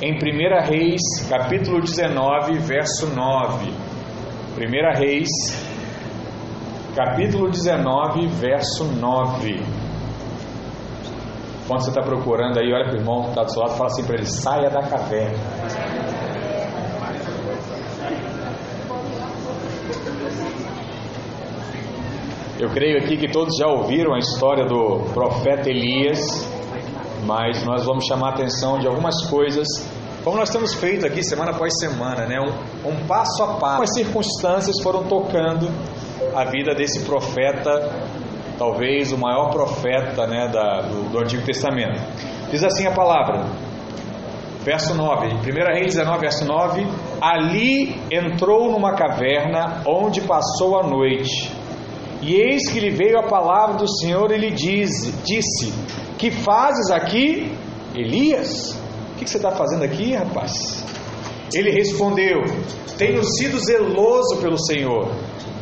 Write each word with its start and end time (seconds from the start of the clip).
em 0.00 0.14
1 0.14 0.18
Reis, 0.64 1.00
capítulo 1.28 1.80
19, 1.80 2.58
verso 2.58 3.08
9. 3.08 3.72
1 4.56 4.98
Reis, 4.98 5.28
capítulo 6.94 7.50
19, 7.50 8.26
verso 8.28 8.84
9. 8.84 9.60
Quando 11.66 11.80
você 11.82 11.90
está 11.90 12.02
procurando 12.02 12.58
aí, 12.58 12.72
olha 12.72 12.84
para 12.84 12.94
o 12.94 13.00
irmão 13.00 13.22
que 13.24 13.28
está 13.30 13.42
do 13.42 13.52
seu 13.52 13.62
lado 13.62 13.74
e 13.74 13.76
fala 13.76 13.90
assim 13.90 14.04
para 14.04 14.14
ele: 14.14 14.26
saia 14.26 14.70
da 14.70 14.82
caverna. 14.82 15.38
Eu 22.60 22.68
creio 22.70 22.98
aqui 22.98 23.16
que 23.16 23.28
todos 23.28 23.56
já 23.56 23.68
ouviram 23.68 24.14
a 24.14 24.18
história 24.18 24.64
do 24.64 25.12
profeta 25.12 25.68
Elias, 25.70 26.18
mas 27.28 27.62
nós 27.62 27.84
vamos 27.84 28.06
chamar 28.06 28.28
a 28.28 28.30
atenção 28.30 28.78
de 28.78 28.86
algumas 28.86 29.28
coisas, 29.28 29.68
como 30.24 30.38
nós 30.38 30.48
temos 30.48 30.72
feito 30.72 31.04
aqui 31.04 31.22
semana 31.22 31.50
após 31.50 31.78
semana, 31.78 32.24
né? 32.24 32.40
um, 32.40 32.88
um 32.88 33.06
passo 33.06 33.42
a 33.42 33.54
passo. 33.58 33.82
As 33.82 33.92
circunstâncias 33.92 34.76
foram 34.82 35.04
tocando 35.04 35.68
a 36.34 36.44
vida 36.44 36.74
desse 36.74 37.04
profeta, 37.04 37.92
talvez 38.56 39.12
o 39.12 39.18
maior 39.18 39.50
profeta 39.50 40.26
né, 40.26 40.48
da, 40.48 40.80
do, 40.80 41.10
do 41.10 41.18
Antigo 41.18 41.44
Testamento. 41.44 42.00
Diz 42.50 42.64
assim 42.64 42.86
a 42.86 42.92
palavra, 42.92 43.44
verso 44.64 44.94
9, 44.94 45.26
1 45.26 45.74
Reis 45.74 45.94
19, 45.96 46.20
verso 46.20 46.46
9: 46.46 46.86
Ali 47.20 48.00
entrou 48.10 48.72
numa 48.72 48.94
caverna 48.94 49.82
onde 49.86 50.22
passou 50.22 50.80
a 50.80 50.82
noite. 50.82 51.57
E 52.20 52.34
eis 52.34 52.68
que 52.70 52.80
lhe 52.80 52.90
veio 52.90 53.18
a 53.18 53.28
palavra 53.28 53.76
do 53.76 53.88
Senhor 53.88 54.30
e 54.32 54.38
lhe 54.38 54.50
diz, 54.50 54.90
disse: 55.24 55.72
Que 56.18 56.30
fazes 56.30 56.90
aqui, 56.90 57.52
Elias? 57.94 58.76
O 59.12 59.18
que 59.18 59.28
você 59.28 59.36
está 59.36 59.52
fazendo 59.52 59.84
aqui, 59.84 60.14
rapaz? 60.14 60.84
Ele 61.54 61.70
respondeu: 61.70 62.42
Tenho 62.96 63.22
sido 63.24 63.58
zeloso 63.58 64.38
pelo 64.40 64.58
Senhor, 64.58 65.08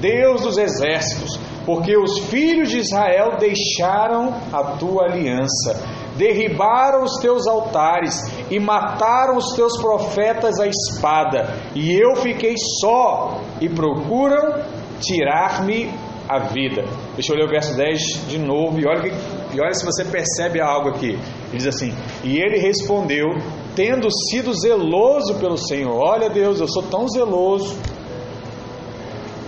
Deus 0.01 0.43
dos 0.43 0.57
exércitos, 0.57 1.39
porque 1.65 1.97
os 1.97 2.19
filhos 2.31 2.71
de 2.71 2.79
Israel 2.79 3.37
deixaram 3.39 4.35
a 4.53 4.63
tua 4.79 5.05
aliança, 5.05 5.83
derribaram 6.17 7.05
os 7.05 7.17
teus 7.21 7.47
altares 7.47 8.23
e 8.51 8.59
mataram 8.59 9.37
os 9.37 9.55
teus 9.55 9.77
profetas 9.79 10.59
à 10.59 10.67
espada, 10.67 11.55
e 11.75 11.93
eu 11.93 12.17
fiquei 12.17 12.55
só, 12.81 13.41
e 13.61 13.69
procuram 13.69 14.63
tirar-me 15.01 15.91
a 16.29 16.39
vida. 16.49 16.85
Deixa 17.15 17.33
eu 17.33 17.37
ler 17.37 17.47
o 17.47 17.49
verso 17.49 17.77
10 17.77 18.29
de 18.29 18.39
novo 18.39 18.79
e 18.81 18.87
olha, 18.87 19.13
e 19.55 19.61
olha 19.61 19.75
se 19.75 19.85
você 19.85 20.05
percebe 20.05 20.61
algo 20.61 20.91
aqui. 20.91 21.11
Ele 21.49 21.57
diz 21.57 21.67
assim: 21.67 21.93
E 22.25 22.39
ele 22.39 22.59
respondeu, 22.59 23.27
tendo 23.75 24.09
sido 24.31 24.53
zeloso 24.55 25.35
pelo 25.39 25.57
Senhor. 25.57 25.95
Olha, 25.95 26.29
Deus, 26.29 26.61
eu 26.61 26.69
sou 26.69 26.83
tão 26.83 27.09
zeloso. 27.09 27.77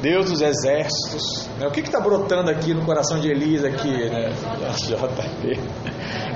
Deus 0.00 0.30
dos 0.30 0.40
exércitos. 0.40 1.48
Né? 1.58 1.66
O 1.66 1.72
que 1.72 1.80
está 1.80 2.00
brotando 2.00 2.50
aqui 2.50 2.72
no 2.72 2.84
coração 2.84 3.18
de 3.18 3.28
Elias 3.28 3.64
aqui, 3.64 4.08
né? 4.08 4.30
JP. 4.86 5.60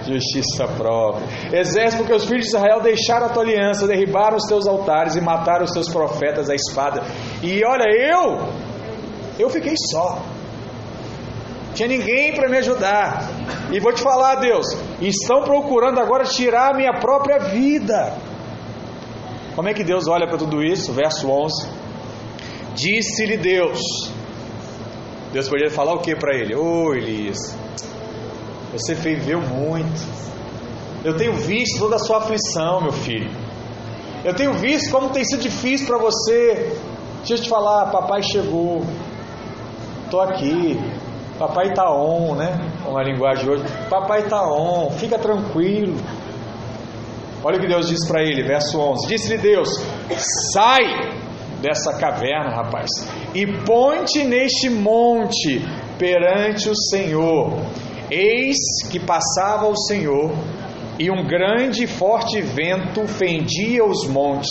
Justiça 0.05 0.67
própria. 0.67 1.61
Exército, 1.61 2.03
porque 2.03 2.15
os 2.15 2.25
filhos 2.25 2.47
de 2.47 2.57
Israel 2.57 2.81
deixaram 2.81 3.27
a 3.27 3.29
tua 3.29 3.45
aliança, 3.45 3.87
derribaram 3.87 4.37
os 4.37 4.47
teus 4.47 4.67
altares 4.67 5.15
e 5.15 5.21
mataram 5.21 5.65
os 5.65 5.71
teus 5.71 5.89
profetas 5.89 6.51
à 6.51 6.55
espada. 6.55 7.05
E 7.41 7.61
olha, 7.65 7.85
eu, 7.85 8.49
eu 9.39 9.49
fiquei 9.51 9.75
só. 9.91 10.23
Tinha 11.75 11.89
ninguém 11.89 12.35
para 12.35 12.49
me 12.49 12.59
ajudar. 12.59 13.29
E 13.71 13.81
vou 13.81 13.93
te 13.93 14.03
falar, 14.03 14.37
Deus, 14.37 14.67
estão 15.01 15.43
procurando 15.43 15.99
agora 15.99 16.25
tirar 16.25 16.73
a 16.73 16.77
minha 16.77 16.93
própria 17.01 17.39
vida. 17.39 18.15
Como 19.55 19.69
é 19.69 19.75
que 19.75 19.85
Deus 19.85 20.07
olha 20.07 20.27
para 20.27 20.39
tudo 20.39 20.63
isso? 20.63 20.93
Verso 20.93 21.29
11. 21.31 21.69
Disse-lhe 22.75 23.37
Deus. 23.37 23.81
Deus 25.33 25.49
poderia 25.49 25.71
falar 25.71 25.95
o 25.95 26.01
que 26.01 26.15
para 26.15 26.37
ele? 26.37 26.55
Ô 26.55 26.89
oh, 26.89 26.95
Elias, 26.95 27.57
você 28.73 28.95
viveu 28.95 29.41
muito. 29.41 30.01
Eu 31.05 31.17
tenho 31.17 31.35
visto 31.35 31.79
toda 31.79 31.97
a 31.97 31.99
sua 31.99 32.19
aflição, 32.19 32.83
meu 32.83 32.93
filho. 32.93 33.31
Eu 34.25 34.35
tenho 34.35 34.53
visto 34.55 34.91
como 34.91 35.11
tem 35.11 35.25
sido 35.25 35.43
difícil 35.43 35.87
para 35.87 35.99
você. 35.99 36.79
Deixa 37.19 37.35
eu 37.35 37.43
te 37.43 37.49
falar, 37.49 37.91
papai 37.91 38.23
chegou. 38.23 38.83
Estou 40.13 40.21
aqui. 40.21 40.79
Papai 41.39 41.69
está 41.69 41.91
on, 41.91 42.35
né? 42.35 42.71
Com 42.85 42.99
a 42.99 43.03
linguagem 43.03 43.45
de 43.45 43.51
hoje. 43.51 43.65
Papai 43.89 44.21
está 44.21 44.47
on, 44.47 44.91
fica 44.91 45.19
tranquilo. 45.19 45.97
Olha 47.43 47.57
o 47.57 47.61
que 47.61 47.67
Deus 47.67 47.89
disse 47.89 48.07
para 48.07 48.23
ele, 48.23 48.43
verso 48.43 48.79
11: 48.79 49.09
Disse-lhe 49.09 49.39
Deus: 49.39 49.71
Sai 50.53 50.83
dessa 51.63 51.95
caverna, 51.99 52.55
rapaz, 52.55 52.91
e 53.35 53.47
ponte 53.65 54.23
neste 54.23 54.69
monte 54.69 55.67
perante 55.99 56.69
o 56.69 56.77
Senhor. 56.77 57.63
Eis 58.11 58.59
que 58.91 59.01
passava 59.01 59.67
o 59.67 59.75
Senhor, 59.75 60.31
e 60.99 61.11
um 61.11 61.27
grande 61.27 61.85
e 61.85 61.87
forte 61.87 62.39
vento 62.43 63.07
fendia 63.07 63.83
os 63.83 64.07
montes 64.07 64.51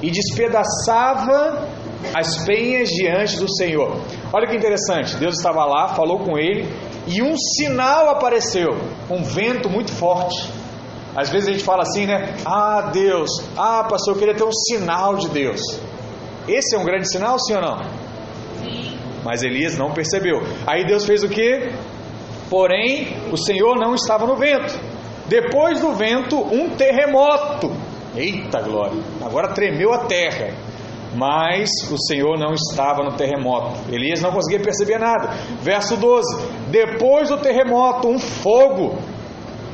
e 0.00 0.10
despedaçava 0.10 1.68
as 2.12 2.44
penhas 2.44 2.88
diante 2.88 3.38
do 3.38 3.50
Senhor. 3.56 4.00
Olha 4.32 4.46
que 4.48 4.56
interessante, 4.56 5.16
Deus 5.16 5.36
estava 5.36 5.64
lá, 5.64 5.88
falou 5.88 6.18
com 6.18 6.38
ele 6.38 6.68
e 7.06 7.22
um 7.22 7.36
sinal 7.36 8.10
apareceu, 8.10 8.76
um 9.10 9.22
vento 9.22 9.68
muito 9.68 9.92
forte. 9.92 10.50
Às 11.14 11.30
vezes 11.30 11.48
a 11.48 11.52
gente 11.52 11.64
fala 11.64 11.82
assim, 11.82 12.06
né? 12.06 12.34
Ah, 12.44 12.90
Deus, 12.92 13.30
ah, 13.56 13.84
pastor, 13.88 14.14
eu 14.14 14.18
queria 14.18 14.34
ter 14.34 14.44
um 14.44 14.52
sinal 14.52 15.16
de 15.16 15.28
Deus. 15.28 15.60
Esse 16.48 16.74
é 16.74 16.78
um 16.78 16.84
grande 16.84 17.10
sinal, 17.10 17.38
sim 17.38 17.54
ou 17.54 17.62
não? 17.62 17.78
Sim. 18.62 18.98
Mas 19.24 19.42
Elias 19.42 19.78
não 19.78 19.92
percebeu. 19.92 20.42
Aí 20.66 20.84
Deus 20.84 21.04
fez 21.04 21.22
o 21.22 21.28
que? 21.28 21.72
Porém, 22.50 23.16
o 23.32 23.36
Senhor 23.36 23.76
não 23.76 23.94
estava 23.94 24.26
no 24.26 24.36
vento. 24.36 24.78
Depois 25.26 25.80
do 25.80 25.92
vento, 25.92 26.36
um 26.36 26.70
terremoto. 26.70 27.72
Eita 28.16 28.60
glória! 28.60 29.00
Agora 29.22 29.54
tremeu 29.54 29.92
a 29.92 30.04
terra 30.06 30.52
mas 31.14 31.70
o 31.90 31.96
Senhor 32.06 32.38
não 32.38 32.52
estava 32.52 33.02
no 33.02 33.16
terremoto. 33.16 33.76
Elias 33.92 34.20
não 34.20 34.32
conseguia 34.32 34.60
perceber 34.60 34.98
nada. 34.98 35.28
Verso 35.60 35.96
12: 35.96 36.24
Depois 36.70 37.28
do 37.28 37.38
terremoto, 37.38 38.08
um 38.08 38.18
fogo. 38.18 38.98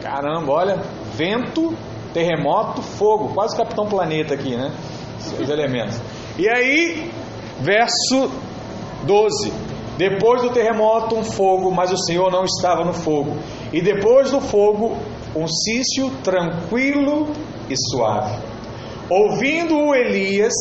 Caramba, 0.03 0.53
olha, 0.53 0.77
vento, 1.15 1.75
terremoto, 2.13 2.83
fogo. 2.83 3.35
Quase 3.35 3.57
Capitão 3.57 3.87
Planeta 3.87 4.35
aqui, 4.35 4.57
né? 4.57 4.73
Os 5.41 5.49
elementos. 5.49 6.01
E 6.39 6.49
aí, 6.49 7.11
verso 7.61 8.31
12: 9.05 9.53
Depois 9.97 10.43
do 10.43 10.51
terremoto, 10.51 11.17
um 11.17 11.25
fogo, 11.25 11.71
mas 11.71 11.91
o 11.93 11.97
Senhor 11.97 12.31
não 12.31 12.45
estava 12.45 12.85
no 12.85 12.93
fogo. 12.93 13.37
E 13.73 13.81
depois 13.81 14.31
do 14.31 14.41
fogo, 14.41 14.97
um 15.35 15.47
cício 15.47 16.11
tranquilo 16.23 17.29
e 17.69 17.75
suave. 17.77 18.39
Ouvindo 19.09 19.95
Elias, 19.95 20.53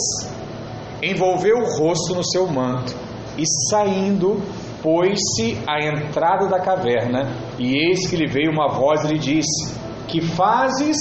envolveu 1.01 1.57
o 1.57 1.77
rosto 1.77 2.13
no 2.13 2.23
seu 2.23 2.47
manto 2.47 2.95
e 3.37 3.43
saindo, 3.69 4.41
pôs-se 4.81 5.57
à 5.67 5.79
entrada 5.79 6.47
da 6.47 6.59
caverna, 6.59 7.31
e 7.57 7.75
eis 7.75 8.07
que 8.07 8.15
lhe 8.15 8.27
veio 8.27 8.51
uma 8.51 8.67
voz 8.67 9.03
e 9.03 9.07
lhe 9.07 9.19
disse: 9.19 9.73
Que 10.07 10.21
fazes 10.21 10.97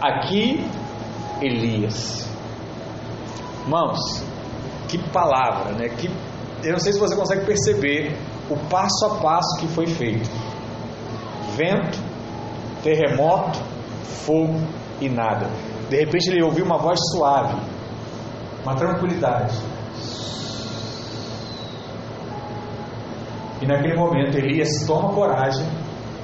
aqui, 0.00 0.64
Elias? 1.40 2.28
Irmãos, 3.62 3.98
que 4.88 4.98
palavra, 5.10 5.72
né? 5.72 5.88
Que, 5.88 6.08
eu 6.62 6.72
não 6.72 6.78
sei 6.80 6.92
se 6.92 6.98
você 6.98 7.16
consegue 7.16 7.44
perceber 7.44 8.16
o 8.48 8.56
passo 8.68 9.06
a 9.06 9.16
passo 9.20 9.60
que 9.60 9.66
foi 9.68 9.86
feito: 9.86 10.30
vento, 11.56 11.98
terremoto, 12.82 13.60
fogo 14.04 14.60
e 15.00 15.08
nada. 15.08 15.48
De 15.88 15.96
repente 15.96 16.30
ele 16.30 16.42
ouviu 16.42 16.64
uma 16.64 16.78
voz 16.78 16.98
suave 17.10 17.56
uma 18.62 18.74
tranquilidade. 18.74 19.56
E 23.60 23.66
naquele 23.66 23.94
momento 23.94 24.38
Elias 24.38 24.86
toma 24.86 25.12
coragem, 25.12 25.66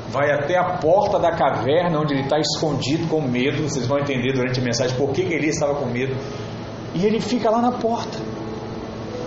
vai 0.08 0.30
até 0.30 0.56
a 0.56 0.78
porta 0.78 1.18
da 1.18 1.32
caverna 1.32 2.00
onde 2.00 2.14
ele 2.14 2.22
está 2.22 2.38
escondido 2.38 3.06
com 3.08 3.20
medo. 3.20 3.62
Vocês 3.62 3.86
vão 3.86 3.98
entender 3.98 4.32
durante 4.32 4.58
a 4.58 4.62
mensagem 4.62 4.96
por 4.96 5.10
que, 5.12 5.24
que 5.24 5.34
Elias 5.34 5.54
estava 5.56 5.74
com 5.74 5.86
medo. 5.86 6.16
E 6.94 7.04
ele 7.04 7.20
fica 7.20 7.50
lá 7.50 7.60
na 7.60 7.72
porta. 7.72 8.18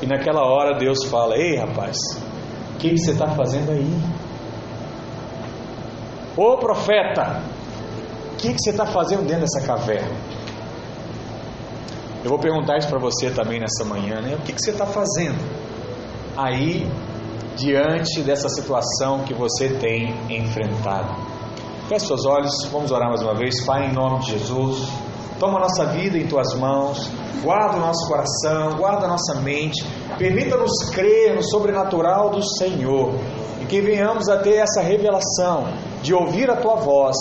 E 0.01 0.07
naquela 0.07 0.43
hora 0.43 0.77
Deus 0.77 1.05
fala: 1.05 1.35
Ei 1.37 1.57
rapaz, 1.57 1.97
o 2.73 2.77
que, 2.79 2.89
que 2.89 2.97
você 2.97 3.11
está 3.11 3.27
fazendo 3.27 3.71
aí? 3.71 3.93
Ô 6.35 6.57
profeta, 6.57 7.43
o 8.33 8.35
que, 8.37 8.53
que 8.53 8.59
você 8.59 8.71
está 8.71 8.85
fazendo 8.85 9.27
dentro 9.27 9.41
dessa 9.41 9.61
caverna? 9.61 10.15
Eu 12.23 12.29
vou 12.29 12.39
perguntar 12.39 12.77
isso 12.77 12.89
para 12.89 12.99
você 12.99 13.29
também 13.29 13.59
nessa 13.59 13.85
manhã, 13.85 14.21
né? 14.21 14.35
O 14.35 14.41
que, 14.41 14.53
que 14.53 14.61
você 14.61 14.71
está 14.71 14.85
fazendo 14.85 15.39
aí 16.35 16.89
diante 17.55 18.21
dessa 18.21 18.49
situação 18.49 19.23
que 19.23 19.33
você 19.33 19.69
tem 19.69 20.13
enfrentado? 20.29 21.15
Feche 21.87 22.05
seus 22.05 22.25
olhos, 22.25 22.51
vamos 22.71 22.91
orar 22.91 23.09
mais 23.09 23.21
uma 23.21 23.33
vez. 23.33 23.65
Pai, 23.65 23.89
em 23.89 23.93
nome 23.93 24.19
de 24.19 24.31
Jesus, 24.31 24.87
Toma 25.39 25.57
a 25.57 25.61
nossa 25.61 25.85
vida 25.85 26.17
em 26.17 26.27
tuas 26.27 26.53
mãos, 26.55 27.09
guarda 27.41 27.77
o 27.77 27.79
nosso 27.79 28.05
coração, 28.09 28.75
guarda 28.75 29.05
a 29.05 29.07
nossa 29.07 29.35
mente, 29.35 29.81
permita-nos 30.17 30.89
crer 30.89 31.33
no 31.33 31.41
sobrenatural 31.41 32.29
do 32.29 32.43
Senhor 32.57 33.13
e 33.61 33.65
que 33.65 33.79
venhamos 33.79 34.27
a 34.27 34.39
ter 34.39 34.55
essa 34.55 34.81
revelação 34.81 35.69
de 36.03 36.13
ouvir 36.13 36.49
a 36.49 36.57
tua 36.57 36.75
voz 36.75 37.15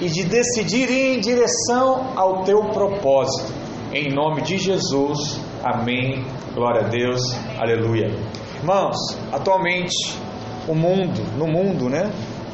e 0.00 0.08
de 0.08 0.22
decidir 0.22 0.88
ir 0.88 1.16
em 1.16 1.20
direção 1.20 2.12
ao 2.14 2.44
teu 2.44 2.66
propósito. 2.66 3.52
Em 3.92 4.12
nome 4.12 4.42
de 4.42 4.58
Jesus, 4.58 5.40
amém. 5.62 6.24
Glória 6.52 6.86
a 6.86 6.88
Deus, 6.88 7.20
aleluia. 7.56 8.10
Irmãos, 8.56 8.96
atualmente 9.32 10.18
o 10.66 10.74
mundo, 10.74 11.22
no 11.38 11.46
mundo, 11.46 11.88
né? 11.88 12.10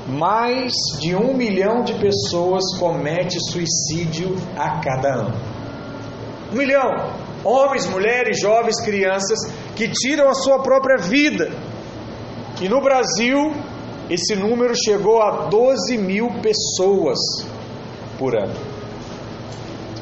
Mais 0.06 0.72
de 1.00 1.14
um 1.14 1.32
milhão 1.34 1.82
de 1.82 1.94
pessoas 1.94 2.62
comete 2.78 3.38
suicídio 3.50 4.36
a 4.58 4.80
cada 4.80 5.14
ano. 5.14 5.34
Um 6.52 6.56
milhão! 6.56 7.12
Homens, 7.42 7.86
mulheres, 7.86 8.38
jovens, 8.38 8.80
crianças 8.84 9.38
que 9.74 9.88
tiram 9.88 10.28
a 10.28 10.34
sua 10.34 10.62
própria 10.62 10.98
vida. 10.98 11.50
E 12.60 12.68
no 12.68 12.82
Brasil, 12.82 13.54
esse 14.10 14.36
número 14.36 14.74
chegou 14.76 15.22
a 15.22 15.46
12 15.46 15.96
mil 15.96 16.28
pessoas 16.42 17.18
por 18.18 18.36
ano. 18.36 18.71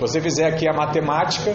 Se 0.00 0.06
você 0.06 0.20
fizer 0.22 0.46
aqui 0.46 0.66
a 0.66 0.72
matemática, 0.72 1.54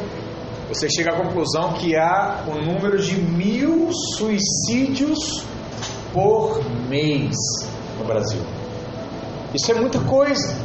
você 0.69 0.87
chega 0.87 1.13
à 1.13 1.15
conclusão 1.15 1.73
que 1.73 1.95
há 1.95 2.43
um 2.47 2.61
número 2.63 3.01
de 3.01 3.19
mil 3.19 3.89
suicídios 3.91 5.43
por 6.13 6.63
mês 6.87 7.35
no 7.97 8.05
Brasil. 8.05 8.41
Isso 9.51 9.71
é 9.71 9.73
muita 9.73 9.99
coisa. 10.01 10.55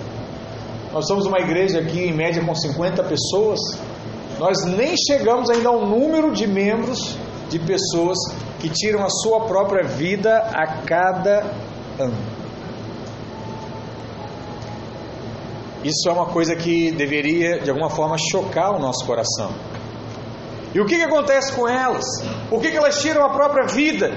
Nós 0.93 1.06
somos 1.09 1.25
uma 1.25 1.38
igreja 1.38 1.81
aqui 1.81 2.00
em 2.00 2.12
média 2.12 2.44
com 2.44 2.55
50 2.55 3.03
pessoas. 3.05 3.59
Nós 4.38 4.62
nem 4.67 4.94
chegamos 4.99 5.49
ainda 5.49 5.71
ao 5.71 5.87
número 5.87 6.33
de 6.33 6.47
membros 6.47 7.17
de 7.49 7.59
pessoas 7.61 8.19
que 8.59 8.69
tiram 8.69 9.03
a 9.03 9.09
sua 9.09 9.47
própria 9.47 9.88
vida 9.88 10.37
a 10.53 10.83
cada 10.83 11.47
ano. 11.99 12.39
Isso 15.82 16.09
é 16.09 16.12
uma 16.12 16.27
coisa 16.27 16.55
que 16.55 16.91
deveria 16.93 17.61
de 17.61 17.71
alguma 17.71 17.88
forma 17.88 18.17
chocar 18.19 18.77
o 18.77 18.79
nosso 18.79 19.05
coração. 19.06 19.50
E 20.75 20.81
o 20.81 20.87
que, 20.87 20.97
que 20.97 21.03
acontece 21.03 21.53
com 21.53 21.67
elas? 21.67 22.05
Por 22.49 22.61
que, 22.61 22.71
que 22.71 22.77
elas 22.77 23.00
tiram 23.00 23.25
a 23.25 23.31
própria 23.31 23.67
vida? 23.67 24.12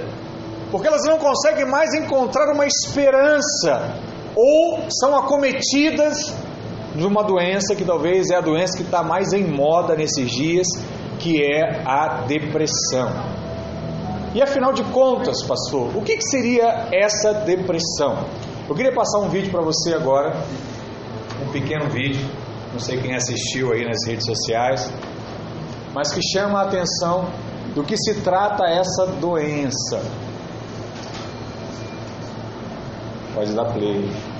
Porque 0.70 0.88
elas 0.88 1.04
não 1.06 1.18
conseguem 1.18 1.66
mais 1.66 1.94
encontrar 1.94 2.52
uma 2.54 2.66
esperança 2.66 3.96
ou 4.36 4.86
são 4.90 5.16
acometidas 5.16 6.34
de 6.96 7.06
uma 7.06 7.24
doença 7.24 7.76
que 7.76 7.86
talvez 7.86 8.30
é 8.30 8.36
a 8.36 8.42
doença 8.42 8.78
que 8.78 8.84
está 8.84 9.02
mais 9.02 9.34
em 9.34 9.44
moda 9.44 9.96
nesses 9.96 10.30
dias, 10.30 10.68
que 11.20 11.42
é 11.42 11.82
a 11.86 12.24
depressão. 12.28 13.10
E 14.36 14.42
afinal 14.42 14.74
de 14.74 14.84
contas, 14.86 15.44
pastor, 15.44 15.96
o 15.96 16.02
que, 16.02 16.18
que 16.18 16.24
seria 16.24 16.88
essa 16.92 17.34
depressão? 17.34 18.26
Eu 18.68 18.76
queria 18.76 18.94
passar 18.94 19.20
um 19.20 19.30
vídeo 19.30 19.52
para 19.52 19.62
você 19.62 19.94
agora, 19.94 20.36
pequeno 21.54 21.88
vídeo, 21.90 22.28
não 22.74 22.80
sei 22.80 23.00
quem 23.00 23.16
assistiu 23.16 23.72
aí 23.72 23.86
nas 23.86 24.06
redes 24.08 24.26
sociais, 24.26 24.92
mas 25.94 26.12
que 26.12 26.20
chama 26.34 26.60
a 26.60 26.64
atenção 26.64 27.30
do 27.76 27.84
que 27.84 27.96
se 27.96 28.22
trata 28.22 28.66
essa 28.66 29.06
doença. 29.06 30.04
Pode 33.36 33.54
dar 33.54 33.66
play. 33.72 34.33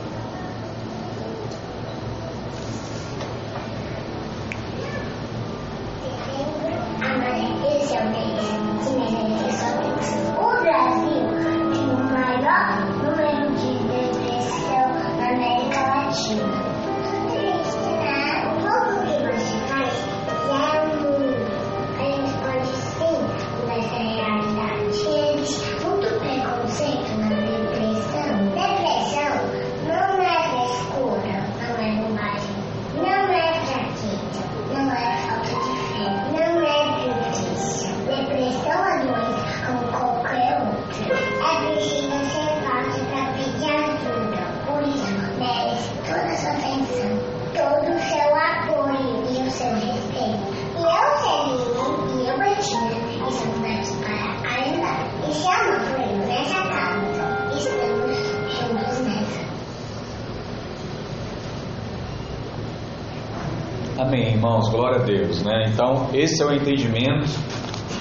Glória 64.74 65.02
a 65.02 65.04
Deus, 65.04 65.44
né? 65.44 65.66
Então, 65.72 66.10
esse 66.14 66.42
é 66.42 66.46
o 66.46 66.52
entendimento 66.52 67.30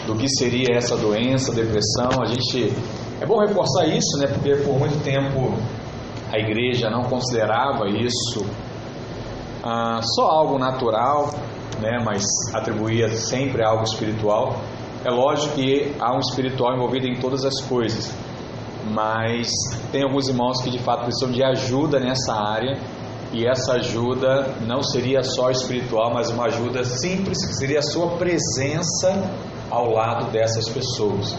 do 0.06 0.16
que 0.16 0.26
seria 0.26 0.74
essa 0.74 0.96
doença, 0.96 1.54
depressão. 1.54 2.22
A 2.22 2.24
gente 2.24 2.72
é 3.20 3.26
bom 3.26 3.38
reforçar 3.38 3.86
isso, 3.86 4.18
né? 4.18 4.26
Porque 4.26 4.56
por 4.64 4.78
muito 4.78 5.04
tempo 5.04 5.54
a 6.32 6.38
igreja 6.38 6.88
não 6.88 7.02
considerava 7.02 7.86
isso 7.88 8.46
ah, 9.62 10.00
só 10.02 10.22
algo 10.22 10.58
natural, 10.58 11.34
né? 11.78 12.02
Mas 12.02 12.24
atribuía 12.54 13.10
sempre 13.10 13.62
algo 13.62 13.84
espiritual. 13.84 14.56
É 15.04 15.10
lógico 15.10 15.54
que 15.56 15.94
há 16.00 16.14
um 16.16 16.20
espiritual 16.20 16.74
envolvido 16.74 17.06
em 17.06 17.20
todas 17.20 17.44
as 17.44 17.60
coisas, 17.60 18.14
mas 18.90 19.50
tem 19.90 20.04
alguns 20.04 20.28
irmãos 20.28 20.62
que 20.62 20.70
de 20.70 20.78
fato 20.78 21.04
precisam 21.04 21.30
de 21.30 21.44
ajuda 21.44 22.00
nessa 22.00 22.32
área 22.32 22.78
e 23.32 23.46
essa 23.46 23.74
ajuda 23.74 24.54
não 24.66 24.82
seria 24.82 25.22
só 25.22 25.50
espiritual, 25.50 26.12
mas 26.12 26.30
uma 26.30 26.46
ajuda 26.46 26.84
simples, 26.84 27.46
que 27.46 27.54
seria 27.54 27.78
a 27.78 27.82
sua 27.82 28.16
presença 28.16 29.30
ao 29.70 29.90
lado 29.90 30.30
dessas 30.30 30.68
pessoas. 30.68 31.34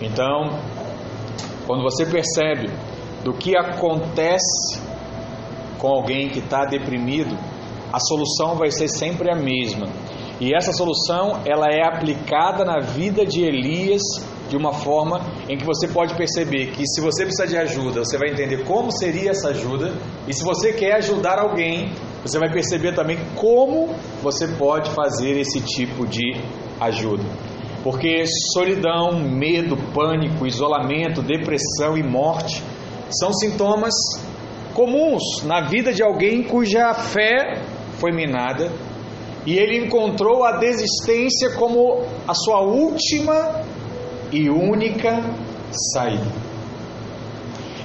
Então, 0.00 0.58
quando 1.66 1.82
você 1.82 2.04
percebe 2.04 2.68
do 3.22 3.32
que 3.32 3.56
acontece 3.56 4.80
com 5.78 5.88
alguém 5.88 6.28
que 6.28 6.40
está 6.40 6.64
deprimido, 6.64 7.36
a 7.92 8.00
solução 8.00 8.56
vai 8.56 8.70
ser 8.70 8.88
sempre 8.88 9.30
a 9.30 9.36
mesma. 9.36 9.86
E 10.40 10.54
essa 10.54 10.72
solução 10.72 11.40
ela 11.46 11.66
é 11.70 11.86
aplicada 11.86 12.64
na 12.64 12.80
vida 12.80 13.24
de 13.24 13.42
Elias 13.42 14.02
de 14.48 14.56
uma 14.56 14.72
forma 14.72 15.20
em 15.48 15.56
que 15.56 15.64
você 15.64 15.88
pode 15.88 16.14
perceber 16.14 16.70
que 16.72 16.86
se 16.86 17.00
você 17.00 17.24
precisa 17.24 17.46
de 17.46 17.56
ajuda, 17.56 18.04
você 18.04 18.16
vai 18.16 18.30
entender 18.30 18.64
como 18.64 18.90
seria 18.92 19.30
essa 19.30 19.48
ajuda, 19.48 19.92
e 20.26 20.32
se 20.32 20.44
você 20.44 20.72
quer 20.72 20.94
ajudar 20.96 21.38
alguém, 21.38 21.92
você 22.22 22.38
vai 22.38 22.50
perceber 22.50 22.94
também 22.94 23.18
como 23.34 23.94
você 24.22 24.48
pode 24.48 24.90
fazer 24.90 25.38
esse 25.38 25.60
tipo 25.60 26.06
de 26.06 26.40
ajuda. 26.80 27.24
Porque 27.82 28.24
solidão, 28.52 29.20
medo, 29.20 29.76
pânico, 29.94 30.46
isolamento, 30.46 31.22
depressão 31.22 31.96
e 31.96 32.02
morte 32.02 32.62
são 33.10 33.32
sintomas 33.32 33.94
comuns 34.74 35.42
na 35.44 35.60
vida 35.60 35.92
de 35.92 36.02
alguém 36.02 36.42
cuja 36.42 36.92
fé 36.92 37.62
foi 37.98 38.12
minada 38.12 38.70
e 39.46 39.56
ele 39.56 39.86
encontrou 39.86 40.44
a 40.44 40.58
desistência 40.58 41.54
como 41.54 42.02
a 42.26 42.34
sua 42.34 42.60
última 42.60 43.64
e 44.32 44.50
única 44.50 45.22
saída. 45.92 46.26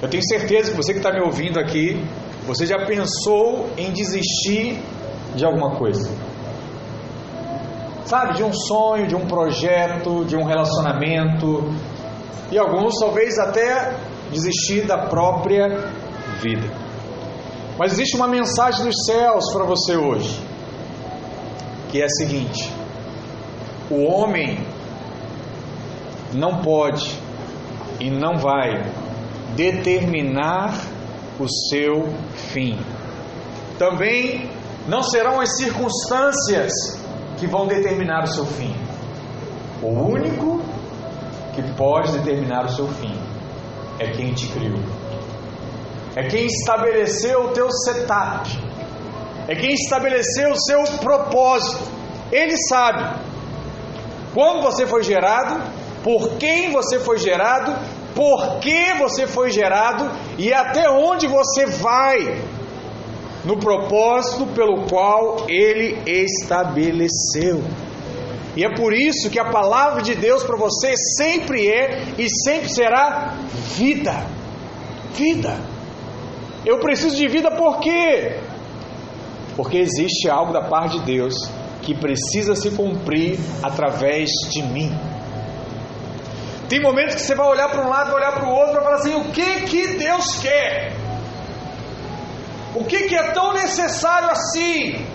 Eu 0.01 0.09
tenho 0.09 0.23
certeza 0.23 0.71
que 0.71 0.77
você 0.77 0.93
que 0.93 0.99
está 0.99 1.11
me 1.11 1.21
ouvindo 1.21 1.59
aqui, 1.59 2.03
você 2.47 2.65
já 2.65 2.85
pensou 2.85 3.69
em 3.77 3.91
desistir 3.91 4.81
de 5.35 5.45
alguma 5.45 5.75
coisa. 5.75 6.09
Sabe, 8.05 8.33
de 8.33 8.43
um 8.43 8.51
sonho, 8.51 9.07
de 9.07 9.15
um 9.15 9.27
projeto, 9.27 10.25
de 10.25 10.35
um 10.35 10.43
relacionamento, 10.43 11.71
e 12.51 12.57
alguns 12.57 12.95
talvez 12.99 13.37
até 13.37 13.95
desistir 14.31 14.85
da 14.85 14.97
própria 15.07 15.69
vida. 16.41 16.67
Mas 17.77 17.93
existe 17.93 18.15
uma 18.15 18.27
mensagem 18.27 18.85
dos 18.85 19.05
céus 19.05 19.53
para 19.53 19.65
você 19.65 19.95
hoje, 19.95 20.39
que 21.89 22.01
é 22.01 22.05
a 22.05 22.09
seguinte: 22.09 22.71
o 23.89 24.03
homem 24.03 24.59
não 26.33 26.61
pode 26.61 27.17
e 27.99 28.09
não 28.09 28.37
vai 28.37 28.83
determinar 29.55 30.73
o 31.39 31.47
seu 31.69 32.09
fim. 32.33 32.77
Também 33.77 34.49
Não 34.87 35.03
serão 35.03 35.39
as 35.39 35.57
circunstâncias 35.57 36.71
que 37.37 37.45
vão 37.45 37.67
determinar 37.67 38.23
o 38.23 38.27
seu 38.27 38.45
fim. 38.45 38.75
O 39.81 39.89
único 39.89 40.59
que 41.53 41.61
pode 41.73 42.11
determinar 42.17 42.65
o 42.65 42.69
seu 42.69 42.87
fim 42.87 43.15
é 43.99 44.09
quem 44.09 44.33
te 44.33 44.47
criou. 44.47 44.79
É 46.15 46.27
quem 46.27 46.45
estabeleceu 46.47 47.45
o 47.45 47.47
teu 47.49 47.71
setup. 47.71 48.49
É 49.47 49.55
quem 49.55 49.73
estabeleceu 49.73 50.51
o 50.51 50.59
seu 50.59 50.83
propósito. 50.99 51.83
Ele 52.31 52.57
sabe 52.67 53.19
quando 54.33 54.63
você 54.63 54.87
foi 54.87 55.03
gerado, 55.03 55.61
por 56.03 56.37
quem 56.37 56.71
você 56.71 56.99
foi 56.99 57.17
gerado, 57.17 57.75
por 58.15 58.59
que 58.59 58.93
você 58.95 59.27
foi 59.27 59.51
gerado 59.51 60.09
e 60.37 60.53
até 60.53 60.89
onde 60.89 61.27
você 61.27 61.65
vai 61.65 62.41
no 63.43 63.57
propósito 63.57 64.45
pelo 64.47 64.83
qual 64.87 65.45
ele 65.47 65.97
estabeleceu. 66.05 67.63
E 68.55 68.65
é 68.65 68.75
por 68.75 68.93
isso 68.93 69.29
que 69.29 69.39
a 69.39 69.49
palavra 69.49 70.01
de 70.01 70.13
Deus 70.13 70.43
para 70.43 70.57
você 70.57 70.93
sempre 71.17 71.67
é 71.67 72.03
e 72.17 72.27
sempre 72.29 72.69
será 72.69 73.37
vida. 73.75 74.25
Vida. 75.13 75.57
Eu 76.65 76.79
preciso 76.79 77.15
de 77.15 77.27
vida 77.27 77.49
por 77.51 77.79
quê? 77.79 78.39
Porque 79.55 79.77
existe 79.77 80.29
algo 80.29 80.51
da 80.53 80.61
parte 80.61 80.99
de 80.99 81.05
Deus 81.05 81.33
que 81.81 81.95
precisa 81.95 82.55
se 82.55 82.71
cumprir 82.71 83.39
através 83.63 84.29
de 84.51 84.61
mim. 84.61 84.91
Tem 86.71 86.81
momentos 86.81 87.15
que 87.15 87.21
você 87.23 87.35
vai 87.35 87.47
olhar 87.49 87.67
para 87.67 87.85
um 87.85 87.89
lado, 87.89 88.11
vai 88.11 88.21
olhar 88.21 88.31
para 88.31 88.47
o 88.47 88.49
outro, 88.49 88.75
vai 88.75 88.83
falar 88.83 88.95
assim: 88.95 89.13
o 89.13 89.25
que 89.25 89.63
que 89.63 89.87
Deus 89.97 90.39
quer? 90.41 90.93
O 92.73 92.85
que 92.85 93.09
que 93.09 93.15
é 93.15 93.33
tão 93.33 93.51
necessário 93.51 94.29
assim? 94.29 95.05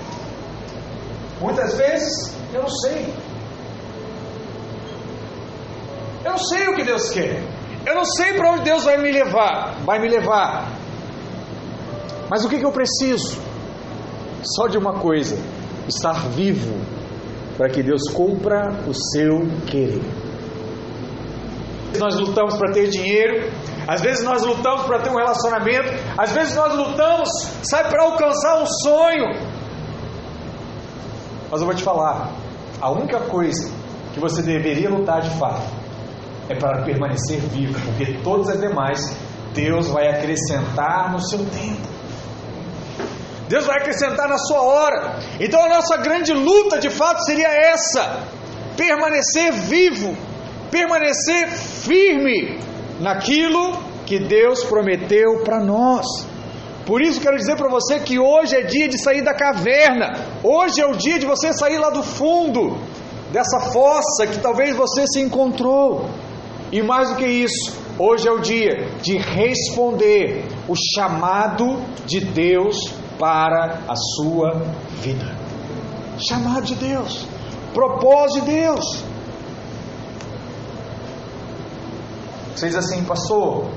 Muitas 1.40 1.74
vezes 1.78 2.36
eu 2.52 2.60
não 2.60 2.68
sei. 2.68 3.14
Eu 6.26 6.32
não 6.32 6.38
sei 6.38 6.68
o 6.68 6.74
que 6.76 6.84
Deus 6.84 7.08
quer. 7.08 7.42
Eu 7.86 7.94
não 7.94 8.04
sei 8.04 8.34
para 8.34 8.52
onde 8.52 8.62
Deus 8.62 8.84
vai 8.84 8.98
me 8.98 9.10
levar, 9.10 9.76
vai 9.82 9.98
me 9.98 10.10
levar. 10.10 10.70
Mas 12.28 12.44
o 12.44 12.50
que, 12.50 12.58
que 12.58 12.66
eu 12.66 12.72
preciso? 12.72 13.40
Só 14.42 14.66
de 14.66 14.76
uma 14.76 15.00
coisa: 15.00 15.38
estar 15.88 16.28
vivo, 16.28 16.78
para 17.56 17.70
que 17.70 17.82
Deus 17.82 18.02
cumpra 18.12 18.78
o 18.86 18.92
seu 18.92 19.46
querer. 19.66 20.25
Nós 21.98 22.14
lutamos 22.14 22.56
para 22.56 22.72
ter 22.72 22.88
dinheiro, 22.88 23.50
às 23.86 24.00
vezes 24.00 24.24
nós 24.24 24.42
lutamos 24.42 24.86
para 24.86 25.00
ter 25.00 25.10
um 25.10 25.16
relacionamento, 25.16 25.92
às 26.18 26.32
vezes 26.32 26.54
nós 26.54 26.74
lutamos, 26.74 27.28
sabe, 27.62 27.88
para 27.90 28.04
alcançar 28.04 28.62
um 28.62 28.66
sonho. 28.66 29.56
Mas 31.50 31.60
eu 31.60 31.66
vou 31.66 31.74
te 31.74 31.82
falar, 31.82 32.32
a 32.80 32.90
única 32.90 33.20
coisa 33.20 33.72
que 34.12 34.20
você 34.20 34.42
deveria 34.42 34.90
lutar 34.90 35.20
de 35.20 35.30
fato 35.38 35.62
é 36.48 36.54
para 36.54 36.82
permanecer 36.82 37.38
vivo, 37.38 37.78
porque 37.84 38.18
todas 38.22 38.48
as 38.48 38.60
demais 38.60 39.16
Deus 39.54 39.88
vai 39.88 40.08
acrescentar 40.08 41.12
no 41.12 41.20
seu 41.20 41.38
tempo. 41.38 41.96
Deus 43.48 43.64
vai 43.64 43.76
acrescentar 43.76 44.28
na 44.28 44.38
sua 44.38 44.60
hora. 44.60 45.18
Então 45.40 45.64
a 45.64 45.68
nossa 45.68 45.96
grande 45.98 46.32
luta 46.32 46.78
de 46.78 46.90
fato 46.90 47.24
seria 47.24 47.48
essa: 47.48 48.22
permanecer 48.76 49.52
vivo, 49.52 50.16
permanecer 50.70 51.48
firme 51.86 52.58
naquilo 53.00 53.78
que 54.04 54.18
Deus 54.18 54.64
prometeu 54.64 55.42
para 55.44 55.62
nós. 55.62 56.06
Por 56.84 57.02
isso 57.02 57.20
quero 57.20 57.36
dizer 57.36 57.56
para 57.56 57.68
você 57.68 57.98
que 58.00 58.18
hoje 58.18 58.54
é 58.54 58.62
dia 58.62 58.88
de 58.88 59.02
sair 59.02 59.22
da 59.22 59.34
caverna. 59.34 60.14
Hoje 60.42 60.80
é 60.80 60.86
o 60.86 60.96
dia 60.96 61.18
de 61.18 61.26
você 61.26 61.52
sair 61.52 61.78
lá 61.78 61.90
do 61.90 62.02
fundo 62.02 62.76
dessa 63.32 63.58
fossa 63.72 64.26
que 64.26 64.38
talvez 64.38 64.76
você 64.76 65.04
se 65.06 65.20
encontrou. 65.20 66.08
E 66.70 66.82
mais 66.82 67.10
do 67.10 67.16
que 67.16 67.26
isso, 67.26 67.76
hoje 67.98 68.28
é 68.28 68.30
o 68.30 68.38
dia 68.38 68.88
de 69.02 69.16
responder 69.16 70.44
o 70.68 70.74
chamado 70.94 71.82
de 72.06 72.20
Deus 72.20 72.76
para 73.18 73.80
a 73.88 73.96
sua 73.96 74.62
vida. 75.02 75.36
Chamado 76.18 76.62
de 76.62 76.74
Deus, 76.76 77.26
propósito 77.74 78.44
de 78.44 78.52
Deus. 78.52 79.04
Você 82.56 82.68
diz 82.68 82.76
assim, 82.76 83.04
pastor, 83.04 83.68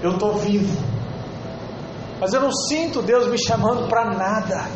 eu 0.00 0.12
estou 0.12 0.36
vivo, 0.36 0.80
mas 2.20 2.32
eu 2.32 2.40
não 2.40 2.52
sinto 2.52 3.02
Deus 3.02 3.26
me 3.26 3.36
chamando 3.36 3.88
para 3.88 4.16
nada. 4.16 4.68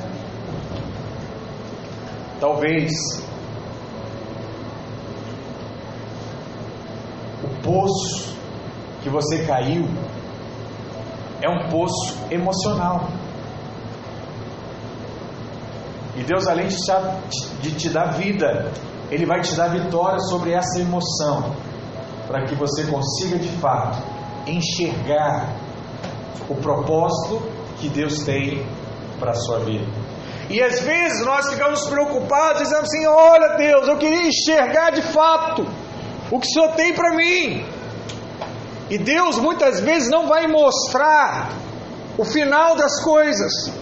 Talvez 2.40 2.90
o 7.44 7.62
poço 7.62 8.36
que 9.00 9.08
você 9.08 9.44
caiu 9.46 9.86
é 11.40 11.48
um 11.48 11.68
poço 11.68 12.16
emocional. 12.32 13.10
E 16.16 16.24
Deus, 16.24 16.48
além 16.48 16.66
de 16.66 17.74
te 17.76 17.90
dar 17.90 18.14
vida, 18.14 18.72
Ele 19.08 19.24
vai 19.24 19.40
te 19.40 19.54
dar 19.54 19.68
vitória 19.68 20.18
sobre 20.18 20.52
essa 20.52 20.80
emoção, 20.80 21.54
para 22.26 22.44
que 22.46 22.54
você 22.54 22.84
consiga 22.84 23.38
de 23.38 23.48
fato 23.58 24.02
enxergar 24.46 25.54
o 26.48 26.54
propósito 26.56 27.42
que 27.78 27.88
Deus 27.88 28.24
tem 28.24 28.66
para 29.18 29.32
a 29.32 29.34
sua 29.34 29.60
vida. 29.60 29.86
E 30.50 30.62
às 30.62 30.80
vezes 30.80 31.24
nós 31.24 31.48
ficamos 31.48 31.86
preocupados, 31.86 32.62
dizendo 32.62 32.82
assim: 32.82 33.06
Olha 33.06 33.56
Deus, 33.56 33.88
eu 33.88 33.96
queria 33.96 34.26
enxergar 34.28 34.90
de 34.90 35.02
fato 35.02 35.66
o 36.30 36.38
que 36.38 36.46
o 36.46 36.50
Senhor 36.50 36.72
tem 36.72 36.92
para 36.92 37.16
mim. 37.16 37.64
E 38.90 38.98
Deus 38.98 39.38
muitas 39.38 39.80
vezes 39.80 40.10
não 40.10 40.26
vai 40.26 40.46
mostrar 40.46 41.50
o 42.18 42.24
final 42.24 42.76
das 42.76 43.02
coisas, 43.02 43.72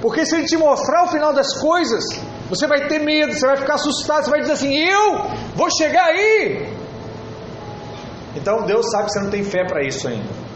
porque 0.00 0.24
se 0.24 0.36
Ele 0.36 0.46
te 0.46 0.56
mostrar 0.56 1.04
o 1.04 1.08
final 1.08 1.34
das 1.34 1.58
coisas, 1.60 2.04
você 2.48 2.66
vai 2.66 2.88
ter 2.88 3.00
medo, 3.00 3.34
você 3.34 3.46
vai 3.46 3.56
ficar 3.58 3.74
assustado, 3.74 4.24
você 4.24 4.30
vai 4.30 4.40
dizer 4.40 4.52
assim: 4.52 4.74
Eu 4.74 5.18
vou 5.54 5.68
chegar 5.70 6.06
aí. 6.06 6.77
Então 8.38 8.64
Deus 8.64 8.90
sabe 8.90 9.06
que 9.06 9.12
você 9.12 9.20
não 9.20 9.30
tem 9.30 9.42
fé 9.42 9.66
para 9.66 9.84
isso 9.84 10.06
ainda. 10.06 10.48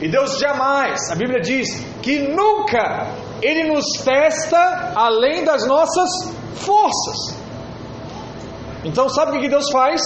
E 0.00 0.08
Deus 0.08 0.38
jamais, 0.38 1.10
a 1.10 1.16
Bíblia 1.16 1.40
diz 1.40 1.68
que 2.00 2.20
nunca 2.20 3.08
Ele 3.42 3.64
nos 3.64 3.84
testa 4.04 4.92
além 4.94 5.44
das 5.44 5.66
nossas 5.66 6.08
forças. 6.54 7.36
Então, 8.84 9.08
sabe 9.08 9.36
o 9.36 9.40
que 9.40 9.48
Deus 9.48 9.70
faz? 9.72 10.00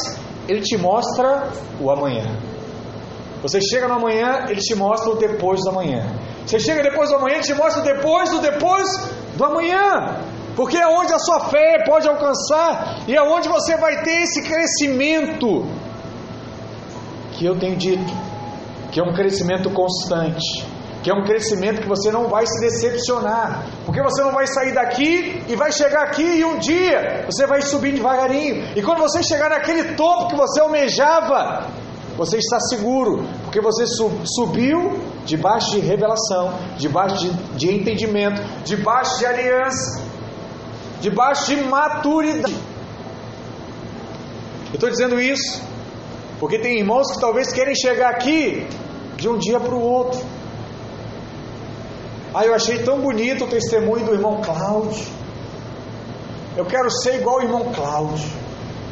Ele 0.49 0.63
te 0.63 0.79
mostra 0.79 1.51
o 1.79 1.91
amanhã. 1.91 2.25
Você 3.43 3.61
chega 3.61 3.87
no 3.87 3.95
amanhã, 3.95 4.47
Ele 4.49 4.61
te 4.61 4.75
mostra 4.75 5.11
o 5.11 5.17
depois 5.17 5.61
do 5.61 5.71
amanhã. 5.71 6.07
Você 6.47 6.59
chega 6.59 6.83
depois 6.83 7.11
do 7.11 7.17
amanhã, 7.17 7.35
Ele 7.35 7.45
te 7.45 7.55
mostra 7.55 7.83
o 7.83 7.85
depois 7.85 8.31
do 8.31 8.41
depois 8.41 8.89
do 9.37 9.45
amanhã. 9.45 10.21
Porque 10.57 10.79
é 10.79 10.87
onde 10.87 11.13
a 11.13 11.19
sua 11.19 11.41
fé 11.51 11.85
pode 11.87 12.09
alcançar 12.09 12.99
e 13.07 13.15
é 13.15 13.23
onde 13.23 13.49
você 13.49 13.77
vai 13.77 14.03
ter 14.03 14.23
esse 14.23 14.43
crescimento 14.43 15.67
que 17.33 17.45
eu 17.45 17.59
tenho 17.59 17.77
dito, 17.77 18.13
que 18.91 19.01
é 19.01 19.03
um 19.03 19.13
crescimento 19.13 19.71
constante, 19.71 20.67
que 21.03 21.11
é 21.11 21.15
um 21.15 21.25
crescimento 21.25 21.81
que 21.83 21.89
você 21.89 22.11
não 22.13 22.29
vai 22.29 22.47
se 22.47 22.61
decepcionar, 22.61 23.65
porque 23.85 24.03
você 24.03 24.23
não 24.23 24.33
vai 24.33 24.47
sair 24.47 24.73
daqui 24.73 25.43
e 25.49 25.57
vai 25.57 25.73
chegar 25.73 26.05
aqui 26.05 26.23
e 26.23 26.45
um 26.45 26.59
dia 26.59 27.25
você 27.27 27.47
vai 27.47 27.61
subir 27.63 27.95
devagarinho, 27.95 28.65
e 28.77 28.83
quando 28.83 29.01
você 29.01 29.23
chegar 29.23 29.51
naquele 29.51 29.95
topo 29.95 30.29
que 30.29 30.37
você 30.37 30.61
almejava, 30.61 31.67
você 32.17 32.37
está 32.37 32.61
seguro, 32.61 33.27
porque 33.45 33.61
você 33.61 33.85
subiu 33.87 35.01
debaixo 35.25 35.71
de 35.73 35.81
revelação, 35.81 36.55
debaixo 36.77 37.17
de, 37.17 37.33
de 37.57 37.75
entendimento, 37.75 38.43
debaixo 38.65 39.19
de 39.19 39.27
aliança, 39.27 40.03
debaixo 41.01 41.47
de 41.47 41.57
maturidade. 41.65 42.55
Eu 44.69 44.75
estou 44.75 44.91
dizendo 44.91 45.21
isso 45.21 45.72
porque 46.43 46.59
tem 46.59 46.77
irmãos 46.77 47.13
que 47.13 47.21
talvez 47.21 47.53
querem 47.53 47.73
chegar 47.73 48.11
aqui 48.11 48.67
de 49.17 49.29
um 49.29 49.39
dia 49.39 49.61
para 49.61 49.77
o 49.77 49.81
outro. 49.81 50.21
Ah, 52.35 52.45
eu 52.45 52.53
achei 52.53 52.83
tão 52.83 53.01
bonito 53.01 53.45
o 53.45 53.47
testemunho 53.47 54.05
do 54.05 54.13
irmão 54.13 54.41
Cláudio. 54.43 55.07
Eu 56.57 56.65
quero 56.65 56.91
ser 56.91 57.21
igual 57.21 57.37
o 57.37 57.43
irmão 57.43 57.73
Cláudio. 57.73 58.29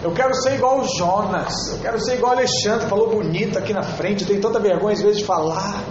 Eu 0.00 0.12
quero 0.12 0.32
ser 0.32 0.54
igual 0.54 0.78
o 0.78 0.84
Jonas. 0.96 1.72
Eu 1.72 1.80
quero 1.80 1.98
ser 1.98 2.14
igual 2.14 2.34
o 2.34 2.36
Alexandre. 2.36 2.86
Falou 2.86 3.10
bonito 3.10 3.58
aqui 3.58 3.72
na 3.72 3.82
frente. 3.82 4.22
Eu 4.22 4.28
tenho 4.28 4.40
tanta 4.40 4.60
vergonha 4.60 4.92
às 4.92 5.02
vezes 5.02 5.18
de 5.18 5.24
falar. 5.24 5.82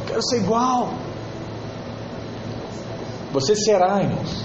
Eu 0.00 0.06
quero 0.08 0.22
ser 0.24 0.38
igual. 0.38 0.88
Você 3.32 3.54
será, 3.54 4.02
irmãos. 4.02 4.44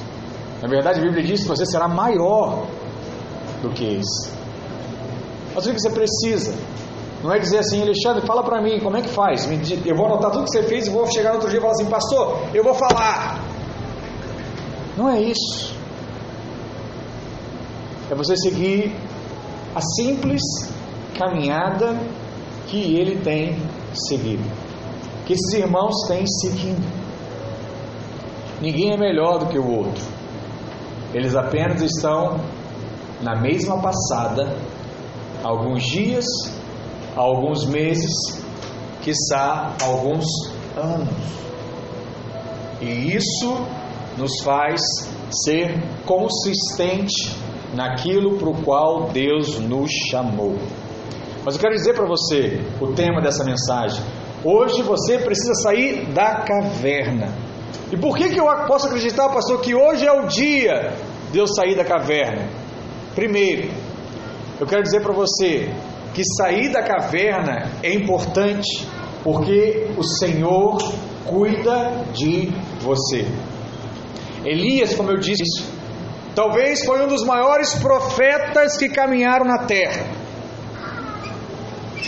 Na 0.62 0.68
verdade, 0.68 1.00
a 1.00 1.02
Bíblia 1.02 1.24
diz 1.24 1.42
que 1.42 1.48
você 1.48 1.66
será 1.66 1.88
maior 1.88 2.68
do 3.64 3.72
que 3.72 3.96
esse. 3.96 4.41
Mas 5.54 5.66
o 5.66 5.74
que 5.74 5.80
você 5.80 5.90
precisa? 5.90 6.54
Não 7.24 7.32
é 7.32 7.38
dizer 7.38 7.60
assim, 7.60 7.82
Alexandre, 7.82 8.26
fala 8.26 8.44
para 8.44 8.62
mim, 8.62 8.80
como 8.80 8.98
é 8.98 9.02
que 9.02 9.10
faz? 9.10 9.48
Eu 9.86 9.96
vou 9.96 10.08
anotar 10.08 10.32
tudo 10.32 10.46
que 10.46 10.52
você 10.52 10.64
fez 10.64 10.88
e 10.88 10.90
vou 10.90 11.06
chegar 11.06 11.30
no 11.30 11.36
outro 11.36 11.50
dia 11.50 11.60
e 11.60 11.62
falar 11.62 11.74
assim, 11.74 11.86
pastor, 11.86 12.38
eu 12.54 12.64
vou 12.64 12.74
falar. 12.74 13.40
Não 14.98 15.10
é 15.10 15.22
isso. 15.22 15.76
É 18.10 18.16
você 18.16 18.36
seguir 18.36 18.96
a 19.76 19.82
simples 19.82 20.42
caminhada 21.18 21.98
que 22.68 22.98
ele 22.98 23.22
tem 23.22 23.58
seguido, 23.94 24.44
que 25.26 25.34
esses 25.34 25.54
irmãos 25.54 25.94
têm 26.08 26.26
seguido. 26.26 26.82
Ninguém 28.60 28.94
é 28.94 28.98
melhor 28.98 29.40
do 29.40 29.48
que 29.48 29.58
o 29.58 29.68
outro. 29.68 30.04
Eles 31.14 31.36
apenas 31.36 31.82
estão 31.82 32.40
na 33.22 33.40
mesma 33.40 33.80
passada, 33.82 34.58
alguns 35.44 35.84
dias, 35.84 36.26
alguns 37.16 37.66
meses, 37.66 38.12
quiçá 39.02 39.76
alguns 39.82 40.26
anos. 40.76 41.10
E 42.82 43.16
isso 43.16 43.66
nos 44.18 44.42
faz 44.44 44.82
ser 45.46 45.82
consistente 46.06 47.36
naquilo 47.74 48.38
para 48.38 48.50
o 48.50 48.64
qual 48.64 49.10
Deus 49.10 49.60
nos 49.60 49.90
chamou. 50.10 50.58
Mas 51.44 51.56
eu 51.56 51.62
quero 51.62 51.74
dizer 51.74 51.94
para 51.94 52.06
você 52.06 52.62
o 52.80 52.88
tema 52.94 53.22
dessa 53.22 53.44
mensagem. 53.44 54.04
Hoje 54.44 54.82
você 54.84 55.20
precisa 55.20 55.54
sair 55.56 56.06
da 56.08 56.36
caverna. 56.42 57.34
E 57.92 57.98
por 57.98 58.16
que, 58.16 58.30
que 58.30 58.40
eu 58.40 58.46
posso 58.68 58.88
acreditar, 58.88 59.30
pastor, 59.30 59.60
que 59.62 59.76
hoje 59.76 60.06
é 60.06 60.12
o 60.12 60.28
dia 60.28 60.94
de 61.32 61.38
eu 61.38 61.48
sair 61.48 61.76
da 61.76 61.84
caverna? 61.84 62.48
Primeiro, 63.16 63.70
eu 64.62 64.68
quero 64.68 64.84
dizer 64.84 65.02
para 65.02 65.12
você 65.12 65.74
que 66.14 66.22
sair 66.38 66.72
da 66.72 66.84
caverna 66.84 67.68
é 67.82 67.96
importante 67.96 68.88
porque 69.24 69.88
o 69.98 70.04
Senhor 70.04 70.78
cuida 71.26 72.06
de 72.14 72.54
você. 72.80 73.26
Elias, 74.46 74.94
como 74.94 75.10
eu 75.10 75.18
disse, 75.18 75.66
talvez 76.36 76.86
foi 76.86 77.04
um 77.04 77.08
dos 77.08 77.24
maiores 77.24 77.74
profetas 77.74 78.78
que 78.78 78.88
caminharam 78.88 79.46
na 79.46 79.66
terra. 79.66 80.06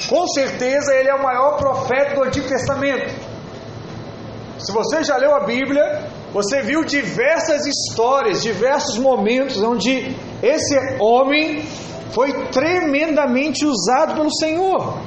Com 0.08 0.28
certeza 0.28 0.94
ele 0.94 1.10
é 1.10 1.16
o 1.16 1.24
maior 1.24 1.58
profeta 1.58 2.14
do 2.14 2.24
Antigo 2.24 2.48
Testamento. 2.48 3.16
Se 4.60 4.72
você 4.72 5.04
já 5.04 5.18
leu 5.18 5.34
a 5.34 5.44
Bíblia, 5.44 6.08
você 6.32 6.62
viu 6.62 6.86
diversas 6.86 7.66
histórias, 7.66 8.44
diversos 8.44 9.00
momentos 9.00 9.60
onde 9.64 10.16
esse 10.44 10.78
homem 11.00 11.64
foi 12.14 12.32
tremendamente 12.50 13.66
usado 13.66 14.16
pelo 14.16 14.34
Senhor. 14.34 15.02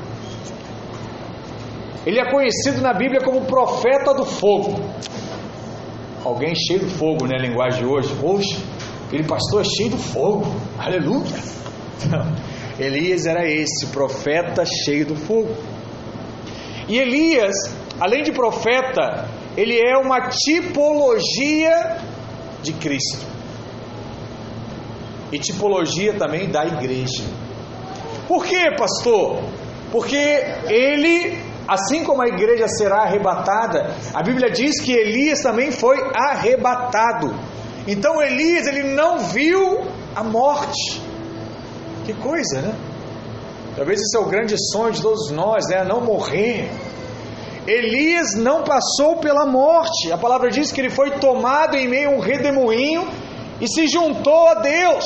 Ele 2.04 2.20
é 2.20 2.30
conhecido 2.30 2.80
na 2.80 2.92
Bíblia 2.92 3.20
como 3.20 3.46
profeta 3.46 4.12
do 4.12 4.24
fogo. 4.24 4.80
Alguém 6.24 6.54
cheio 6.54 6.80
do 6.80 6.90
fogo, 6.90 7.26
né? 7.26 7.36
A 7.38 7.42
linguagem 7.42 7.80
de 7.80 7.86
hoje. 7.86 8.14
Hoje, 8.22 8.58
aquele 9.06 9.24
pastor 9.24 9.60
é 9.60 9.64
cheio 9.64 9.90
do 9.90 9.98
fogo. 9.98 10.44
Aleluia. 10.78 11.34
Elias 12.78 13.24
era 13.24 13.48
esse, 13.48 13.86
profeta 13.86 14.64
cheio 14.64 15.06
do 15.06 15.16
fogo. 15.16 15.54
E 16.88 16.98
Elias, 16.98 17.54
além 17.98 18.22
de 18.22 18.32
profeta, 18.32 19.28
ele 19.56 19.78
é 19.78 19.96
uma 19.96 20.28
tipologia 20.28 21.98
de 22.62 22.72
Cristo. 22.72 23.35
E 25.32 25.38
tipologia 25.38 26.14
também 26.14 26.48
da 26.48 26.64
igreja. 26.64 27.24
Por 28.28 28.44
quê, 28.44 28.74
pastor? 28.76 29.40
Porque 29.90 30.16
ele, 30.68 31.38
assim 31.66 32.04
como 32.04 32.22
a 32.22 32.28
igreja 32.28 32.68
será 32.68 33.02
arrebatada, 33.02 33.94
a 34.12 34.22
Bíblia 34.22 34.50
diz 34.50 34.80
que 34.80 34.92
Elias 34.92 35.40
também 35.40 35.70
foi 35.70 35.96
arrebatado. 36.14 37.34
Então 37.86 38.20
Elias, 38.20 38.66
ele 38.66 38.94
não 38.94 39.18
viu 39.18 39.86
a 40.14 40.22
morte. 40.24 41.00
Que 42.04 42.12
coisa, 42.14 42.60
né? 42.60 42.74
Talvez 43.76 44.00
esse 44.00 44.16
é 44.16 44.20
o 44.20 44.24
grande 44.24 44.56
sonho 44.72 44.92
de 44.92 45.02
todos 45.02 45.30
nós, 45.30 45.64
né? 45.68 45.84
Não 45.84 46.00
morrer. 46.00 46.70
Elias 47.66 48.34
não 48.36 48.62
passou 48.62 49.16
pela 49.16 49.44
morte. 49.44 50.10
A 50.12 50.16
palavra 50.16 50.50
diz 50.50 50.72
que 50.72 50.80
ele 50.80 50.90
foi 50.90 51.18
tomado 51.18 51.76
em 51.76 51.88
meio 51.88 52.10
a 52.10 52.12
um 52.12 52.20
redemoinho 52.20 53.06
e 53.60 53.66
se 53.68 53.86
juntou 53.88 54.48
a 54.48 54.54
Deus. 54.54 55.04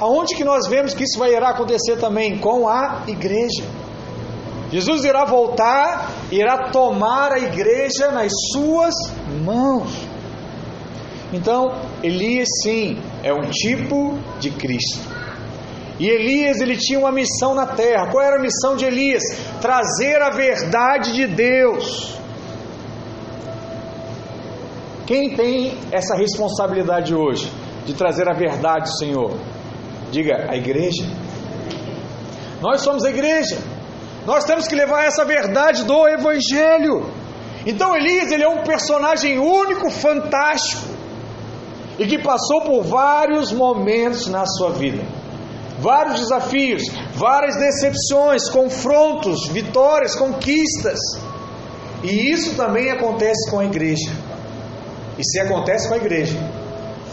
Aonde 0.00 0.34
que 0.34 0.44
nós 0.44 0.68
vemos 0.68 0.94
que 0.94 1.04
isso 1.04 1.18
vai 1.18 1.34
irá 1.34 1.50
acontecer 1.50 1.96
também 1.96 2.38
com 2.38 2.68
a 2.68 3.02
igreja? 3.06 3.64
Jesus 4.70 5.04
irá 5.04 5.24
voltar, 5.24 6.10
irá 6.30 6.70
tomar 6.70 7.32
a 7.32 7.38
igreja 7.38 8.10
nas 8.10 8.32
suas 8.52 8.94
mãos. 9.44 9.90
Então, 11.32 11.80
Elias 12.02 12.48
sim 12.62 12.98
é 13.22 13.32
um 13.32 13.48
tipo 13.50 14.18
de 14.38 14.50
Cristo. 14.50 15.16
E 15.98 16.08
Elias 16.08 16.60
ele 16.60 16.76
tinha 16.76 16.98
uma 16.98 17.10
missão 17.10 17.54
na 17.54 17.66
terra. 17.66 18.10
Qual 18.10 18.22
era 18.22 18.36
a 18.36 18.42
missão 18.42 18.76
de 18.76 18.84
Elias? 18.84 19.22
Trazer 19.60 20.20
a 20.20 20.30
verdade 20.30 21.12
de 21.14 21.26
Deus. 21.26 22.15
Quem 25.06 25.36
tem 25.36 25.78
essa 25.92 26.16
responsabilidade 26.16 27.14
hoje 27.14 27.50
de 27.86 27.94
trazer 27.94 28.28
a 28.28 28.32
verdade 28.32 28.98
Senhor? 28.98 29.38
Diga, 30.10 30.50
a 30.50 30.56
igreja. 30.56 31.04
Nós 32.60 32.80
somos 32.80 33.04
a 33.04 33.10
igreja. 33.10 33.56
Nós 34.26 34.44
temos 34.44 34.66
que 34.66 34.74
levar 34.74 35.04
essa 35.04 35.24
verdade 35.24 35.84
do 35.84 36.08
evangelho. 36.08 37.08
Então 37.64 37.94
Elias, 37.94 38.32
ele 38.32 38.42
é 38.42 38.48
um 38.48 38.64
personagem 38.64 39.38
único, 39.38 39.90
fantástico 39.90 40.96
e 41.98 42.06
que 42.06 42.18
passou 42.18 42.62
por 42.62 42.82
vários 42.82 43.52
momentos 43.52 44.26
na 44.26 44.44
sua 44.44 44.70
vida. 44.70 45.04
Vários 45.78 46.20
desafios, 46.20 46.82
várias 47.14 47.56
decepções, 47.56 48.48
confrontos, 48.48 49.46
vitórias, 49.48 50.16
conquistas. 50.16 50.98
E 52.02 52.32
isso 52.32 52.56
também 52.56 52.90
acontece 52.90 53.48
com 53.50 53.60
a 53.60 53.64
igreja. 53.64 54.25
E 55.18 55.24
se 55.24 55.40
acontece 55.40 55.88
com 55.88 55.94
a 55.94 55.96
igreja, 55.96 56.38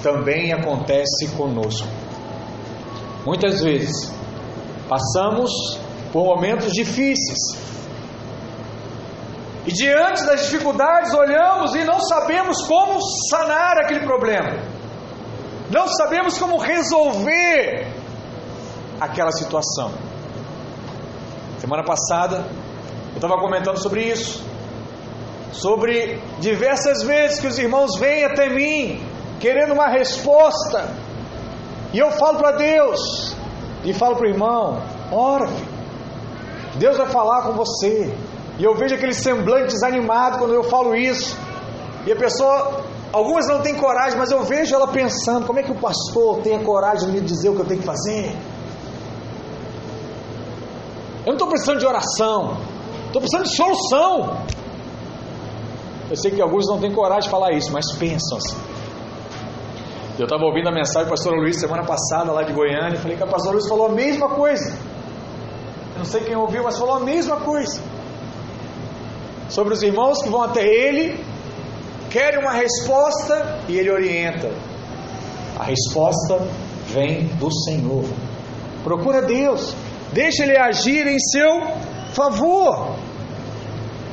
também 0.01 0.51
acontece 0.51 1.29
conosco. 1.37 1.87
Muitas 3.25 3.61
vezes 3.61 4.11
passamos 4.89 5.51
por 6.11 6.25
momentos 6.25 6.71
difíceis. 6.71 7.39
E 9.65 9.71
diante 9.71 10.25
das 10.25 10.41
dificuldades 10.41 11.13
olhamos 11.13 11.73
e 11.73 11.85
não 11.85 12.01
sabemos 12.01 12.61
como 12.67 12.99
sanar 13.29 13.77
aquele 13.77 14.01
problema. 14.01 14.59
Não 15.69 15.87
sabemos 15.87 16.37
como 16.37 16.57
resolver 16.57 17.87
aquela 18.99 19.31
situação. 19.31 19.91
Semana 21.59 21.83
passada 21.83 22.45
eu 23.11 23.15
estava 23.15 23.39
comentando 23.39 23.77
sobre 23.77 24.03
isso. 24.03 24.43
Sobre 25.53 26.19
diversas 26.39 27.03
vezes 27.03 27.39
que 27.39 27.47
os 27.47 27.57
irmãos 27.57 27.97
vêm 27.99 28.25
até 28.25 28.49
mim 28.49 29.01
querendo 29.39 29.73
uma 29.73 29.87
resposta. 29.87 30.89
E 31.93 31.99
eu 31.99 32.11
falo 32.11 32.39
para 32.39 32.53
Deus 32.53 33.35
e 33.85 33.93
falo 33.93 34.15
para 34.15 34.27
o 34.27 34.29
irmão: 34.29 34.81
ora. 35.11 35.47
Deus 36.75 36.97
vai 36.97 37.07
falar 37.07 37.43
com 37.43 37.53
você. 37.53 38.11
E 38.57 38.63
eu 38.63 38.75
vejo 38.75 38.95
aquele 38.95 39.13
semblante 39.13 39.73
desanimado 39.73 40.39
quando 40.39 40.53
eu 40.53 40.63
falo 40.63 40.95
isso. 40.95 41.37
E 42.05 42.11
a 42.11 42.15
pessoa, 42.15 42.83
algumas 43.11 43.47
não 43.47 43.61
têm 43.61 43.75
coragem, 43.75 44.17
mas 44.17 44.31
eu 44.31 44.41
vejo 44.43 44.73
ela 44.73 44.87
pensando: 44.87 45.45
como 45.45 45.59
é 45.59 45.63
que 45.63 45.71
o 45.71 45.75
pastor 45.75 46.39
tem 46.41 46.55
a 46.55 46.63
coragem 46.63 47.07
de 47.07 47.13
me 47.13 47.21
dizer 47.21 47.49
o 47.49 47.55
que 47.55 47.61
eu 47.61 47.65
tenho 47.65 47.79
que 47.79 47.85
fazer? 47.85 48.35
Eu 51.25 51.27
não 51.27 51.33
estou 51.33 51.47
precisando 51.47 51.79
de 51.79 51.85
oração, 51.85 52.57
estou 53.05 53.21
precisando 53.21 53.43
de 53.43 53.55
solução. 53.55 54.37
Eu 56.13 56.17
sei 56.17 56.30
que 56.30 56.39
alguns 56.39 56.67
não 56.67 56.80
têm 56.80 56.91
coragem 56.93 57.23
de 57.23 57.30
falar 57.32 57.54
isso, 57.54 57.71
mas 57.73 57.91
pensam 57.97 58.38
assim. 58.38 58.56
Eu 60.19 60.26
estava 60.26 60.43
ouvindo 60.43 60.69
a 60.69 60.71
mensagem 60.71 61.08
do 61.08 61.10
pastor 61.10 61.34
Luiz 61.34 61.60
semana 61.60 61.84
passada 61.84 62.32
lá 62.32 62.43
de 62.43 62.54
Goiânia, 62.54 62.93
e 62.93 62.97
falei 62.97 63.17
que 63.17 63.23
a 63.23 63.26
pastor 63.26 63.54
Luiz 63.54 63.67
falou 63.67 63.88
a 63.88 63.91
mesma 63.93 64.30
coisa. 64.30 64.78
Eu 65.93 65.97
não 65.97 66.06
sei 66.06 66.21
quem 66.21 66.36
ouviu, 66.36 66.62
mas 66.63 66.78
falou 66.78 66.97
a 66.97 66.99
mesma 66.99 67.38
coisa. 67.38 67.82
Sobre 69.49 69.73
os 69.73 69.82
irmãos 69.82 70.21
que 70.21 70.30
vão 70.30 70.43
até 70.43 70.63
ele, 70.63 71.19
querem 72.12 72.41
uma 72.41 72.52
resposta 72.52 73.62
e 73.67 73.76
ele 73.76 73.89
orienta. 73.89 74.52
A 75.58 75.63
resposta 75.63 76.47
vem 76.89 77.26
do 77.39 77.52
Senhor. 77.52 78.06
Procura 78.84 79.23
Deus, 79.23 79.76
deixa 80.12 80.43
ele 80.43 80.60
agir 80.60 81.08
em 81.08 81.17
seu 81.17 81.62
favor. 82.12 82.97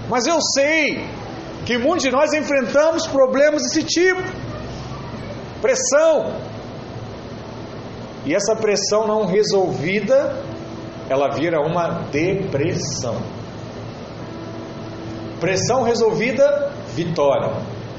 Mas 0.08 0.26
eu 0.26 0.40
sei 0.40 1.19
que 1.64 1.78
muitos 1.78 2.04
de 2.04 2.10
nós 2.10 2.32
enfrentamos 2.32 3.06
problemas 3.06 3.62
desse 3.62 3.84
tipo. 3.84 4.22
Pressão. 5.60 6.34
E 8.24 8.34
essa 8.34 8.54
pressão 8.54 9.06
não 9.06 9.26
resolvida, 9.26 10.42
ela 11.08 11.30
vira 11.34 11.60
uma 11.60 12.04
depressão. 12.10 13.16
Pressão 15.40 15.82
resolvida, 15.82 16.70
vitória. 16.94 17.50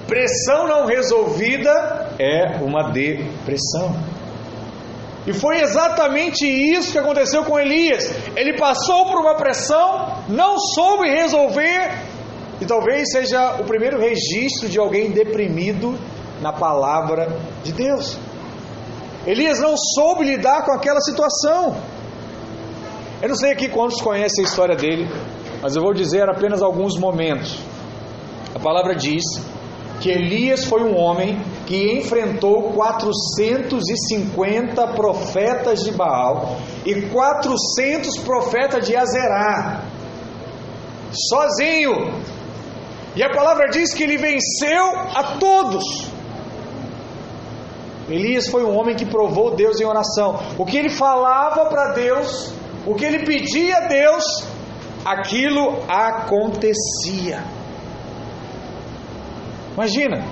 Pressão 0.07 0.67
não 0.67 0.85
resolvida 0.85 1.71
é 2.19 2.57
uma 2.61 2.91
depressão. 2.91 3.95
E 5.25 5.33
foi 5.33 5.61
exatamente 5.61 6.45
isso 6.45 6.91
que 6.91 6.97
aconteceu 6.97 7.43
com 7.43 7.59
Elias. 7.59 8.11
Ele 8.35 8.57
passou 8.57 9.05
por 9.05 9.19
uma 9.19 9.35
pressão, 9.35 10.23
não 10.27 10.57
soube 10.57 11.09
resolver, 11.09 11.91
e 12.61 12.65
talvez 12.65 13.11
seja 13.11 13.55
o 13.59 13.63
primeiro 13.63 13.99
registro 13.99 14.69
de 14.69 14.77
alguém 14.77 15.09
deprimido 15.09 15.97
na 16.39 16.53
palavra 16.53 17.35
de 17.63 17.73
Deus. 17.73 18.19
Elias 19.25 19.59
não 19.59 19.75
soube 19.75 20.23
lidar 20.23 20.63
com 20.63 20.71
aquela 20.71 21.01
situação. 21.01 21.75
Eu 23.19 23.29
não 23.29 23.35
sei 23.35 23.51
aqui 23.51 23.67
quantos 23.67 23.99
conhecem 23.99 24.45
a 24.45 24.47
história 24.47 24.75
dele, 24.75 25.09
mas 25.61 25.75
eu 25.75 25.81
vou 25.81 25.93
dizer 25.93 26.29
apenas 26.29 26.61
alguns 26.61 26.95
momentos. 26.97 27.57
A 28.53 28.59
palavra 28.59 28.95
diz 28.95 29.23
que 29.99 30.09
Elias 30.09 30.65
foi 30.65 30.83
um 30.83 30.95
homem 30.95 31.41
que 31.65 31.97
enfrentou 31.97 32.73
450 32.73 34.87
profetas 34.89 35.83
de 35.83 35.91
Baal 35.91 36.57
e 36.85 37.07
400 37.07 38.19
profetas 38.19 38.85
de 38.85 38.95
Azerá, 38.95 39.81
sozinho. 41.29 42.21
E 43.15 43.23
a 43.23 43.29
palavra 43.29 43.69
diz 43.69 43.93
que 43.93 44.03
ele 44.03 44.17
venceu 44.17 44.85
a 45.15 45.37
todos. 45.37 45.83
Elias 48.09 48.47
foi 48.47 48.63
um 48.63 48.75
homem 48.77 48.95
que 48.95 49.05
provou 49.05 49.55
Deus 49.55 49.79
em 49.79 49.85
oração. 49.85 50.39
O 50.57 50.65
que 50.65 50.77
ele 50.77 50.89
falava 50.89 51.65
para 51.65 51.93
Deus, 51.93 52.53
o 52.85 52.95
que 52.95 53.05
ele 53.05 53.25
pedia 53.25 53.77
a 53.77 53.87
Deus, 53.87 54.23
aquilo 55.05 55.79
acontecia. 55.87 57.43
Imagina, 59.73 60.25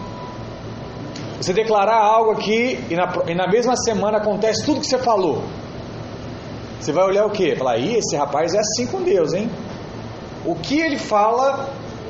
você 1.39 1.54
declarar 1.54 1.98
algo 1.98 2.32
aqui 2.32 2.80
e 2.89 2.96
na, 2.96 3.12
e 3.28 3.36
na 3.36 3.48
mesma 3.48 3.76
semana 3.76 4.18
acontece 4.18 4.65
tudo 4.65 4.82
que 4.82 4.88
você 4.88 4.98
falou. 4.98 5.44
Você 6.80 6.92
vai 6.92 7.06
olhar 7.06 7.26
o 7.26 7.30
que? 7.30 7.56
Falar, 7.56 7.78
Ih, 7.78 7.98
esse 7.98 8.15
rapaz 8.15 8.54
é 8.54 8.60
assim 8.60 8.88
com 8.88 9.02
Deus, 9.02 9.34
hein? 9.34 9.50
O 10.46 10.56
que 10.56 10.80
ele 10.80 10.98
fala 10.98 11.70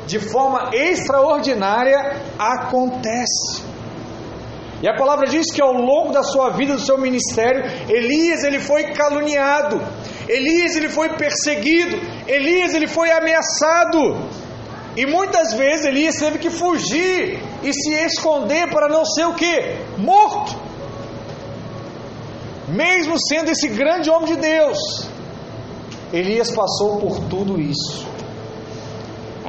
de 0.10 0.20
forma 0.20 0.72
extraordinária 0.74 2.00
acontece. 2.40 3.62
E 4.82 4.88
a 4.88 4.96
palavra 4.96 5.28
diz 5.28 5.52
que 5.52 5.62
ao 5.62 5.74
longo 5.74 6.12
da 6.12 6.24
sua 6.24 6.50
vida, 6.50 6.74
do 6.74 6.80
seu 6.80 6.98
ministério, 6.98 7.64
Elias 7.88 8.44
ele 8.44 8.60
foi 8.60 8.86
caluniado, 8.86 9.80
Elias 10.28 10.76
ele 10.76 10.90
foi 10.90 11.10
perseguido, 11.10 11.96
Elias 12.28 12.74
ele 12.74 12.88
foi 12.88 13.12
ameaçado. 13.12 14.18
E 14.98 15.06
muitas 15.06 15.54
vezes 15.54 15.86
Elias 15.86 16.16
teve 16.16 16.40
que 16.40 16.50
fugir 16.50 17.40
e 17.62 17.72
se 17.72 17.94
esconder 17.94 18.72
para 18.72 18.88
não 18.90 19.06
ser 19.06 19.26
o 19.26 19.36
que? 19.36 19.78
Morto. 19.98 20.58
Mesmo 22.68 23.16
sendo 23.28 23.52
esse 23.52 23.68
grande 23.68 24.10
homem 24.10 24.34
de 24.34 24.38
Deus, 24.38 25.08
Elias 26.12 26.50
passou 26.50 26.98
por 26.98 27.20
tudo 27.26 27.62
isso. 27.62 28.09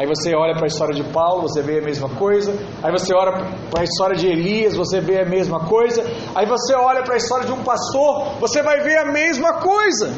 Aí 0.01 0.07
você 0.07 0.35
olha 0.35 0.55
para 0.55 0.65
a 0.65 0.67
história 0.67 0.95
de 0.95 1.05
Paulo, 1.13 1.43
você 1.43 1.61
vê 1.61 1.79
a 1.79 1.83
mesma 1.83 2.09
coisa. 2.09 2.55
Aí 2.83 2.91
você 2.91 3.13
olha 3.15 3.33
para 3.71 3.83
a 3.83 3.85
história 3.85 4.17
de 4.17 4.29
Elias, 4.29 4.75
você 4.75 4.99
vê 4.99 5.21
a 5.21 5.27
mesma 5.27 5.67
coisa. 5.67 6.03
Aí 6.35 6.47
você 6.47 6.75
olha 6.75 7.03
para 7.03 7.17
a 7.17 7.17
história 7.19 7.45
de 7.45 7.53
um 7.53 7.63
pastor, 7.63 8.37
você 8.41 8.63
vai 8.63 8.81
ver 8.81 8.97
a 8.97 9.13
mesma 9.13 9.59
coisa. 9.59 10.11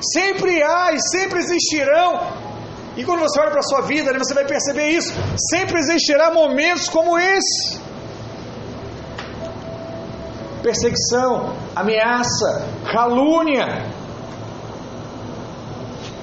Sempre 0.00 0.62
há 0.62 0.92
e 0.92 1.00
sempre 1.00 1.40
existirão. 1.40 2.20
E 2.96 3.04
quando 3.04 3.18
você 3.18 3.40
olha 3.40 3.50
para 3.50 3.58
a 3.58 3.68
sua 3.70 3.80
vida, 3.80 4.12
né, 4.12 4.18
você 4.20 4.32
vai 4.32 4.44
perceber 4.44 4.90
isso. 4.90 5.12
Sempre 5.50 5.80
existirá 5.80 6.30
momentos 6.30 6.88
como 6.88 7.18
esse 7.18 7.80
perseguição, 10.62 11.56
ameaça, 11.74 12.68
calúnia. 12.92 13.98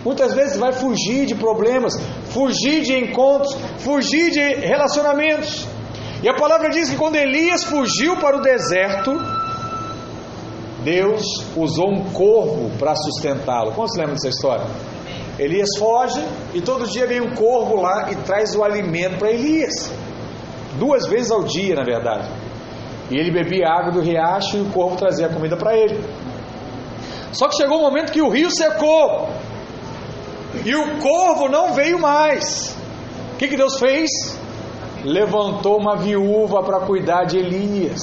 Muitas 0.04 0.34
vezes 0.34 0.58
vai 0.58 0.72
fugir 0.72 1.26
de 1.26 1.36
problemas, 1.36 1.94
fugir 2.26 2.82
de 2.82 2.94
encontros, 2.98 3.56
fugir 3.80 4.32
de 4.32 4.56
relacionamentos. 4.66 5.68
E 6.24 6.30
a 6.30 6.34
palavra 6.34 6.70
diz 6.70 6.90
que 6.90 6.96
quando 6.96 7.16
Elias 7.16 7.64
fugiu 7.64 8.18
para 8.18 8.38
o 8.38 8.42
deserto, 8.42 9.12
Deus 10.84 11.24
usou 11.56 11.90
um 11.92 12.06
corvo 12.12 12.72
para 12.80 12.96
sustentá-lo. 12.96 13.74
Como 13.74 13.88
se 13.88 14.00
lembra 14.00 14.14
dessa 14.14 14.30
história? 14.30 14.66
Elias 15.38 15.70
foge 15.78 16.24
e 16.54 16.62
todo 16.62 16.88
dia 16.88 17.06
vem 17.06 17.22
um 17.22 17.36
corvo 17.36 17.76
lá 17.82 18.12
e 18.12 18.16
traz 18.16 18.56
o 18.56 18.64
alimento 18.64 19.20
para 19.20 19.32
Elias. 19.32 19.92
Duas 20.80 21.06
vezes 21.08 21.32
ao 21.32 21.44
dia, 21.44 21.76
na 21.76 21.84
verdade. 21.84 22.28
E 23.12 23.20
ele 23.20 23.32
bebia 23.32 23.68
água 23.68 23.92
do 23.92 24.02
riacho 24.02 24.58
e 24.58 24.62
o 24.62 24.70
corvo 24.72 24.96
trazia 24.96 25.28
a 25.28 25.30
comida 25.30 25.56
para 25.56 25.76
ele. 25.76 26.04
Só 27.32 27.48
que 27.48 27.56
chegou 27.56 27.78
um 27.80 27.82
momento 27.82 28.12
que 28.12 28.22
o 28.22 28.30
rio 28.30 28.50
secou. 28.50 29.30
E 30.66 30.76
o 30.76 31.00
corvo 31.00 31.50
não 31.50 31.74
veio 31.74 32.00
mais. 32.00 32.76
O 33.34 33.38
que, 33.38 33.48
que 33.48 33.58
Deus 33.58 33.80
fez? 33.80 34.10
Levantou 35.04 35.80
uma 35.80 35.96
viúva 35.98 36.64
para 36.64 36.82
cuidar 36.82 37.26
de 37.26 37.38
Elias. 37.38 38.02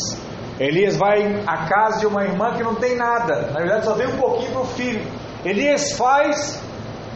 Elias 0.59 0.97
vai 0.97 1.43
à 1.47 1.67
casa 1.67 2.01
de 2.01 2.07
uma 2.07 2.23
irmã 2.25 2.55
que 2.55 2.63
não 2.63 2.75
tem 2.77 2.97
nada. 2.97 3.51
Na 3.53 3.61
verdade, 3.61 3.85
só 3.85 3.95
tem 3.95 4.07
um 4.07 4.17
pouquinho 4.17 4.53
para 4.53 4.61
o 4.61 4.67
filho. 4.67 5.05
Elias 5.45 5.93
faz, 5.97 6.63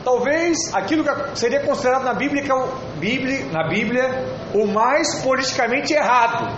talvez, 0.05 0.74
aquilo 0.74 1.05
que 1.05 1.38
seria 1.38 1.61
considerado 1.61 2.05
na 2.05 2.14
Bíblia, 2.14 2.42
é 2.42 2.98
Bíblia, 2.98 3.46
na 3.53 3.68
Bíblia, 3.68 4.24
o 4.53 4.66
mais 4.66 5.22
politicamente 5.22 5.94
errado. 5.94 6.53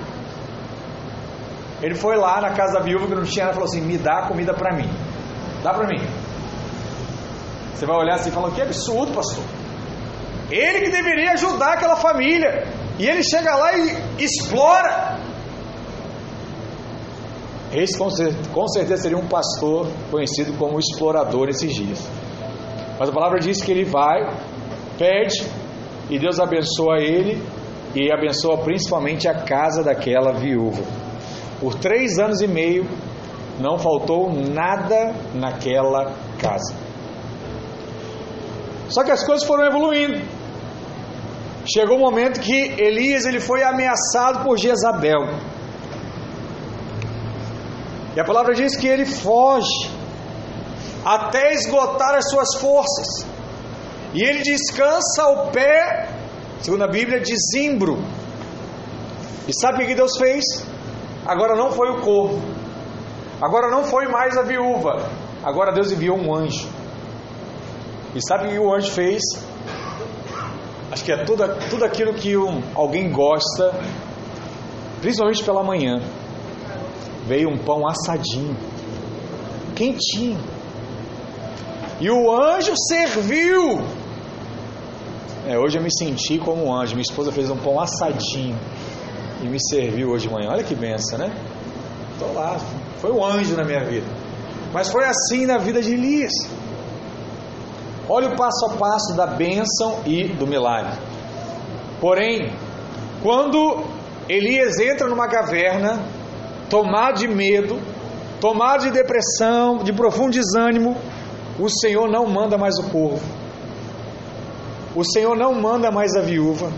Ele 1.83 1.95
foi 1.95 2.17
lá 2.17 2.41
na 2.41 2.51
casa 2.51 2.79
da 2.79 2.81
viúva 2.81 3.07
que 3.07 3.15
não 3.15 3.25
tinha 3.25 3.45
nada 3.47 3.57
e 3.57 3.61
falou 3.61 3.69
assim: 3.69 3.81
Me 3.83 3.99
dá 3.99 4.27
comida 4.27 4.55
para 4.55 4.75
mim. 4.75 4.89
Dá 5.63 5.73
para 5.73 5.87
mim. 5.87 6.01
Você 7.81 7.87
vai 7.87 7.97
olhar 7.97 8.17
assim 8.17 8.29
e 8.29 8.33
falar: 8.33 8.51
Que 8.51 8.61
absurdo, 8.61 9.15
pastor. 9.15 9.43
Ele 10.51 10.81
que 10.81 10.91
deveria 10.91 11.33
ajudar 11.33 11.73
aquela 11.73 11.97
família. 11.97 12.63
E 12.99 13.07
ele 13.09 13.23
chega 13.23 13.57
lá 13.57 13.73
e 13.73 13.97
explora. 14.19 15.19
Esse 17.73 17.97
com 17.97 18.69
certeza 18.69 19.03
seria 19.05 19.17
um 19.17 19.27
pastor 19.27 19.87
conhecido 20.11 20.53
como 20.59 20.79
explorador 20.79 21.49
esses 21.49 21.75
dias. 21.75 22.07
Mas 22.99 23.09
a 23.09 23.13
palavra 23.13 23.39
diz 23.39 23.63
que 23.63 23.71
ele 23.71 23.85
vai, 23.85 24.29
pede, 24.99 25.43
e 26.11 26.19
Deus 26.19 26.39
abençoa 26.39 26.99
ele 26.99 27.43
e 27.95 28.13
abençoa 28.13 28.59
principalmente 28.59 29.27
a 29.27 29.43
casa 29.43 29.83
daquela 29.83 30.33
viúva. 30.33 30.83
Por 31.59 31.77
três 31.77 32.19
anos 32.19 32.43
e 32.43 32.47
meio 32.47 32.87
não 33.59 33.79
faltou 33.79 34.31
nada 34.31 35.15
naquela 35.33 36.13
casa. 36.39 36.90
Só 38.91 39.05
que 39.05 39.11
as 39.11 39.25
coisas 39.25 39.47
foram 39.47 39.65
evoluindo. 39.65 40.21
Chegou 41.65 41.97
o 41.97 42.01
um 42.01 42.03
momento 42.03 42.41
que 42.41 42.75
Elias 42.79 43.25
ele 43.25 43.41
foi 43.41 43.63
ameaçado 43.63 44.43
por 44.45 44.59
Jezabel. 44.59 45.23
E 48.17 48.21
a 48.21 48.25
palavra 48.25 48.55
diz 48.55 48.77
que 48.77 48.89
ele 48.89 49.07
foge 49.07 49.89
até 51.05 51.53
esgotar 51.53 52.15
as 52.17 52.29
suas 52.29 52.57
forças. 52.61 53.25
E 54.13 54.23
ele 54.25 54.43
descansa 54.43 55.23
ao 55.23 55.51
pé, 55.51 56.09
segundo 56.61 56.83
a 56.83 56.89
Bíblia, 56.89 57.21
de 57.21 57.35
Zimbro. 57.53 58.03
E 59.47 59.53
sabe 59.53 59.85
o 59.85 59.87
que 59.87 59.95
Deus 59.95 60.17
fez? 60.19 60.45
Agora 61.25 61.55
não 61.55 61.71
foi 61.71 61.89
o 61.91 62.01
corvo. 62.01 62.43
Agora 63.41 63.71
não 63.71 63.85
foi 63.85 64.09
mais 64.09 64.37
a 64.37 64.43
viúva. 64.43 65.09
Agora 65.45 65.73
Deus 65.73 65.93
enviou 65.93 66.19
um 66.19 66.35
anjo. 66.35 66.80
E 68.15 68.21
sabe 68.27 68.47
o 68.47 68.51
que 68.51 68.59
o 68.59 68.75
anjo 68.75 68.91
fez? 68.91 69.23
Acho 70.91 71.05
que 71.05 71.13
é 71.13 71.25
tudo, 71.25 71.45
tudo 71.71 71.85
aquilo 71.85 72.13
que 72.13 72.37
um, 72.37 72.61
alguém 72.75 73.11
gosta, 73.13 73.73
principalmente 75.01 75.45
pela 75.45 75.63
manhã. 75.63 76.03
Veio 77.27 77.49
um 77.49 77.57
pão 77.57 77.87
assadinho, 77.87 78.57
quentinho. 79.77 80.41
E 82.01 82.11
o 82.11 82.33
anjo 82.33 82.73
serviu. 82.89 83.81
É, 85.47 85.57
hoje 85.57 85.79
eu 85.79 85.83
me 85.83 85.91
senti 85.97 86.39
como 86.39 86.67
um 86.67 86.75
anjo. 86.75 86.95
Minha 86.95 87.03
esposa 87.09 87.31
fez 87.31 87.49
um 87.49 87.57
pão 87.57 87.81
assadinho 87.81 88.59
e 89.43 89.47
me 89.47 89.59
serviu 89.71 90.11
hoje 90.11 90.27
de 90.27 90.35
manhã. 90.35 90.51
Olha 90.51 90.65
que 90.65 90.75
benção, 90.75 91.19
né? 91.19 91.33
Estou 92.13 92.33
lá. 92.35 92.59
Foi 92.99 93.13
um 93.13 93.25
anjo 93.25 93.55
na 93.55 93.65
minha 93.65 93.85
vida. 93.85 94.07
Mas 94.73 94.89
foi 94.89 95.05
assim 95.05 95.47
na 95.47 95.59
vida 95.59 95.81
de 95.81 95.93
Elias. 95.93 96.33
Olha 98.13 98.29
o 98.29 98.37
passo 98.37 98.67
a 98.67 98.71
passo 98.71 99.15
da 99.15 99.25
bênção 99.25 100.01
e 100.05 100.25
do 100.25 100.45
milagre. 100.45 100.99
Porém, 102.01 102.53
quando 103.23 103.85
Elias 104.29 104.81
entra 104.81 105.09
numa 105.09 105.29
caverna, 105.29 106.05
tomado 106.69 107.21
de 107.21 107.29
medo, 107.29 107.79
tomado 108.41 108.81
de 108.81 108.91
depressão, 108.91 109.79
de 109.79 109.93
profundo 109.93 110.33
desânimo, 110.33 110.97
o 111.57 111.69
Senhor 111.69 112.11
não 112.11 112.27
manda 112.27 112.59
mais 112.59 112.77
o 112.81 112.91
corvo. 112.91 113.23
O 114.97 115.05
Senhor 115.05 115.37
não 115.37 115.55
manda 115.55 115.93
mais 115.93 116.17
a 116.17 116.21
viúva. 116.21 116.73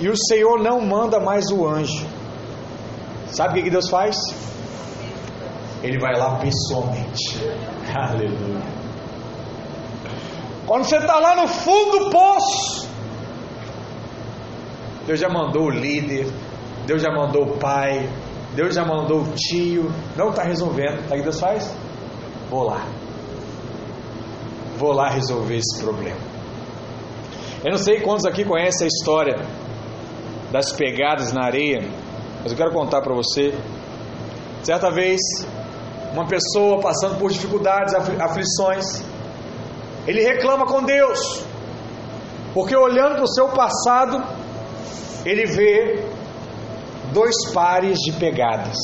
e 0.00 0.08
o 0.08 0.16
Senhor 0.16 0.60
não 0.60 0.80
manda 0.80 1.20
mais 1.20 1.52
o 1.52 1.68
anjo. 1.68 2.04
Sabe 3.28 3.60
o 3.60 3.62
que 3.62 3.70
Deus 3.70 3.88
faz? 3.88 4.16
Ele 5.84 6.00
vai 6.00 6.18
lá 6.18 6.36
pessoalmente. 6.38 7.38
Aleluia. 7.94 8.75
Quando 10.66 10.84
você 10.84 10.96
está 10.96 11.18
lá 11.18 11.36
no 11.36 11.46
fundo 11.46 11.98
do 12.06 12.10
poço, 12.10 12.88
Deus 15.06 15.20
já 15.20 15.28
mandou 15.28 15.66
o 15.66 15.70
líder, 15.70 16.26
Deus 16.86 17.00
já 17.00 17.10
mandou 17.10 17.44
o 17.44 17.56
pai, 17.58 18.08
Deus 18.54 18.74
já 18.74 18.84
mandou 18.84 19.20
o 19.20 19.32
tio, 19.34 19.92
não 20.16 20.30
está 20.30 20.42
resolvendo. 20.42 21.00
Sabe 21.08 21.14
o 21.14 21.16
que 21.18 21.22
Deus 21.22 21.38
faz? 21.38 21.72
Vou 22.50 22.64
lá. 22.64 22.84
Vou 24.76 24.92
lá 24.92 25.08
resolver 25.08 25.56
esse 25.56 25.80
problema. 25.80 26.18
Eu 27.64 27.70
não 27.70 27.78
sei 27.78 28.00
quantos 28.00 28.24
aqui 28.24 28.44
conhecem 28.44 28.86
a 28.86 28.88
história 28.88 29.36
das 30.50 30.72
pegadas 30.72 31.32
na 31.32 31.44
areia, 31.44 31.88
mas 32.42 32.50
eu 32.50 32.58
quero 32.58 32.72
contar 32.72 33.02
para 33.02 33.14
você. 33.14 33.54
Certa 34.62 34.90
vez, 34.90 35.20
uma 36.12 36.26
pessoa 36.26 36.80
passando 36.80 37.18
por 37.18 37.30
dificuldades, 37.30 37.94
aflições, 37.94 39.04
ele 40.06 40.22
reclama 40.22 40.66
com 40.66 40.82
Deus, 40.82 41.44
porque 42.54 42.76
olhando 42.76 43.16
para 43.16 43.24
o 43.24 43.28
seu 43.28 43.48
passado, 43.48 44.22
ele 45.24 45.46
vê 45.46 46.04
dois 47.12 47.50
pares 47.52 47.98
de 47.98 48.12
pegadas. 48.12 48.76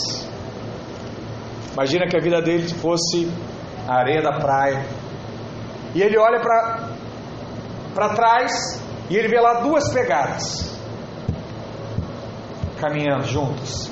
Imagina 1.73 2.07
que 2.07 2.17
a 2.17 2.21
vida 2.21 2.43
dele 2.43 2.69
fosse 2.69 3.31
a 3.89 3.95
areia 3.95 4.21
da 4.21 4.39
praia, 4.39 4.85
e 5.95 6.03
ele 6.03 6.19
olha 6.19 6.41
para 7.95 8.09
trás 8.15 8.83
e 9.11 9.17
ele 9.17 9.29
vê 9.29 9.39
lá 9.41 9.61
duas 9.61 9.93
pegadas 9.93 10.73
caminhando 12.81 13.25
juntas. 13.25 13.91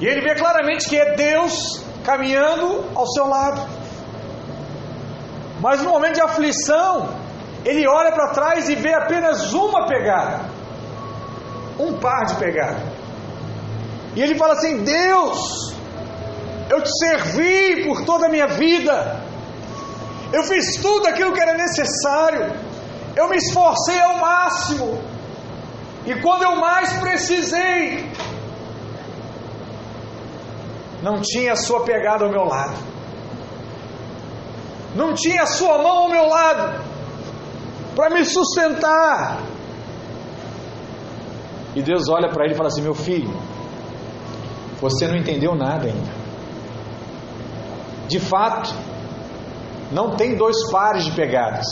E 0.00 0.06
ele 0.06 0.20
vê 0.22 0.34
claramente 0.34 0.88
que 0.88 0.96
é 0.96 1.14
Deus 1.14 1.84
caminhando 2.02 2.86
ao 2.94 3.06
seu 3.06 3.28
lado. 3.28 3.60
Mas 5.60 5.82
no 5.82 5.90
momento 5.90 6.14
de 6.14 6.22
aflição, 6.22 7.08
ele 7.64 7.86
olha 7.86 8.12
para 8.12 8.28
trás 8.28 8.68
e 8.68 8.74
vê 8.74 8.94
apenas 8.94 9.52
uma 9.52 9.86
pegada. 9.86 10.40
Um 11.78 11.98
par 11.98 12.24
de 12.24 12.36
pegada. 12.36 12.82
E 14.16 14.22
ele 14.22 14.36
fala 14.36 14.54
assim: 14.54 14.82
Deus, 14.82 15.74
eu 16.70 16.82
te 16.82 16.90
servi 16.98 17.84
por 17.84 18.04
toda 18.04 18.26
a 18.26 18.28
minha 18.28 18.46
vida. 18.46 19.20
Eu 20.32 20.44
fiz 20.44 20.76
tudo 20.80 21.06
aquilo 21.08 21.32
que 21.32 21.40
era 21.40 21.54
necessário. 21.54 22.52
Eu 23.16 23.28
me 23.28 23.36
esforcei 23.36 24.00
ao 24.00 24.18
máximo. 24.18 25.02
E 26.06 26.14
quando 26.22 26.44
eu 26.44 26.56
mais 26.56 26.92
precisei, 26.94 28.10
não 31.02 31.20
tinha 31.20 31.52
a 31.52 31.56
sua 31.56 31.84
pegada 31.84 32.24
ao 32.24 32.30
meu 32.30 32.44
lado. 32.44 32.89
Não 34.94 35.14
tinha 35.14 35.42
a 35.42 35.46
sua 35.46 35.78
mão 35.78 36.04
ao 36.04 36.08
meu 36.08 36.26
lado 36.26 36.84
para 37.94 38.10
me 38.10 38.24
sustentar. 38.24 39.40
E 41.74 41.82
Deus 41.82 42.08
olha 42.08 42.28
para 42.28 42.44
ele 42.44 42.54
e 42.54 42.56
fala 42.56 42.68
assim: 42.68 42.82
Meu 42.82 42.94
filho, 42.94 43.30
você 44.80 45.06
não 45.06 45.16
entendeu 45.16 45.54
nada 45.54 45.86
ainda. 45.86 46.20
De 48.08 48.18
fato, 48.18 48.74
não 49.92 50.16
tem 50.16 50.36
dois 50.36 50.70
pares 50.70 51.04
de 51.04 51.12
pegadas. 51.12 51.66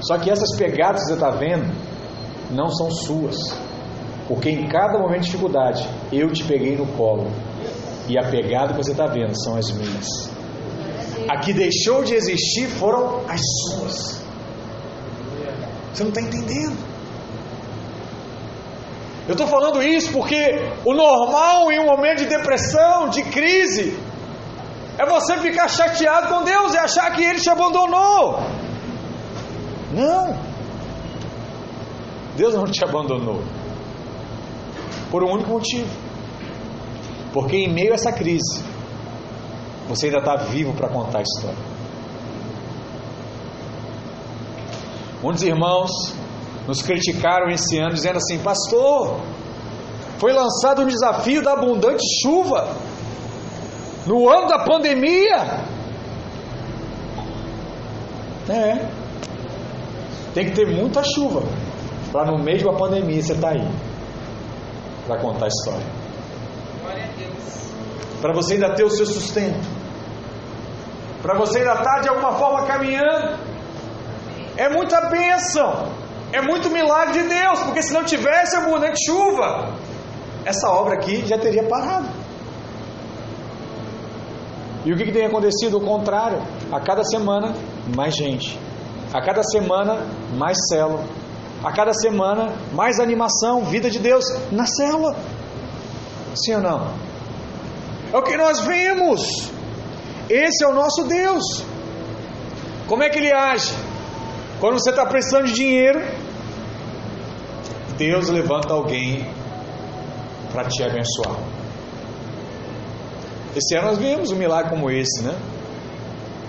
Só 0.00 0.18
que 0.18 0.30
essas 0.30 0.56
pegadas 0.56 1.02
que 1.02 1.08
você 1.08 1.14
está 1.14 1.30
vendo 1.30 1.74
não 2.50 2.68
são 2.68 2.90
suas. 2.90 3.36
Porque 4.28 4.50
em 4.50 4.68
cada 4.68 4.98
momento 4.98 5.20
de 5.20 5.26
dificuldade 5.26 5.88
eu 6.12 6.30
te 6.32 6.44
peguei 6.44 6.76
no 6.76 6.86
colo. 6.96 7.30
E 8.08 8.18
a 8.18 8.22
pegada 8.30 8.72
que 8.72 8.84
você 8.84 8.92
está 8.92 9.06
vendo 9.06 9.34
são 9.42 9.56
as 9.56 9.70
minhas. 9.72 10.06
A 11.28 11.40
que 11.40 11.52
deixou 11.52 12.04
de 12.04 12.14
existir 12.14 12.68
foram 12.68 13.22
as 13.28 13.40
suas. 13.40 14.22
Você 15.92 16.02
não 16.04 16.10
está 16.10 16.20
entendendo. 16.20 16.76
Eu 19.26 19.32
estou 19.32 19.46
falando 19.46 19.82
isso 19.82 20.12
porque 20.12 20.70
o 20.84 20.94
normal 20.94 21.72
em 21.72 21.80
um 21.80 21.86
momento 21.86 22.18
de 22.18 22.26
depressão, 22.26 23.08
de 23.08 23.24
crise, 23.24 23.98
é 24.98 25.04
você 25.04 25.36
ficar 25.38 25.68
chateado 25.68 26.28
com 26.28 26.44
Deus 26.44 26.74
e 26.74 26.78
achar 26.78 27.10
que 27.12 27.24
Ele 27.24 27.40
te 27.40 27.50
abandonou. 27.50 28.38
Não. 29.92 30.38
Deus 32.36 32.54
não 32.54 32.64
te 32.64 32.84
abandonou. 32.84 33.42
Por 35.10 35.24
um 35.24 35.32
único 35.32 35.50
motivo. 35.50 36.05
Porque 37.36 37.54
em 37.54 37.70
meio 37.70 37.92
a 37.92 37.96
essa 37.96 38.10
crise, 38.10 38.64
você 39.86 40.06
ainda 40.06 40.20
está 40.20 40.36
vivo 40.36 40.72
para 40.72 40.88
contar 40.88 41.18
a 41.18 41.20
história. 41.22 41.58
Muitos 45.22 45.42
irmãos 45.42 45.90
nos 46.66 46.80
criticaram 46.80 47.50
esse 47.50 47.76
ano, 47.76 47.92
dizendo 47.92 48.16
assim: 48.16 48.38
Pastor, 48.38 49.20
foi 50.16 50.32
lançado 50.32 50.80
um 50.80 50.86
desafio 50.86 51.42
da 51.42 51.52
abundante 51.52 52.02
chuva 52.22 52.74
no 54.06 54.30
ano 54.30 54.48
da 54.48 54.60
pandemia. 54.60 55.60
É. 58.48 58.88
Tem 60.32 60.46
que 60.46 60.52
ter 60.52 60.74
muita 60.74 61.02
chuva 61.04 61.42
para 62.10 62.30
no 62.30 62.42
meio 62.42 62.62
uma 62.62 62.78
pandemia 62.78 63.20
você 63.20 63.34
estar 63.34 63.48
tá 63.48 63.52
aí 63.52 63.68
para 65.06 65.20
contar 65.20 65.44
a 65.44 65.48
história. 65.48 66.05
Para 68.20 68.32
você 68.32 68.54
ainda 68.54 68.74
ter 68.74 68.84
o 68.84 68.90
seu 68.90 69.06
sustento. 69.06 69.66
Para 71.22 71.38
você 71.38 71.58
ainda 71.58 71.72
estar 71.72 71.84
tá 71.84 72.00
de 72.00 72.08
alguma 72.08 72.32
forma 72.32 72.66
caminhando. 72.66 73.38
É 74.56 74.68
muita 74.68 75.08
bênção. 75.08 75.88
É 76.32 76.40
muito 76.40 76.70
milagre 76.70 77.22
de 77.22 77.28
Deus, 77.28 77.60
porque 77.60 77.82
se 77.82 77.92
não 77.92 78.04
tivesse 78.04 78.56
abundante 78.56 79.04
chuva, 79.06 79.74
essa 80.44 80.68
obra 80.70 80.94
aqui 80.94 81.24
já 81.26 81.38
teria 81.38 81.62
parado. 81.64 82.08
E 84.84 84.92
o 84.92 84.96
que, 84.96 85.04
que 85.04 85.12
tem 85.12 85.26
acontecido? 85.26 85.78
O 85.78 85.80
contrário. 85.80 86.40
A 86.70 86.80
cada 86.80 87.02
semana, 87.02 87.54
mais 87.96 88.14
gente. 88.14 88.58
A 89.12 89.20
cada 89.20 89.42
semana, 89.42 90.06
mais 90.36 90.56
célula. 90.68 91.04
A 91.64 91.72
cada 91.72 91.92
semana, 91.92 92.52
mais 92.72 93.00
animação, 93.00 93.64
vida 93.64 93.90
de 93.90 93.98
Deus 93.98 94.24
na 94.52 94.64
célula. 94.66 95.16
Sim 96.36 96.54
ou 96.54 96.60
não? 96.60 96.94
É 98.12 98.16
o 98.16 98.22
que 98.22 98.36
nós 98.36 98.60
vemos. 98.60 99.50
Esse 100.28 100.64
é 100.64 100.68
o 100.68 100.74
nosso 100.74 101.04
Deus. 101.04 101.64
Como 102.86 103.02
é 103.02 103.08
que 103.08 103.18
ele 103.18 103.32
age? 103.32 103.72
Quando 104.60 104.74
você 104.74 104.90
está 104.90 105.04
precisando 105.04 105.46
de 105.46 105.54
dinheiro, 105.54 106.00
Deus 107.96 108.28
levanta 108.28 108.72
alguém 108.72 109.26
para 110.52 110.68
te 110.68 110.82
abençoar. 110.82 111.38
Esse 113.54 113.74
ano 113.76 113.88
nós 113.88 113.98
vimos 113.98 114.30
um 114.30 114.36
milagre 114.36 114.70
como 114.70 114.90
esse, 114.90 115.22
né? 115.22 115.34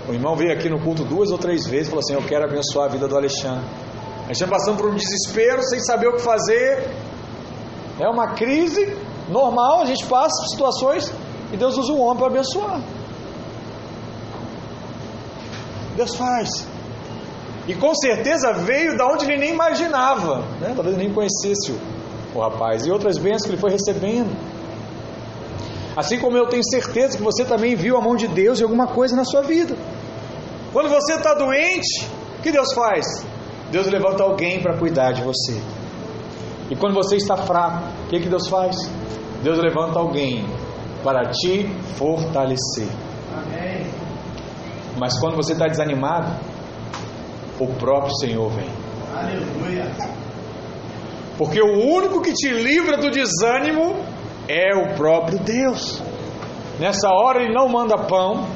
O 0.08 0.14
irmão 0.14 0.36
veio 0.36 0.54
aqui 0.54 0.70
no 0.70 0.80
culto 0.80 1.04
duas 1.04 1.32
ou 1.32 1.38
três 1.38 1.66
vezes 1.66 1.88
e 1.88 1.90
falou 1.90 2.00
assim: 2.00 2.14
Eu 2.14 2.24
quero 2.28 2.46
abençoar 2.46 2.86
a 2.86 2.92
vida 2.92 3.08
do 3.08 3.16
Alexandre. 3.16 3.66
A 4.24 4.28
gente 4.28 4.44
está 4.44 4.48
passando 4.48 4.78
por 4.78 4.90
um 4.90 4.96
desespero 4.96 5.62
sem 5.64 5.80
saber 5.80 6.08
o 6.08 6.16
que 6.16 6.22
fazer. 6.22 6.90
É 8.00 8.08
uma 8.08 8.34
crise 8.36 8.96
normal, 9.30 9.82
a 9.82 9.86
gente 9.86 10.06
passa 10.06 10.46
situações 10.48 11.12
e 11.52 11.58
Deus 11.58 11.78
usa 11.78 11.94
o 11.94 12.00
homem 12.00 12.18
para 12.18 12.28
abençoar. 12.28 12.82
Deus 15.96 16.16
faz. 16.16 16.68
E 17.68 17.76
com 17.76 17.94
certeza 17.96 18.54
veio 18.54 18.98
da 18.98 19.06
onde 19.08 19.26
ele 19.26 19.38
nem 19.38 19.50
imaginava. 19.52 20.44
Né? 20.62 20.74
Talvez 20.76 20.96
nem 20.96 21.12
conhecesse 21.12 21.72
o, 21.72 22.38
o 22.38 22.42
rapaz. 22.42 22.86
E 22.86 22.92
outras 22.92 23.18
bênçãos 23.18 23.44
que 23.44 23.50
ele 23.50 23.58
foi 23.58 23.72
recebendo. 23.72 24.36
Assim 25.96 26.20
como 26.20 26.38
eu 26.38 26.48
tenho 26.48 26.64
certeza 26.64 27.18
que 27.18 27.24
você 27.24 27.44
também 27.44 27.76
viu 27.76 27.98
a 27.98 28.02
mão 28.02 28.16
de 28.16 28.28
Deus 28.28 28.60
em 28.60 28.64
alguma 28.64 28.88
coisa 28.88 29.16
na 29.16 29.26
sua 29.26 29.42
vida. 29.42 29.76
Quando 30.72 30.90
você 30.90 31.14
está 31.16 31.34
doente, 31.34 32.08
o 32.38 32.42
que 32.44 32.52
Deus 32.52 32.72
faz? 32.74 33.26
Deus 33.72 33.88
levanta 33.88 34.24
alguém 34.24 34.62
para 34.62 34.78
cuidar 34.78 35.12
de 35.12 35.24
você. 35.24 35.60
E 36.70 36.76
quando 36.76 36.94
você 36.94 37.16
está 37.16 37.36
fraco, 37.36 37.84
o 38.06 38.10
que, 38.10 38.20
que 38.20 38.30
Deus 38.30 38.48
faz? 38.48 38.76
Deus 39.44 39.60
levanta 39.60 40.00
alguém 40.00 40.46
para 41.04 41.30
te 41.30 41.68
fortalecer. 41.96 42.90
Amém. 43.32 43.86
Mas 44.98 45.20
quando 45.20 45.36
você 45.36 45.54
está 45.54 45.68
desanimado, 45.68 46.34
o 47.60 47.68
próprio 47.76 48.16
Senhor 48.18 48.50
vem. 48.50 48.70
Aleluia. 49.16 49.92
Porque 51.38 51.62
o 51.62 51.96
único 51.96 52.22
que 52.22 52.34
te 52.34 52.50
livra 52.50 52.98
do 52.98 53.12
desânimo 53.12 53.96
é 54.48 54.76
o 54.76 54.96
próprio 54.96 55.40
Deus. 55.40 56.02
Nessa 56.80 57.10
hora 57.10 57.44
ele 57.44 57.54
não 57.54 57.68
manda 57.70 57.98
pão, 57.98 58.48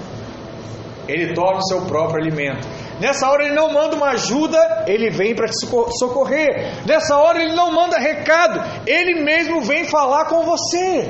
ele 1.07 1.33
torna 1.33 1.59
o 1.59 1.67
seu 1.67 1.81
próprio 1.85 2.23
alimento. 2.23 2.67
Nessa 3.01 3.27
hora 3.27 3.45
ele 3.45 3.55
não 3.55 3.73
manda 3.73 3.95
uma 3.95 4.11
ajuda, 4.11 4.83
ele 4.85 5.09
vem 5.09 5.33
para 5.33 5.47
te 5.47 5.55
socorrer. 5.97 6.85
Nessa 6.85 7.17
hora 7.17 7.41
ele 7.41 7.55
não 7.55 7.71
manda 7.71 7.97
recado, 7.97 8.61
ele 8.85 9.23
mesmo 9.23 9.61
vem 9.61 9.85
falar 9.85 10.25
com 10.25 10.43
você. 10.43 11.09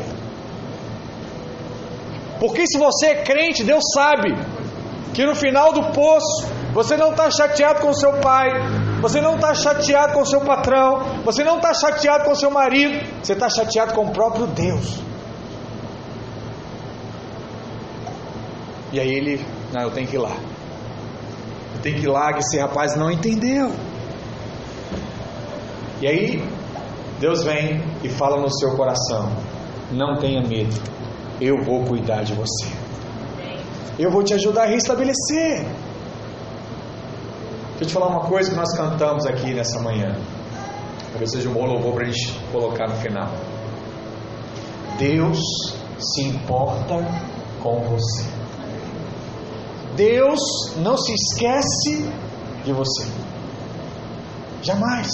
Porque 2.40 2.66
se 2.66 2.78
você 2.80 3.08
é 3.08 3.24
crente, 3.24 3.66
Deus 3.66 3.84
sabe 3.94 4.34
que 5.14 5.26
no 5.26 5.36
final 5.36 5.74
do 5.74 5.92
poço 5.92 6.48
você 6.74 6.96
não 6.96 7.12
está 7.12 7.30
chateado 7.30 7.82
com 7.82 7.94
seu 7.94 8.14
pai, 8.22 8.50
você 9.02 9.20
não 9.20 9.36
está 9.36 9.54
chateado 9.54 10.14
com 10.14 10.24
seu 10.24 10.40
patrão, 10.40 11.22
você 11.26 11.44
não 11.44 11.58
está 11.58 11.74
chateado 11.74 12.24
com 12.24 12.34
seu 12.34 12.50
marido, 12.50 13.06
você 13.22 13.34
está 13.34 13.50
chateado 13.50 13.94
com 13.94 14.06
o 14.06 14.12
próprio 14.12 14.48
Deus. 14.48 14.98
E 18.94 19.00
aí 19.00 19.10
ele, 19.10 19.46
não, 19.74 19.82
eu 19.82 19.92
tenho 19.92 20.08
que 20.08 20.16
ir 20.16 20.20
lá. 20.20 20.51
Tenho 21.82 22.00
que 22.00 22.06
ir 22.06 22.10
lá 22.10 22.32
que 22.34 22.40
esse 22.40 22.60
rapaz 22.60 22.96
não 22.96 23.10
entendeu. 23.12 23.72
E 26.02 26.08
aí 26.08 26.44
Deus 27.20 27.44
vem 27.44 27.84
e 28.04 28.10
fala 28.10 28.40
no 28.42 28.50
seu 28.52 28.76
coração: 28.76 29.32
não 29.92 30.18
tenha 30.18 30.42
medo, 30.42 30.76
eu 31.40 31.64
vou 31.64 31.86
cuidar 31.86 32.24
de 32.24 32.34
você. 32.34 32.68
Eu 34.00 34.12
vou 34.12 34.24
te 34.24 34.34
ajudar 34.34 34.64
a 34.64 34.68
restabelecer. 34.68 35.66
Deixa 37.78 37.82
eu 37.82 37.88
te 37.88 37.94
falar 37.94 38.08
uma 38.08 38.22
coisa 38.22 38.50
que 38.50 38.56
nós 38.56 38.76
cantamos 38.76 39.26
aqui 39.26 39.54
nessa 39.54 39.80
manhã. 39.80 40.16
Talvez 41.12 41.32
seja 41.32 41.50
um 41.50 41.54
bom 41.54 41.66
louvor 41.66 41.94
para 41.94 42.08
a 42.08 42.12
gente 42.12 42.40
colocar 42.52 42.88
no 42.88 42.96
final. 42.96 43.30
Deus 44.98 45.40
se 46.00 46.24
importa 46.24 47.06
com 47.62 47.82
você. 47.82 48.41
Deus 49.96 50.40
não 50.78 50.98
se 50.98 51.14
esquece 51.14 52.10
de 52.64 52.74
você. 52.74 53.08
Jamais. 54.62 55.10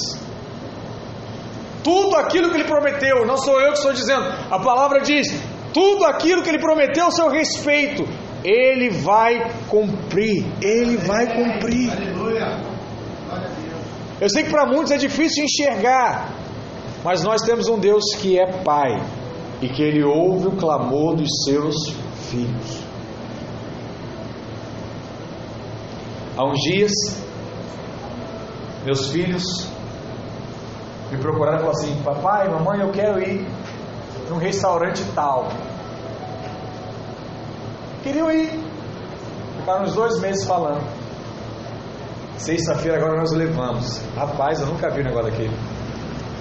Tudo 1.83 2.15
aquilo 2.17 2.49
que 2.49 2.57
Ele 2.57 2.67
prometeu, 2.67 3.25
não 3.25 3.37
sou 3.37 3.61
eu 3.61 3.71
que 3.71 3.77
estou 3.77 3.93
dizendo, 3.93 4.25
a 4.51 4.59
palavra 4.59 4.99
diz: 5.01 5.27
tudo 5.73 6.05
aquilo 6.05 6.43
que 6.43 6.49
Ele 6.49 6.59
prometeu 6.59 7.05
ao 7.05 7.11
seu 7.11 7.29
respeito, 7.29 8.07
Ele 8.43 8.89
vai 8.89 9.51
cumprir. 9.69 10.45
Ele 10.61 10.97
vai 10.97 11.25
cumprir. 11.27 11.91
Eu 14.19 14.29
sei 14.29 14.43
que 14.43 14.49
para 14.49 14.65
muitos 14.65 14.91
é 14.91 14.97
difícil 14.97 15.45
enxergar, 15.45 16.33
mas 17.03 17.23
nós 17.23 17.41
temos 17.43 17.67
um 17.67 17.77
Deus 17.79 18.03
que 18.15 18.37
é 18.37 18.63
Pai 18.63 18.99
e 19.61 19.69
que 19.69 19.81
Ele 19.81 20.03
ouve 20.03 20.47
o 20.47 20.51
clamor 20.51 21.15
dos 21.15 21.29
seus 21.45 21.75
filhos. 22.29 22.86
Há 26.37 26.45
uns 26.45 26.59
dias, 26.59 26.91
meus 28.85 29.09
filhos 29.09 29.43
me 31.11 31.17
procuraram 31.17 31.57
e 31.57 31.61
falaram 31.61 31.79
assim: 31.79 32.03
Papai, 32.03 32.47
mamãe, 32.47 32.79
eu 32.79 32.91
quero 32.91 33.19
ir 33.19 33.47
num 34.29 34.37
restaurante 34.37 35.03
tal. 35.15 35.49
Queriam 38.03 38.31
ir. 38.31 38.51
Ficaram 39.57 39.83
uns 39.83 39.93
dois 39.93 40.19
meses 40.19 40.45
falando. 40.45 40.87
Sexta-feira 42.37 42.97
agora 42.97 43.19
nós 43.19 43.31
levamos. 43.31 43.99
Rapaz, 44.15 44.61
eu 44.61 44.67
nunca 44.67 44.89
vi 44.91 45.01
um 45.01 45.05
negócio 45.05 45.31
daquele. 45.31 45.57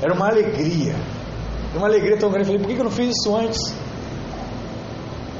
Era 0.02 0.12
uma 0.12 0.28
alegria. 0.28 0.94
Uma 1.74 1.86
alegria 1.86 2.18
tão 2.18 2.30
grande. 2.30 2.52
Eu 2.52 2.58
falei, 2.58 2.66
por 2.66 2.74
que 2.74 2.80
eu 2.80 2.84
não 2.84 2.90
fiz 2.90 3.16
isso 3.16 3.34
antes? 3.34 3.74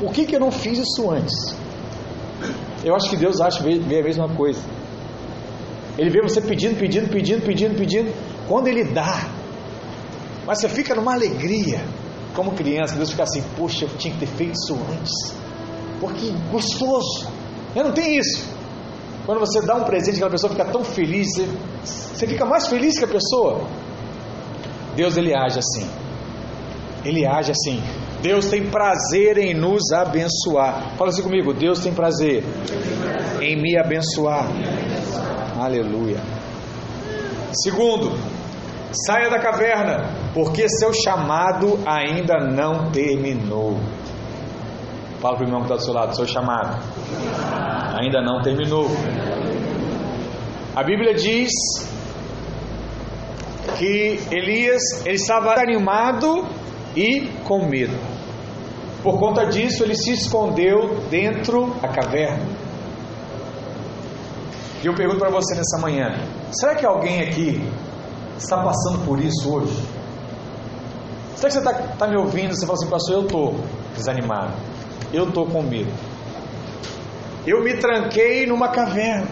Por 0.01 0.13
que, 0.13 0.25
que 0.25 0.35
eu 0.35 0.41
não 0.41 0.51
fiz 0.51 0.79
isso 0.79 1.11
antes? 1.11 1.56
Eu 2.87 2.95
acho 2.95 3.11
que 3.11 3.17
Deus 3.17 3.41
acha 3.41 3.61
vê 3.65 3.99
a 3.99 4.03
mesma 4.05 4.29
coisa. 4.29 4.61
Ele 5.99 6.09
vê 6.09 6.23
você 6.23 6.41
pedindo, 6.41 6.79
pedindo, 6.79 7.09
pedindo, 7.11 7.45
pedindo, 7.45 7.77
pedindo. 7.77 8.15
Quando 8.47 8.69
Ele 8.69 8.85
dá, 8.85 9.29
mas 10.47 10.61
você 10.61 10.69
fica 10.69 10.95
numa 10.95 11.13
alegria, 11.13 11.81
como 12.33 12.53
criança. 12.53 12.95
Deus 12.95 13.11
fica 13.11 13.25
assim: 13.25 13.43
Poxa, 13.57 13.87
eu 13.87 13.89
tinha 13.99 14.15
que 14.15 14.21
ter 14.21 14.27
feito 14.27 14.53
isso 14.55 14.79
antes. 14.93 15.35
Porque 15.99 16.33
gostoso. 16.53 17.27
Eu 17.75 17.87
não 17.87 17.93
tenho 17.93 18.21
isso. 18.21 18.47
Quando 19.25 19.41
você 19.41 19.61
dá 19.63 19.75
um 19.75 19.83
presente, 19.83 20.15
aquela 20.15 20.31
pessoa 20.31 20.53
fica 20.53 20.67
tão 20.67 20.85
feliz, 20.85 21.27
você, 21.35 21.49
você 21.83 22.27
fica 22.29 22.47
mais 22.47 22.69
feliz 22.69 22.97
que 22.97 23.05
a 23.05 23.09
pessoa. 23.09 23.67
Deus 24.95 25.17
ele 25.17 25.37
age 25.37 25.59
assim. 25.59 25.91
Ele 27.05 27.27
age 27.27 27.51
assim. 27.51 27.83
Deus 28.27 28.47
tem 28.47 28.69
prazer 28.69 29.39
em 29.39 29.55
nos 29.55 29.93
abençoar. 29.93 30.97
Fala 30.97 31.11
assim 31.11 31.23
comigo: 31.23 31.55
Deus 31.55 31.79
tem 31.79 31.95
prazer 31.95 32.43
em 33.41 33.55
me 33.55 33.79
abençoar. 33.79 34.49
Aleluia. 35.57 36.21
Segundo, 37.53 38.19
saia 39.07 39.31
da 39.31 39.39
caverna, 39.39 40.11
porque 40.35 40.69
seu 40.69 40.93
chamado 40.93 41.79
ainda 41.87 42.39
não 42.41 42.91
terminou. 42.91 43.79
Fala 45.21 45.37
para 45.37 45.45
o 45.45 45.49
irmão 45.49 45.61
que 45.61 45.67
está 45.67 45.77
do 45.77 45.85
seu 45.85 45.95
lado: 45.95 46.17
seu 46.17 46.27
chamado 46.27 46.83
ainda 47.97 48.21
não 48.23 48.43
terminou. 48.43 48.89
A 50.75 50.83
Bíblia 50.83 51.15
diz 51.15 51.53
que 53.79 54.19
Elias 54.33 55.07
ele 55.07 55.15
estava 55.15 55.55
animado 55.61 56.45
e 56.97 57.29
com 57.45 57.69
medo. 57.69 58.16
Por 59.07 59.21
conta 59.21 59.47
disso, 59.47 59.85
ele 59.85 59.95
se 59.95 60.15
escondeu 60.15 60.97
dentro 61.09 61.73
da 61.81 61.87
caverna. 61.87 62.45
E 64.83 64.87
eu 64.89 64.97
pergunto 64.97 65.21
para 65.21 65.31
você 65.31 65.55
nessa 65.55 65.79
manhã: 65.81 66.09
será 66.51 66.75
que 66.75 66.85
alguém 66.85 67.21
aqui 67.21 67.65
está 68.37 68.57
passando 68.57 69.07
por 69.07 69.21
isso 69.21 69.49
hoje? 69.49 69.81
Será 71.37 71.49
que 71.49 71.53
você 71.53 71.59
está 71.61 71.73
tá 71.73 72.09
me 72.09 72.17
ouvindo 72.17 72.51
e 72.51 72.57
você 72.57 72.67
fala 72.67 72.79
assim, 72.81 72.91
pastor, 72.91 73.15
eu 73.15 73.23
estou 73.23 73.55
desanimado, 73.95 74.55
eu 75.13 75.29
estou 75.29 75.47
com 75.47 75.63
medo. 75.63 75.93
Eu 77.47 77.63
me 77.63 77.77
tranquei 77.77 78.45
numa 78.45 78.71
caverna. 78.71 79.29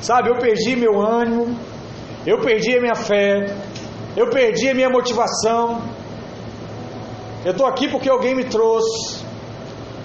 Sabe, 0.00 0.28
eu 0.28 0.38
perdi 0.38 0.76
meu 0.76 1.04
ânimo, 1.04 1.58
eu 2.24 2.38
perdi 2.38 2.76
a 2.76 2.80
minha 2.80 2.94
fé, 2.94 3.56
eu 4.16 4.30
perdi 4.30 4.68
a 4.68 4.74
minha 4.74 4.88
motivação, 4.88 5.82
eu 7.46 7.52
estou 7.52 7.64
aqui 7.64 7.88
porque 7.88 8.08
alguém 8.08 8.34
me 8.34 8.44
trouxe. 8.44 9.24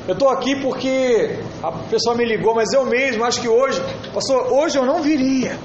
Eu 0.08 0.13
estou 0.13 0.30
aqui 0.30 0.56
porque 0.62 1.39
a 1.63 1.71
pessoa 1.71 2.15
me 2.15 2.23
ligou, 2.23 2.54
mas 2.54 2.71
eu 2.71 2.86
mesmo 2.86 3.23
acho 3.23 3.41
que 3.41 3.49
hoje, 3.49 3.82
pastor, 4.13 4.54
hoje 4.54 4.77
eu 4.77 4.86
não 4.86 5.01
viria. 5.01 5.58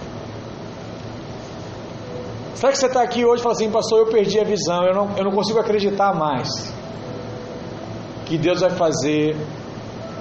Será 2.55 2.73
que 2.73 2.79
você 2.79 2.87
está 2.87 3.03
aqui 3.03 3.27
hoje 3.27 3.41
e 3.41 3.43
fala 3.43 3.55
assim, 3.55 3.71
pastor, 3.71 3.99
eu 3.99 4.07
perdi 4.07 4.41
a 4.41 4.45
visão, 4.45 4.87
eu 4.87 4.95
não, 4.95 5.11
eu 5.19 5.25
não 5.25 5.33
consigo 5.33 5.59
acreditar 5.59 6.15
mais 6.15 6.49
que 8.25 8.39
Deus 8.39 8.63
vai 8.63 8.71
fazer 8.71 9.37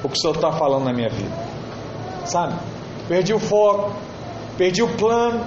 o 0.04 0.10
que 0.10 0.18
o 0.18 0.20
Senhor 0.20 0.36
está 0.36 0.52
falando 0.52 0.84
na 0.84 0.92
minha 0.92 1.10
vida? 1.10 1.38
Sabe? 2.26 2.60
Perdi 3.08 3.34
o 3.34 3.40
foco, 3.40 3.96
perdi 4.58 4.84
o 4.84 4.90
plano, 4.98 5.46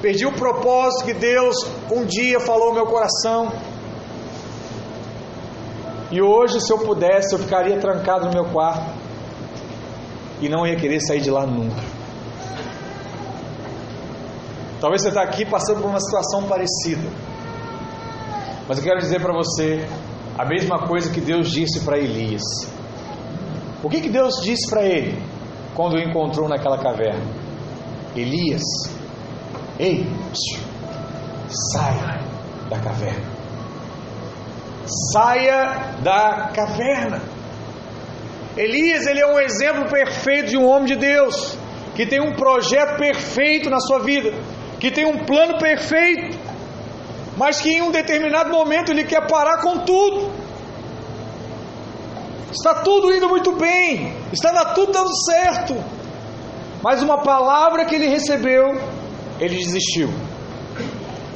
perdi 0.00 0.24
o 0.24 0.32
propósito 0.32 1.04
que 1.04 1.14
Deus 1.14 1.56
um 1.90 2.04
dia 2.04 2.38
falou 2.38 2.68
no 2.68 2.74
meu 2.74 2.86
coração. 2.86 3.50
E 6.10 6.22
hoje, 6.22 6.60
se 6.60 6.72
eu 6.72 6.78
pudesse, 6.78 7.34
eu 7.34 7.38
ficaria 7.38 7.78
trancado 7.78 8.26
no 8.26 8.32
meu 8.32 8.46
quarto 8.46 8.90
e 10.40 10.48
não 10.48 10.66
ia 10.66 10.76
querer 10.76 11.00
sair 11.00 11.20
de 11.20 11.30
lá 11.30 11.46
nunca. 11.46 11.82
Talvez 14.80 15.02
você 15.02 15.08
está 15.08 15.22
aqui 15.22 15.44
passando 15.44 15.82
por 15.82 15.88
uma 15.88 16.00
situação 16.00 16.44
parecida. 16.44 17.08
Mas 18.66 18.78
eu 18.78 18.84
quero 18.84 19.00
dizer 19.00 19.20
para 19.20 19.34
você 19.34 19.86
a 20.38 20.46
mesma 20.46 20.86
coisa 20.86 21.10
que 21.12 21.20
Deus 21.20 21.50
disse 21.50 21.80
para 21.80 21.98
Elias. 21.98 22.42
O 23.82 23.90
que, 23.90 24.00
que 24.00 24.08
Deus 24.08 24.40
disse 24.42 24.68
para 24.70 24.84
ele 24.84 25.20
quando 25.74 25.94
o 25.94 25.98
encontrou 25.98 26.48
naquela 26.48 26.78
caverna? 26.78 27.26
Elias, 28.16 28.62
ei, 29.78 30.06
sai 31.50 32.22
da 32.70 32.78
caverna 32.78 33.37
saia 35.12 35.96
da 36.02 36.50
caverna. 36.54 37.20
Elias, 38.56 39.06
ele 39.06 39.20
é 39.20 39.26
um 39.26 39.38
exemplo 39.38 39.88
perfeito 39.88 40.50
de 40.50 40.56
um 40.56 40.66
homem 40.66 40.86
de 40.86 40.96
Deus, 40.96 41.56
que 41.94 42.06
tem 42.06 42.20
um 42.20 42.34
projeto 42.34 42.96
perfeito 42.98 43.70
na 43.70 43.78
sua 43.80 44.00
vida, 44.00 44.32
que 44.80 44.90
tem 44.90 45.04
um 45.04 45.24
plano 45.24 45.58
perfeito, 45.58 46.36
mas 47.36 47.60
que 47.60 47.70
em 47.70 47.82
um 47.82 47.92
determinado 47.92 48.50
momento 48.50 48.90
ele 48.90 49.04
quer 49.04 49.26
parar 49.28 49.58
com 49.62 49.78
tudo. 49.78 50.32
Está 52.50 52.82
tudo 52.82 53.14
indo 53.14 53.28
muito 53.28 53.52
bem, 53.52 54.16
estava 54.32 54.74
tudo 54.74 54.92
dando 54.92 55.14
certo, 55.24 55.76
mas 56.82 57.02
uma 57.02 57.22
palavra 57.22 57.84
que 57.84 57.94
ele 57.94 58.08
recebeu, 58.08 58.80
ele 59.38 59.56
desistiu. 59.56 60.08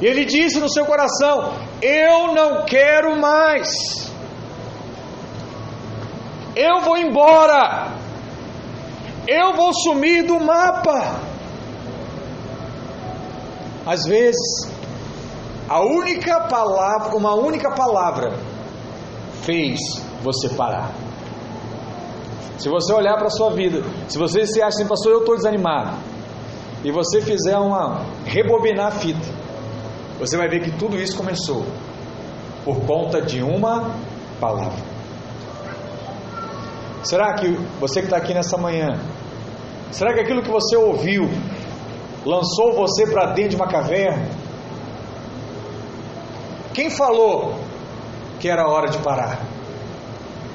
E 0.01 0.05
ele 0.05 0.25
disse 0.25 0.59
no 0.59 0.69
seu 0.69 0.85
coração: 0.85 1.53
Eu 1.81 2.33
não 2.33 2.65
quero 2.65 3.19
mais. 3.19 4.11
Eu 6.55 6.81
vou 6.81 6.97
embora. 6.97 7.91
Eu 9.27 9.53
vou 9.55 9.73
sumir 9.73 10.23
do 10.23 10.39
mapa. 10.39 11.19
Às 13.85 14.05
vezes, 14.05 14.71
a 15.67 15.81
única 15.81 16.41
palavra, 16.41 17.15
uma 17.15 17.33
única 17.33 17.71
palavra, 17.71 18.33
fez 19.41 19.79
você 20.21 20.49
parar. 20.49 20.91
Se 22.57 22.69
você 22.69 22.93
olhar 22.93 23.17
para 23.17 23.27
a 23.27 23.31
sua 23.31 23.49
vida, 23.51 23.83
se 24.07 24.17
você 24.17 24.45
se 24.45 24.61
acha 24.61 24.77
assim, 24.77 24.87
pastor, 24.87 25.11
eu 25.11 25.19
estou 25.19 25.35
desanimado, 25.35 25.97
e 26.83 26.91
você 26.91 27.19
fizer 27.21 27.57
uma 27.57 28.05
rebobinar 28.25 28.87
a 28.87 28.91
fita, 28.91 29.42
você 30.25 30.37
vai 30.37 30.47
ver 30.47 30.61
que 30.61 30.71
tudo 30.71 30.97
isso 30.97 31.17
começou 31.17 31.65
por 32.63 32.79
conta 32.85 33.21
de 33.21 33.43
uma 33.43 33.93
palavra. 34.39 34.81
Será 37.03 37.33
que 37.33 37.51
você 37.77 37.99
que 37.99 38.05
está 38.05 38.15
aqui 38.15 38.33
nessa 38.33 38.57
manhã, 38.57 39.01
será 39.91 40.13
que 40.13 40.21
aquilo 40.21 40.41
que 40.41 40.49
você 40.49 40.77
ouviu 40.77 41.29
lançou 42.25 42.73
você 42.73 43.05
para 43.05 43.33
dentro 43.33 43.49
de 43.49 43.55
uma 43.57 43.67
caverna? 43.67 44.25
Quem 46.73 46.89
falou 46.89 47.55
que 48.39 48.47
era 48.47 48.65
hora 48.65 48.89
de 48.89 48.99
parar? 48.99 49.41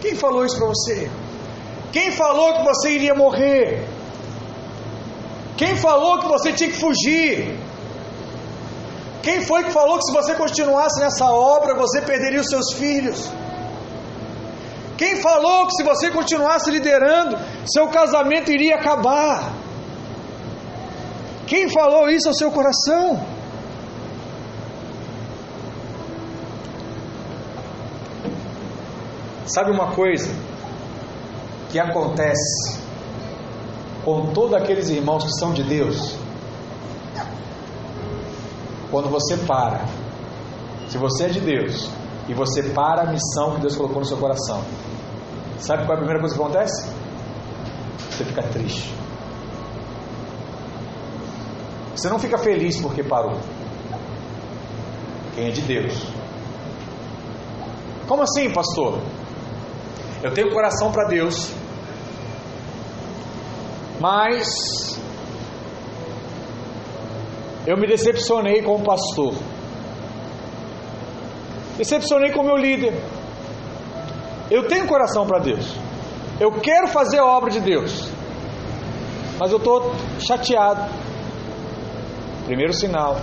Quem 0.01 0.15
falou 0.15 0.47
isso 0.47 0.57
para 0.57 0.69
você? 0.69 1.11
Quem 1.93 2.11
falou 2.11 2.55
que 2.55 2.65
você 2.65 2.93
iria 2.93 3.15
morrer? 3.15 3.87
Quem 5.59 5.77
falou 5.77 6.21
que 6.21 6.27
você 6.27 6.55
tinha 6.55 6.71
que 6.71 6.77
fugir? 6.77 7.68
Quem 9.23 9.43
foi 9.43 9.65
que 9.65 9.73
falou 9.73 9.99
que 9.99 10.05
se 10.05 10.13
você 10.13 10.35
continuasse 10.35 11.01
nessa 11.01 11.27
obra 11.27 11.75
você 11.75 12.01
perderia 12.03 12.41
os 12.41 12.49
seus 12.49 12.73
filhos? 12.75 13.31
Quem 14.97 15.17
falou 15.17 15.67
que 15.67 15.77
se 15.77 15.83
você 15.85 16.11
continuasse 16.11 16.71
liderando, 16.71 17.39
seu 17.67 17.89
casamento 17.89 18.51
iria 18.51 18.77
acabar? 18.77 19.53
Quem 21.47 21.69
falou 21.71 22.11
isso 22.11 22.29
ao 22.29 22.35
seu 22.35 22.51
coração? 22.51 23.21
Sabe 29.47 29.71
uma 29.71 29.93
coisa 29.93 30.31
que 31.71 31.79
acontece 31.79 32.81
com 34.05 34.33
todos 34.33 34.55
aqueles 34.55 34.91
irmãos 34.91 35.25
que 35.25 35.33
são 35.39 35.53
de 35.55 35.63
Deus? 35.63 36.28
Quando 38.91 39.09
você 39.11 39.37
para, 39.37 39.85
se 40.89 40.97
você 40.97 41.25
é 41.25 41.29
de 41.29 41.41
Deus 41.41 41.91
e 42.29 42.35
você 42.35 42.63
para 42.63 43.03
a 43.03 43.07
missão 43.07 43.55
que 43.55 43.61
Deus 43.61 43.77
colocou 43.77 43.99
no 43.99 44.05
seu 44.07 44.17
coração, 44.17 44.63
sabe 45.59 45.85
qual 45.85 45.93
é 45.93 45.95
a 45.95 45.99
primeira 45.99 46.21
coisa 46.21 46.35
que 46.35 46.41
acontece? 46.41 46.91
Você 48.11 48.25
fica 48.25 48.43
triste. 48.43 48.95
Você 51.95 52.09
não 52.09 52.19
fica 52.19 52.39
feliz 52.39 52.81
porque 52.81 53.03
parou. 53.03 53.39
Quem 55.35 55.49
é 55.49 55.51
de 55.51 55.61
Deus. 55.63 55.95
Como 58.07 58.23
assim, 58.23 58.51
pastor? 58.53 59.01
Eu 60.23 60.33
tenho 60.33 60.51
coração 60.51 60.91
para 60.91 61.07
Deus, 61.09 61.53
mas 64.01 64.99
eu 67.69 67.77
me 67.77 67.87
decepcionei 67.87 68.63
com 68.63 68.77
o 68.77 68.83
pastor, 68.83 69.35
decepcionei 71.77 72.33
com 72.33 72.41
o 72.41 72.45
meu 72.47 72.57
líder. 72.57 72.95
Eu 74.51 74.67
tenho 74.67 74.87
coração 74.87 75.27
para 75.27 75.39
Deus, 75.39 75.77
eu 76.41 76.51
quero 76.63 76.89
fazer 76.89 77.19
a 77.19 77.27
obra 77.27 77.51
de 77.51 77.61
Deus, 77.61 78.11
mas 79.39 79.53
eu 79.53 79.59
estou 79.59 79.93
chateado. 80.19 80.91
Primeiro 82.47 82.73
sinal 82.73 83.21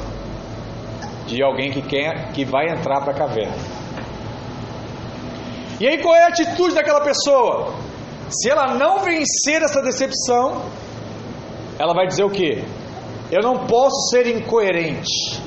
de 1.26 1.42
alguém 1.42 1.72
que 1.72 1.82
quer, 1.82 2.32
que 2.32 2.46
vai 2.46 2.68
entrar 2.70 3.02
para 3.02 3.14
a 3.14 3.18
caverna. 3.18 3.58
E 5.80 5.88
aí 5.88 6.04
qual 6.04 6.16
é 6.16 6.22
a 6.22 6.28
atitude 6.28 6.76
daquela 6.76 7.02
pessoa? 7.02 7.74
Se 8.30 8.48
ela 8.48 8.76
não 8.76 9.00
vencer 9.00 9.64
essa 9.64 9.82
decepção, 9.82 10.62
ela 11.80 11.96
vai 11.96 12.06
dizer 12.06 12.24
o 12.24 12.30
que? 12.30 12.64
Eu 13.32 13.42
não 13.42 13.66
posso 13.66 14.10
ser 14.10 14.28
incoerente. 14.28 15.42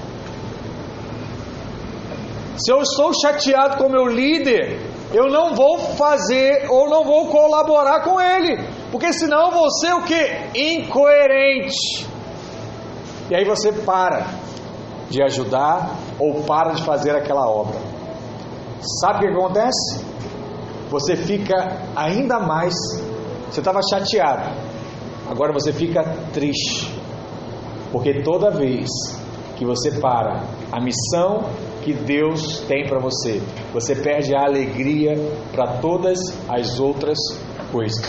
Se 2.56 2.72
eu 2.72 2.82
estou 2.82 3.12
chateado 3.14 3.76
com 3.76 3.88
meu 3.88 4.06
líder, 4.06 4.80
eu 5.12 5.28
não 5.28 5.54
vou 5.54 5.78
fazer 5.78 6.66
ou 6.68 6.88
não 6.90 7.04
vou 7.04 7.28
colaborar 7.28 8.02
com 8.02 8.20
ele, 8.20 8.58
porque 8.90 9.12
senão 9.12 9.46
eu 9.46 9.50
vou 9.52 9.70
ser 9.70 9.94
o 9.94 10.02
que? 10.02 10.50
Incoerente. 10.54 12.06
E 13.30 13.36
aí 13.36 13.44
você 13.44 13.72
para 13.72 14.26
de 15.08 15.22
ajudar 15.22 15.96
ou 16.18 16.42
para 16.42 16.72
de 16.72 16.82
fazer 16.82 17.14
aquela 17.14 17.48
obra. 17.48 17.78
Sabe 19.00 19.18
o 19.18 19.20
que 19.20 19.38
acontece? 19.38 20.08
você 20.88 21.16
fica 21.16 21.54
ainda 21.94 22.40
mais. 22.40 22.74
Você 23.50 23.60
estava 23.60 23.80
chateado, 23.88 24.50
agora 25.28 25.52
você 25.52 25.72
fica 25.72 26.02
triste, 26.32 26.97
porque 27.92 28.22
toda 28.22 28.50
vez 28.50 28.88
que 29.56 29.64
você 29.64 29.90
para 30.00 30.44
a 30.70 30.80
missão 30.80 31.50
que 31.82 31.92
Deus 31.92 32.60
tem 32.68 32.86
para 32.86 32.98
você, 32.98 33.40
você 33.72 33.94
perde 33.96 34.34
a 34.34 34.44
alegria 34.44 35.14
para 35.52 35.78
todas 35.78 36.18
as 36.48 36.78
outras 36.78 37.18
coisas. 37.72 38.04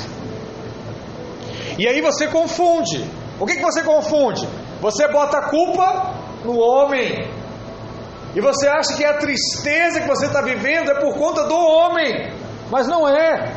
E 1.78 1.88
aí 1.88 2.02
você 2.02 2.28
confunde. 2.28 3.04
O 3.40 3.46
que, 3.46 3.56
que 3.56 3.62
você 3.62 3.84
confunde? 3.84 4.46
Você 4.82 5.08
bota 5.08 5.38
a 5.38 5.50
culpa 5.50 6.14
no 6.44 6.60
homem. 6.60 7.26
E 8.36 8.42
você 8.42 8.68
acha 8.68 8.96
que 8.96 9.06
a 9.06 9.18
tristeza 9.18 10.02
que 10.02 10.08
você 10.08 10.26
está 10.26 10.42
vivendo 10.42 10.92
é 10.92 11.00
por 11.00 11.18
conta 11.18 11.46
do 11.46 11.56
homem. 11.56 12.34
Mas 12.70 12.86
não 12.88 13.08
é. 13.08 13.56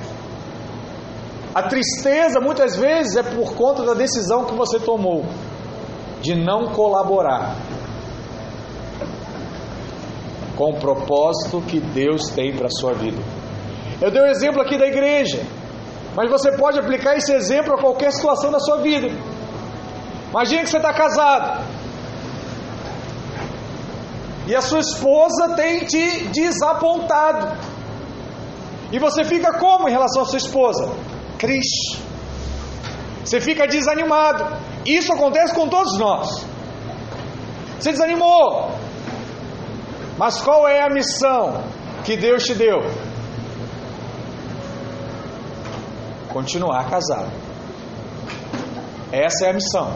A 1.55 1.65
tristeza 1.65 2.41
muitas 2.41 2.77
vezes 2.77 3.17
é 3.17 3.23
por 3.23 3.55
conta 3.55 3.85
da 3.85 3.93
decisão 3.93 4.45
que 4.45 4.55
você 4.55 4.79
tomou 4.79 5.25
de 6.23 6.35
não 6.35 6.69
colaborar 6.69 7.57
com 10.57 10.71
o 10.71 10.81
propósito 10.81 11.61
que 11.63 11.81
Deus 11.81 12.31
tem 12.31 12.55
para 12.55 12.67
a 12.67 12.71
sua 12.71 12.95
vida. 12.95 13.21
Eu 14.01 14.11
dei 14.11 14.23
o 14.23 14.25
um 14.25 14.29
exemplo 14.29 14.63
aqui 14.63 14.79
da 14.79 14.87
igreja, 14.87 15.43
mas 16.15 16.31
você 16.31 16.57
pode 16.57 16.79
aplicar 16.79 17.17
esse 17.17 17.33
exemplo 17.33 17.75
a 17.75 17.79
qualquer 17.79 18.13
situação 18.13 18.51
da 18.51 18.61
sua 18.61 18.79
vida. 18.79 19.09
Imagine 20.31 20.63
que 20.63 20.71
você 20.71 20.77
está 20.77 20.93
casado 20.93 21.65
e 24.47 24.55
a 24.55 24.61
sua 24.61 24.81
esposa 24.81 25.55
tem 25.57 25.85
te 25.85 26.29
desapontado. 26.29 27.57
E 28.91 28.99
você 28.99 29.25
fica 29.25 29.59
como 29.59 29.89
em 29.89 29.93
relação 29.93 30.23
à 30.23 30.27
sua 30.27 30.39
esposa? 30.39 30.93
Triste. 31.39 32.03
Você 33.25 33.41
fica 33.41 33.67
desanimado. 33.67 34.45
Isso 34.85 35.13
acontece 35.13 35.55
com 35.55 35.69
todos 35.69 35.99
nós. 35.99 36.45
Você 37.79 37.93
desanimou. 37.93 38.71
Mas 40.19 40.41
qual 40.41 40.69
é 40.69 40.83
a 40.83 40.91
missão 40.91 41.63
que 42.05 42.17
Deus 42.17 42.45
te 42.45 42.55
deu? 42.55 42.81
Continuar 46.33 46.89
casado. 46.89 47.31
Essa 49.11 49.47
é 49.47 49.51
a 49.51 49.53
missão. 49.53 49.93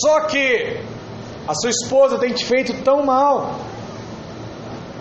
Só 0.00 0.20
que 0.26 0.80
a 1.46 1.54
sua 1.54 1.70
esposa 1.70 2.18
tem 2.18 2.32
te 2.32 2.44
feito 2.44 2.82
tão 2.82 3.04
mal 3.04 3.50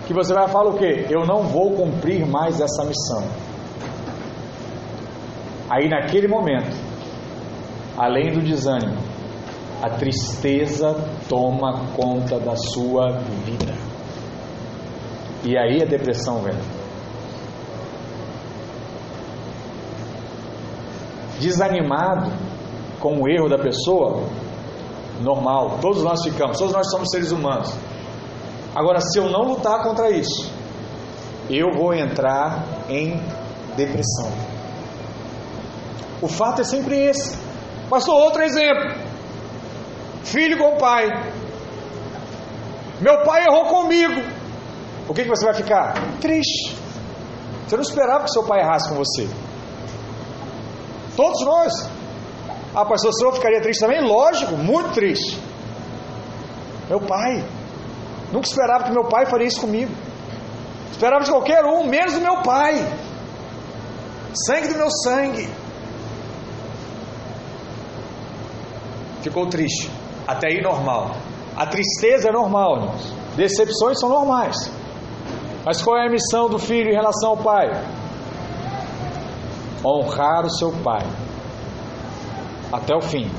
que 0.06 0.14
você 0.14 0.34
vai 0.34 0.48
falar 0.48 0.70
o 0.70 0.78
quê? 0.78 1.06
Eu 1.10 1.26
não 1.26 1.44
vou 1.44 1.72
cumprir 1.72 2.26
mais 2.26 2.62
essa 2.62 2.86
missão. 2.86 3.47
Aí 5.70 5.90
naquele 5.90 6.28
momento, 6.28 6.76
além 7.98 8.32
do 8.32 8.42
desânimo, 8.42 8.98
a 9.82 9.90
tristeza 9.90 10.96
toma 11.28 11.88
conta 11.96 12.40
da 12.40 12.56
sua 12.56 13.20
vida. 13.46 13.74
E 15.44 15.58
aí 15.58 15.82
a 15.82 15.86
depressão 15.86 16.40
vem. 16.40 16.56
Desanimado 21.40 22.32
com 23.00 23.22
o 23.22 23.30
erro 23.30 23.48
da 23.48 23.60
pessoa, 23.60 24.24
normal, 25.22 25.78
todos 25.82 26.02
nós 26.02 26.24
ficamos, 26.24 26.58
todos 26.58 26.74
nós 26.74 26.90
somos 26.90 27.10
seres 27.12 27.32
humanos. 27.32 27.72
Agora, 28.76 29.00
se 29.02 29.20
eu 29.20 29.30
não 29.30 29.44
lutar 29.44 29.84
contra 29.84 30.10
isso, 30.10 30.52
eu 31.50 31.72
vou 31.78 31.94
entrar 31.94 32.64
em 32.90 33.20
depressão. 33.76 34.47
O 36.22 36.28
fato 36.28 36.62
é 36.62 36.64
sempre 36.64 36.98
esse. 36.98 37.38
Pastor, 37.90 38.16
outro 38.16 38.44
exemplo. 38.44 38.96
Filho 40.24 40.58
com 40.58 40.78
pai. 40.78 41.06
Meu 43.00 43.24
pai 43.24 43.44
errou 43.46 43.66
comigo. 43.66 44.22
O 45.08 45.14
que, 45.14 45.24
que 45.24 45.30
você 45.30 45.46
vai 45.46 45.54
ficar? 45.54 45.94
Triste. 46.20 46.76
Você 47.68 47.76
não 47.76 47.84
esperava 47.84 48.24
que 48.24 48.32
seu 48.32 48.44
pai 48.44 48.62
errasse 48.62 48.90
com 48.90 48.96
você. 48.96 49.30
Todos 51.16 51.46
nós. 51.46 51.74
Ah, 52.76 52.86
pastor, 52.86 53.12
o 53.12 53.14
senhor 53.14 53.34
ficaria 53.34 53.62
triste 53.62 53.80
também? 53.80 54.02
Lógico, 54.02 54.56
muito 54.56 54.92
triste. 54.94 55.42
Meu 56.90 57.00
pai. 57.00 57.44
Nunca 58.32 58.48
esperava 58.48 58.84
que 58.84 58.92
meu 58.92 59.06
pai 59.06 59.26
faria 59.26 59.48
isso 59.48 59.62
comigo. 59.62 59.92
Esperava 60.92 61.24
de 61.24 61.32
qualquer 61.32 61.64
um, 61.64 61.86
menos 61.88 62.14
do 62.14 62.22
meu 62.22 62.42
pai. 62.42 62.76
Sangue 64.46 64.70
do 64.70 64.78
meu 64.78 64.92
sangue. 64.92 65.50
Ficou 69.28 69.46
triste. 69.48 69.92
Até 70.26 70.48
aí 70.48 70.62
normal. 70.62 71.12
A 71.54 71.66
tristeza 71.66 72.30
é 72.30 72.32
normal, 72.32 72.78
irmãos. 72.78 73.14
Decepções 73.36 74.00
são 74.00 74.08
normais. 74.08 74.56
Mas 75.66 75.82
qual 75.82 75.98
é 75.98 76.08
a 76.08 76.10
missão 76.10 76.48
do 76.48 76.58
filho 76.58 76.90
em 76.92 76.96
relação 76.96 77.32
ao 77.32 77.38
pai? 77.38 77.70
Honrar 79.84 80.46
o 80.46 80.50
seu 80.50 80.72
pai. 80.82 81.06
Até 82.72 82.96
o 82.96 83.02
fim. 83.02 83.30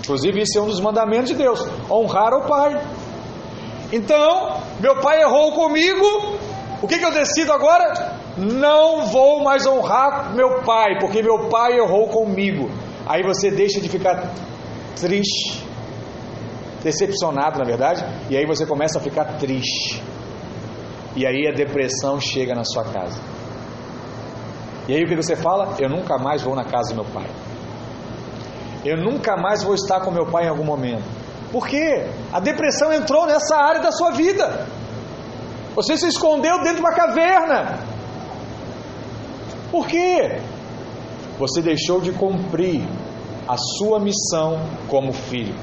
Inclusive, 0.00 0.42
isso 0.42 0.58
é 0.58 0.60
um 0.60 0.66
dos 0.66 0.78
mandamentos 0.78 1.30
de 1.30 1.36
Deus: 1.36 1.66
honrar 1.90 2.34
o 2.34 2.46
pai. 2.46 2.78
Então, 3.90 4.58
meu 4.78 5.00
pai 5.00 5.22
errou 5.22 5.52
comigo. 5.52 6.36
O 6.82 6.86
que, 6.86 6.98
que 6.98 7.04
eu 7.04 7.12
decido 7.12 7.50
agora? 7.50 8.18
Não 8.36 9.06
vou 9.06 9.42
mais 9.42 9.66
honrar 9.66 10.34
meu 10.34 10.60
pai, 10.66 10.98
porque 11.00 11.22
meu 11.22 11.48
pai 11.48 11.78
errou 11.78 12.08
comigo. 12.08 12.70
Aí 13.06 13.22
você 13.22 13.50
deixa 13.50 13.80
de 13.80 13.88
ficar 13.88 14.34
triste, 14.96 15.64
decepcionado, 16.82 17.58
na 17.58 17.64
verdade, 17.64 18.04
e 18.30 18.36
aí 18.36 18.46
você 18.46 18.66
começa 18.66 18.98
a 18.98 19.02
ficar 19.02 19.38
triste. 19.38 20.02
E 21.16 21.26
aí 21.26 21.46
a 21.48 21.52
depressão 21.52 22.20
chega 22.20 22.54
na 22.54 22.64
sua 22.64 22.84
casa. 22.84 23.20
E 24.88 24.94
aí 24.94 25.02
o 25.02 25.08
que 25.08 25.16
você 25.16 25.34
fala? 25.34 25.76
Eu 25.78 25.88
nunca 25.88 26.18
mais 26.18 26.42
vou 26.42 26.54
na 26.54 26.64
casa 26.64 26.94
do 26.94 26.96
meu 26.96 27.04
pai. 27.04 27.26
Eu 28.84 28.98
nunca 28.98 29.36
mais 29.36 29.62
vou 29.62 29.74
estar 29.74 30.00
com 30.00 30.10
meu 30.10 30.26
pai 30.26 30.44
em 30.44 30.48
algum 30.48 30.64
momento. 30.64 31.04
Por 31.50 31.66
quê? 31.66 32.06
A 32.32 32.40
depressão 32.40 32.92
entrou 32.92 33.26
nessa 33.26 33.56
área 33.56 33.80
da 33.80 33.92
sua 33.92 34.10
vida. 34.10 34.66
Você 35.74 35.96
se 35.96 36.06
escondeu 36.06 36.58
dentro 36.58 36.76
de 36.76 36.80
uma 36.80 36.92
caverna. 36.92 37.78
Por 39.70 39.86
quê? 39.86 40.40
Você 41.38 41.62
deixou 41.62 42.00
de 42.00 42.12
cumprir 42.12 42.86
a 43.48 43.56
sua 43.56 44.00
missão 44.00 44.60
como 44.88 45.12
filho. 45.12 45.54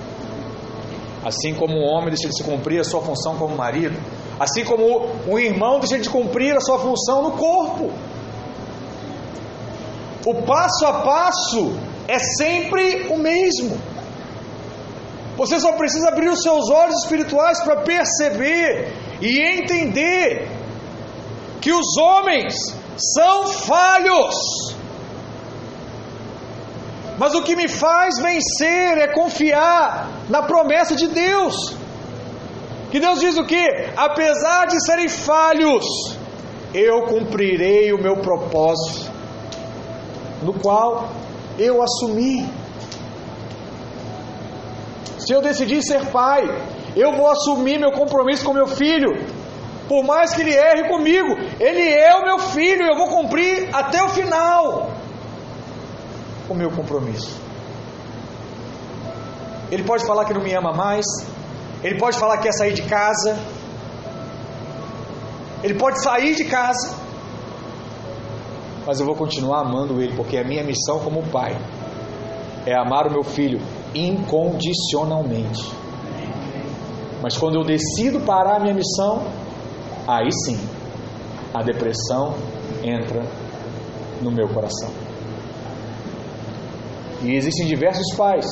Assim 1.23 1.53
como 1.53 1.75
o 1.75 1.83
homem 1.83 2.09
deixa 2.09 2.27
de 2.27 2.35
se 2.35 2.43
cumprir 2.43 2.79
a 2.79 2.83
sua 2.83 3.01
função 3.01 3.35
como 3.35 3.55
marido, 3.55 3.99
assim 4.39 4.63
como 4.63 5.07
o 5.27 5.39
irmão 5.39 5.79
deixa 5.79 5.99
de 5.99 6.09
cumprir 6.09 6.55
a 6.55 6.59
sua 6.59 6.79
função 6.79 7.21
no 7.21 7.31
corpo. 7.31 7.91
O 10.25 10.33
passo 10.43 10.85
a 10.85 10.93
passo 11.01 11.75
é 12.07 12.19
sempre 12.19 13.07
o 13.09 13.17
mesmo. 13.17 13.77
Você 15.37 15.59
só 15.59 15.73
precisa 15.73 16.09
abrir 16.09 16.29
os 16.29 16.41
seus 16.41 16.69
olhos 16.69 17.03
espirituais 17.03 17.59
para 17.61 17.77
perceber 17.77 18.93
e 19.21 19.39
entender 19.39 20.49
que 21.59 21.71
os 21.71 21.97
homens 21.97 22.55
são 22.97 23.47
falhos. 23.47 24.35
Mas 27.21 27.35
o 27.35 27.43
que 27.43 27.55
me 27.55 27.67
faz 27.67 28.17
vencer 28.17 28.97
é 28.97 29.07
confiar 29.13 30.09
na 30.27 30.41
promessa 30.41 30.95
de 30.95 31.07
Deus. 31.07 31.55
Que 32.89 32.99
Deus 32.99 33.19
diz 33.19 33.37
o 33.37 33.45
que? 33.45 33.63
Apesar 33.95 34.65
de 34.65 34.83
serem 34.83 35.07
falhos, 35.07 35.85
eu 36.73 37.03
cumprirei 37.03 37.93
o 37.93 38.01
meu 38.01 38.17
propósito, 38.17 39.11
no 40.41 40.51
qual 40.55 41.11
eu 41.59 41.83
assumi. 41.83 42.49
Se 45.19 45.31
eu 45.31 45.43
decidir 45.43 45.83
ser 45.83 46.07
pai, 46.07 46.41
eu 46.95 47.13
vou 47.13 47.29
assumir 47.29 47.77
meu 47.79 47.91
compromisso 47.91 48.43
com 48.43 48.51
meu 48.51 48.65
filho. 48.65 49.11
Por 49.87 50.03
mais 50.03 50.33
que 50.33 50.41
ele 50.41 50.55
erre 50.55 50.89
comigo, 50.89 51.37
ele 51.59 51.87
é 51.87 52.15
o 52.15 52.25
meu 52.25 52.39
filho, 52.39 52.81
eu 52.81 52.97
vou 52.97 53.09
cumprir 53.09 53.69
até 53.71 54.01
o 54.01 54.09
final 54.09 55.00
o 56.51 56.55
meu 56.55 56.71
compromisso. 56.71 57.39
Ele 59.71 59.83
pode 59.83 60.05
falar 60.05 60.25
que 60.25 60.33
não 60.33 60.41
me 60.41 60.53
ama 60.53 60.73
mais, 60.73 61.05
ele 61.83 61.97
pode 61.97 62.17
falar 62.17 62.37
que 62.37 62.43
quer 62.43 62.51
sair 62.51 62.73
de 62.73 62.83
casa, 62.83 63.39
ele 65.63 65.75
pode 65.75 66.01
sair 66.03 66.35
de 66.35 66.45
casa, 66.45 66.95
mas 68.85 68.99
eu 68.99 69.05
vou 69.05 69.15
continuar 69.15 69.61
amando 69.61 70.01
ele, 70.01 70.15
porque 70.15 70.37
a 70.37 70.43
minha 70.43 70.63
missão 70.63 70.99
como 70.99 71.23
pai 71.23 71.57
é 72.65 72.75
amar 72.75 73.07
o 73.07 73.11
meu 73.11 73.23
filho 73.23 73.61
incondicionalmente. 73.93 75.71
Mas 77.21 77.37
quando 77.37 77.55
eu 77.55 77.63
decido 77.63 78.21
parar 78.21 78.57
a 78.57 78.59
minha 78.59 78.73
missão, 78.73 79.23
aí 80.07 80.31
sim 80.45 80.59
a 81.53 81.61
depressão 81.61 82.33
entra 82.83 83.23
no 84.21 84.31
meu 84.31 84.47
coração. 84.47 84.89
E 87.23 87.35
existem 87.35 87.67
diversos 87.67 88.15
pais 88.15 88.45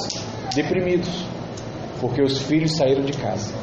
deprimidos 0.53 1.25
porque 1.99 2.21
os 2.21 2.39
filhos 2.39 2.75
saíram 2.77 3.03
de 3.03 3.13
casa. 3.13 3.53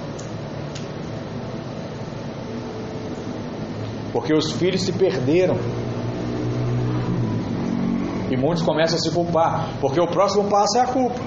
Porque 4.13 4.35
os 4.35 4.53
filhos 4.53 4.83
se 4.83 4.93
perderam. 4.93 5.57
E 8.31 8.37
muitos 8.37 8.63
começam 8.63 8.99
a 8.99 9.01
se 9.01 9.11
culpar, 9.11 9.71
porque 9.81 10.01
o 10.01 10.07
próximo 10.09 10.49
passo 10.49 10.79
é 10.79 10.81
a 10.81 10.87
culpa. 10.87 11.21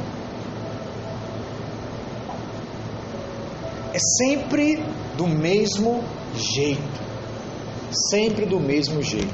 É 3.94 4.00
sempre 4.00 4.84
do 5.18 5.28
mesmo 5.28 6.04
jeito. 6.36 7.00
Sempre 8.12 8.46
do 8.46 8.60
mesmo 8.60 9.02
jeito. 9.02 9.34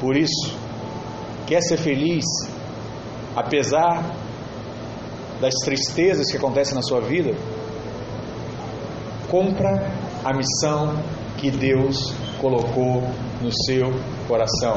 Por 0.00 0.16
isso, 0.16 0.65
quer 1.46 1.60
ser 1.62 1.78
feliz, 1.78 2.24
apesar 3.34 4.14
das 5.40 5.54
tristezas 5.64 6.30
que 6.30 6.36
acontecem 6.36 6.74
na 6.74 6.82
sua 6.82 7.00
vida, 7.00 7.34
compra 9.30 9.90
a 10.24 10.32
missão 10.34 10.96
que 11.36 11.50
Deus 11.50 12.14
colocou 12.40 13.02
no 13.40 13.50
seu 13.64 13.92
coração, 14.26 14.76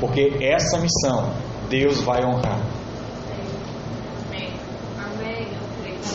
porque 0.00 0.38
essa 0.40 0.78
missão 0.78 1.32
Deus 1.68 2.00
vai 2.00 2.24
honrar. 2.24 2.60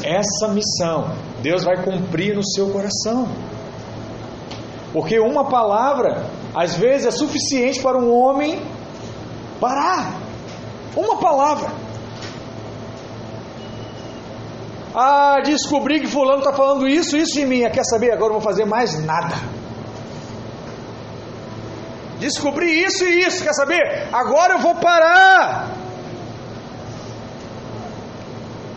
Essa 0.04 0.48
missão 0.52 1.14
Deus 1.42 1.64
vai 1.64 1.84
cumprir 1.84 2.36
no 2.36 2.44
seu 2.44 2.70
coração. 2.70 3.28
Porque 4.94 5.20
uma 5.20 5.46
palavra, 5.46 6.26
às 6.54 6.76
vezes, 6.76 7.08
é 7.08 7.12
suficiente 7.12 7.82
para 7.82 7.98
um 7.98 8.14
homem 8.14 8.62
parar. 9.62 10.20
Uma 10.96 11.18
palavra. 11.18 11.70
Ah, 14.94 15.40
descobri 15.46 16.02
que 16.02 16.08
fulano 16.08 16.40
está 16.40 16.52
falando 16.52 16.86
isso, 16.86 17.16
isso 17.16 17.40
de 17.40 17.46
mim. 17.46 17.62
Quer 17.70 17.86
saber? 17.86 18.12
Agora 18.12 18.34
não 18.34 18.42
vou 18.42 18.50
fazer 18.50 18.66
mais 18.66 19.02
nada. 19.06 19.36
Descobri 22.20 22.84
isso 22.84 23.06
e 23.06 23.22
isso. 23.22 23.42
Quer 23.44 23.54
saber? 23.54 24.10
Agora 24.12 24.56
eu 24.56 24.60
vou 24.60 24.76
parar. 24.76 25.70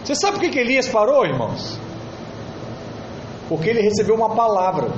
Você 0.05 0.15
sabe 0.15 0.39
por 0.39 0.51
que 0.51 0.59
Elias 0.59 0.87
parou, 0.87 1.25
irmãos? 1.25 1.81
Porque 3.49 3.71
ele 3.71 3.81
recebeu 3.81 4.15
uma 4.15 4.37
palavra 4.37 4.91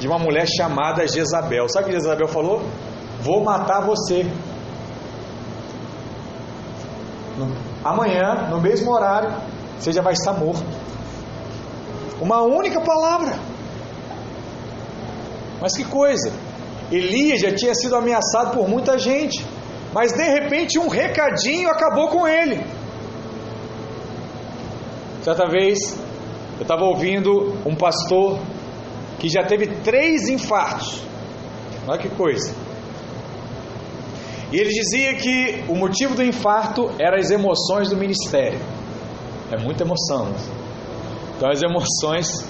de 0.00 0.08
uma 0.08 0.18
mulher 0.18 0.46
chamada 0.48 1.06
Jezabel. 1.06 1.68
Sabe 1.68 1.84
o 1.84 1.88
que 1.90 1.92
Jezabel 1.92 2.26
falou? 2.26 2.62
Vou 3.20 3.44
matar 3.44 3.82
você. 3.82 4.26
Amanhã, 7.84 8.48
no 8.50 8.60
mesmo 8.60 8.92
horário, 8.92 9.34
você 9.78 9.92
já 9.92 10.02
vai 10.02 10.12
estar 10.12 10.32
morto. 10.32 10.64
Uma 12.20 12.42
única 12.42 12.80
palavra. 12.80 13.34
Mas 15.60 15.76
que 15.76 15.84
coisa! 15.84 16.32
Elias 16.90 17.40
já 17.40 17.52
tinha 17.54 17.74
sido 17.74 17.96
ameaçado 17.96 18.52
por 18.52 18.68
muita 18.68 18.98
gente, 18.98 19.44
mas 19.92 20.12
de 20.12 20.22
repente 20.22 20.78
um 20.78 20.88
recadinho 20.88 21.70
acabou 21.70 22.08
com 22.08 22.28
ele. 22.28 22.62
Certa 25.22 25.48
vez, 25.48 25.78
eu 26.58 26.62
estava 26.62 26.84
ouvindo 26.84 27.56
um 27.64 27.74
pastor 27.74 28.38
que 29.18 29.28
já 29.28 29.44
teve 29.44 29.68
três 29.82 30.28
infartos. 30.28 31.02
Olha 31.86 31.98
que 31.98 32.08
coisa. 32.10 32.54
E 34.52 34.56
ele 34.56 34.68
dizia 34.68 35.14
que 35.14 35.64
o 35.66 35.74
motivo 35.74 36.14
do 36.14 36.22
infarto 36.22 36.90
eram 36.98 37.16
as 37.16 37.30
emoções 37.30 37.88
do 37.88 37.96
ministério. 37.96 38.60
É 39.50 39.56
muita 39.56 39.82
emoção. 39.82 40.28
Então 41.36 41.50
as 41.50 41.62
emoções 41.62 42.44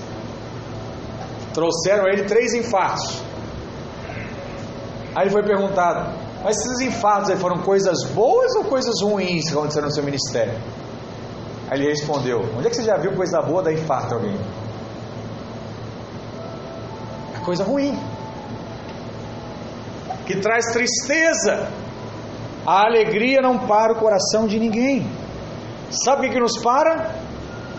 trouxeram 1.54 2.06
a 2.06 2.08
ele 2.08 2.24
três 2.24 2.54
infartos. 2.54 3.22
Aí 5.14 5.24
ele 5.24 5.30
foi 5.30 5.44
perguntado: 5.44 6.12
Mas 6.42 6.56
esses 6.56 6.80
infartos 6.80 7.30
aí 7.30 7.36
foram 7.36 7.58
coisas 7.58 8.02
boas 8.12 8.52
ou 8.56 8.64
coisas 8.64 9.00
ruins 9.00 9.48
que 9.48 9.52
aconteceram 9.56 9.86
no 9.86 9.94
seu 9.94 10.02
ministério? 10.02 10.54
Aí 11.70 11.78
ele 11.78 11.88
respondeu: 11.88 12.40
Onde 12.56 12.66
é 12.66 12.70
que 12.70 12.76
você 12.76 12.84
já 12.84 12.96
viu 12.96 13.14
coisa 13.14 13.40
boa 13.42 13.62
dar 13.62 13.72
infarto 13.72 14.14
alguém? 14.14 14.36
É 17.36 17.44
coisa 17.44 17.62
ruim. 17.62 17.96
Que 20.26 20.36
traz 20.40 20.72
tristeza. 20.72 21.81
A 22.66 22.86
alegria 22.86 23.40
não 23.40 23.58
para 23.58 23.92
o 23.92 23.96
coração 23.96 24.46
de 24.46 24.58
ninguém. 24.58 25.06
Sabe 25.90 26.28
o 26.28 26.30
que 26.30 26.38
nos 26.38 26.58
para? 26.58 27.10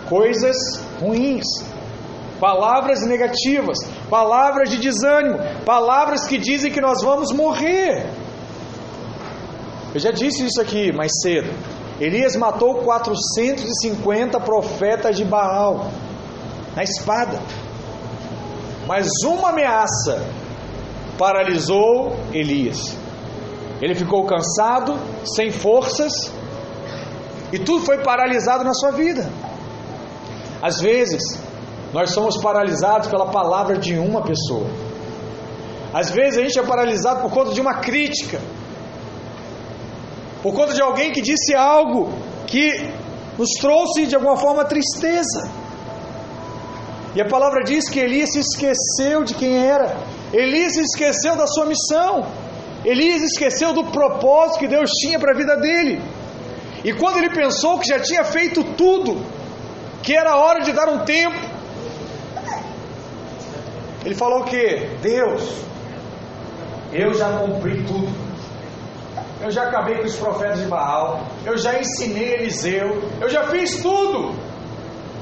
Coisas 0.10 0.58
ruins. 1.00 1.46
Palavras 2.40 3.02
negativas, 3.08 3.78
palavras 4.10 4.70
de 4.70 4.78
desânimo, 4.78 5.38
palavras 5.66 6.28
que 6.28 6.38
dizem 6.38 6.72
que 6.72 6.82
nós 6.82 7.02
vamos 7.02 7.32
morrer. 7.32 8.06
Eu 9.94 10.00
já 10.00 10.12
disse 10.12 10.46
isso 10.46 10.60
aqui 10.60 10.92
mais 10.92 11.12
cedo. 11.22 11.50
Elias 12.02 12.36
matou 12.36 12.80
450 12.80 14.40
profetas 14.42 15.16
de 15.16 15.24
Baal 15.24 15.90
na 16.76 16.84
espada. 16.84 17.40
Mas 18.86 19.08
uma 19.24 19.50
ameaça 19.50 20.22
paralisou 21.18 22.18
Elias. 22.34 23.03
Ele 23.84 23.94
ficou 23.94 24.26
cansado, 24.26 24.98
sem 25.26 25.52
forças, 25.52 26.32
e 27.52 27.60
tudo 27.60 27.84
foi 27.86 27.98
paralisado 27.98 28.64
na 28.64 28.74
sua 28.74 28.92
vida. 28.92 29.30
Às 30.62 30.80
vezes, 30.80 31.22
nós 31.92 32.12
somos 32.12 32.38
paralisados 32.38 33.10
pela 33.10 33.30
palavra 33.30 33.78
de 33.78 34.00
uma 34.00 34.22
pessoa. 34.22 34.66
Às 35.94 36.12
vezes, 36.12 36.38
a 36.40 36.44
gente 36.44 36.58
é 36.58 36.64
paralisado 36.64 37.24
por 37.24 37.30
conta 37.30 37.52
de 37.52 37.60
uma 37.60 37.74
crítica, 37.82 38.40
por 40.42 40.54
conta 40.54 40.74
de 40.74 40.82
alguém 40.82 41.12
que 41.12 41.22
disse 41.22 41.54
algo 41.54 42.10
que 42.48 42.90
nos 43.38 43.50
trouxe 43.60 44.06
de 44.06 44.16
alguma 44.16 44.38
forma 44.38 44.64
tristeza. 44.64 45.44
E 47.14 47.22
a 47.22 47.28
palavra 47.28 47.66
diz 47.66 47.90
que 47.90 48.00
Elias 48.00 48.32
se 48.32 48.40
esqueceu 48.40 49.26
de 49.26 49.34
quem 49.34 49.58
era, 49.58 49.94
Elias 50.32 50.72
se 50.72 50.80
esqueceu 50.84 51.36
da 51.36 51.48
sua 51.48 51.66
missão, 51.66 52.26
Elias 52.86 53.22
esqueceu 53.22 53.74
do 53.74 53.86
propósito 53.86 54.60
que 54.60 54.68
Deus 54.68 54.90
tinha 54.92 55.18
para 55.20 55.32
a 55.32 55.38
vida 55.38 55.56
dele. 55.58 56.02
E 56.84 56.92
quando 56.94 57.18
ele 57.18 57.30
pensou 57.30 57.80
que 57.80 57.88
já 57.88 58.00
tinha 58.00 58.24
feito 58.26 58.64
tudo, 58.76 59.26
que 60.02 60.14
era 60.14 60.36
hora 60.36 60.62
de 60.62 60.74
dar 60.74 60.90
um 60.90 61.00
tempo, 61.00 61.40
ele 64.04 64.16
falou 64.16 64.42
o 64.42 64.44
que? 64.44 64.90
Deus, 65.02 65.64
eu 66.92 67.14
já 67.14 67.38
cumpri 67.38 67.84
tudo. 67.84 68.24
Eu 69.42 69.50
já 69.52 69.64
acabei 69.64 69.98
com 69.98 70.06
os 70.06 70.16
profetas 70.16 70.60
de 70.60 70.66
Baal, 70.68 71.22
eu 71.46 71.58
já 71.58 71.78
ensinei 71.80 72.34
Eliseu, 72.36 73.02
eu 73.22 73.30
já 73.30 73.48
fiz 73.48 73.82
tudo. 73.82 74.34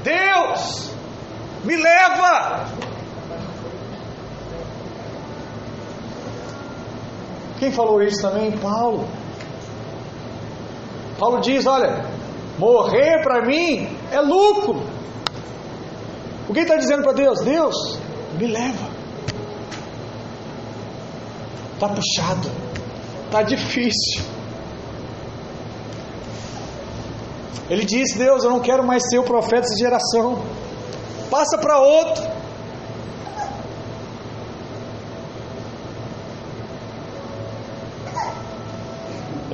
Deus, 0.02 0.92
me 1.64 1.76
leva. 1.76 2.66
Quem 7.62 7.70
falou 7.70 8.02
isso 8.02 8.20
também? 8.20 8.50
Paulo. 8.58 9.06
Paulo 11.16 11.40
diz: 11.40 11.64
Olha, 11.64 12.04
morrer 12.58 13.22
para 13.22 13.46
mim 13.46 13.86
é 14.10 14.20
lucro. 14.20 14.82
O 16.48 16.52
que 16.52 16.58
está 16.58 16.74
dizendo 16.74 17.04
para 17.04 17.12
Deus? 17.12 17.40
Deus, 17.42 18.00
me 18.36 18.48
leva. 18.48 18.90
Está 21.74 21.86
puxado, 21.86 22.50
está 23.26 23.44
difícil. 23.44 24.24
Ele 27.70 27.84
diz: 27.84 28.12
Deus, 28.16 28.42
eu 28.42 28.50
não 28.50 28.58
quero 28.58 28.84
mais 28.84 29.04
ser 29.08 29.20
o 29.20 29.22
profeta 29.22 29.60
dessa 29.60 29.78
geração. 29.78 30.42
Passa 31.30 31.56
para 31.58 31.78
outro. 31.78 32.41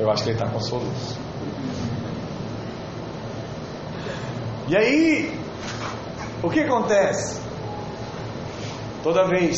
Eu 0.09 0.13
acho 0.13 0.23
que 0.23 0.31
ele 0.31 0.39
está 0.39 0.51
com 0.51 0.59
soluço. 0.59 1.21
E 4.69 4.75
aí, 4.75 5.39
o 6.43 6.49
que 6.49 6.61
acontece? 6.61 7.43
Toda 9.03 9.29
vez 9.29 9.55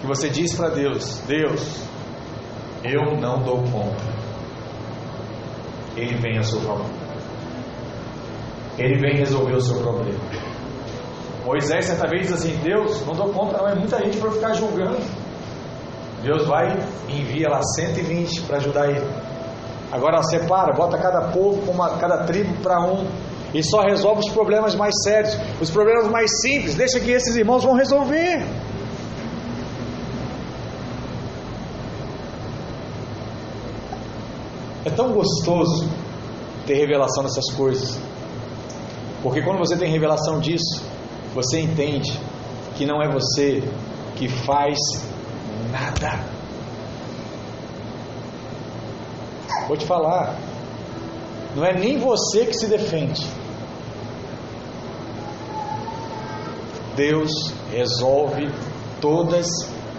que 0.00 0.06
você 0.08 0.28
diz 0.28 0.52
para 0.56 0.70
Deus: 0.70 1.18
Deus, 1.28 1.80
eu 2.82 3.20
não 3.20 3.40
dou 3.40 3.62
conta, 3.70 4.02
Ele 5.96 6.16
vem 6.16 6.36
a 6.36 6.42
seu 6.42 6.60
favor. 6.62 6.90
Ele 8.76 8.98
vem 8.98 9.16
resolver 9.16 9.54
o 9.54 9.60
seu 9.60 9.78
problema. 9.78 10.18
Moisés 11.44 11.84
certa 11.84 12.08
vez 12.08 12.22
diz 12.22 12.32
assim: 12.32 12.56
Deus, 12.56 13.06
não 13.06 13.14
dou 13.14 13.28
conta, 13.28 13.58
não 13.58 13.68
é 13.68 13.76
muita 13.76 13.96
gente 14.04 14.18
para 14.18 14.32
ficar 14.32 14.54
julgando. 14.54 15.23
Deus 16.24 16.46
vai 16.46 16.74
e 17.06 17.20
envia 17.20 17.50
lá 17.50 17.62
120 17.62 18.42
para 18.42 18.56
ajudar 18.56 18.88
ele. 18.88 19.06
Agora 19.92 20.22
separa, 20.22 20.74
bota 20.74 20.98
cada 20.98 21.28
povo, 21.28 21.70
uma, 21.70 21.98
cada 21.98 22.24
tribo 22.24 22.54
para 22.62 22.80
um. 22.80 23.06
E 23.52 23.62
só 23.62 23.82
resolve 23.82 24.20
os 24.20 24.30
problemas 24.30 24.74
mais 24.74 24.94
sérios. 25.04 25.36
Os 25.60 25.70
problemas 25.70 26.08
mais 26.08 26.40
simples, 26.40 26.74
deixa 26.74 26.98
que 26.98 27.10
esses 27.10 27.36
irmãos 27.36 27.62
vão 27.62 27.74
resolver. 27.74 28.44
É 34.84 34.90
tão 34.90 35.12
gostoso 35.12 35.88
ter 36.66 36.74
revelação 36.74 37.22
dessas 37.22 37.52
coisas. 37.52 37.98
Porque 39.22 39.42
quando 39.42 39.58
você 39.58 39.76
tem 39.76 39.90
revelação 39.90 40.40
disso, 40.40 40.82
você 41.34 41.60
entende 41.60 42.18
que 42.74 42.84
não 42.84 43.02
é 43.02 43.08
você 43.08 43.62
que 44.16 44.28
faz 44.28 44.78
nada. 45.74 46.24
Vou 49.66 49.76
te 49.76 49.86
falar, 49.86 50.36
não 51.56 51.64
é 51.64 51.72
nem 51.72 51.98
você 51.98 52.46
que 52.46 52.54
se 52.54 52.66
defende. 52.66 53.26
Deus 56.94 57.52
resolve 57.72 58.48
todas 59.00 59.48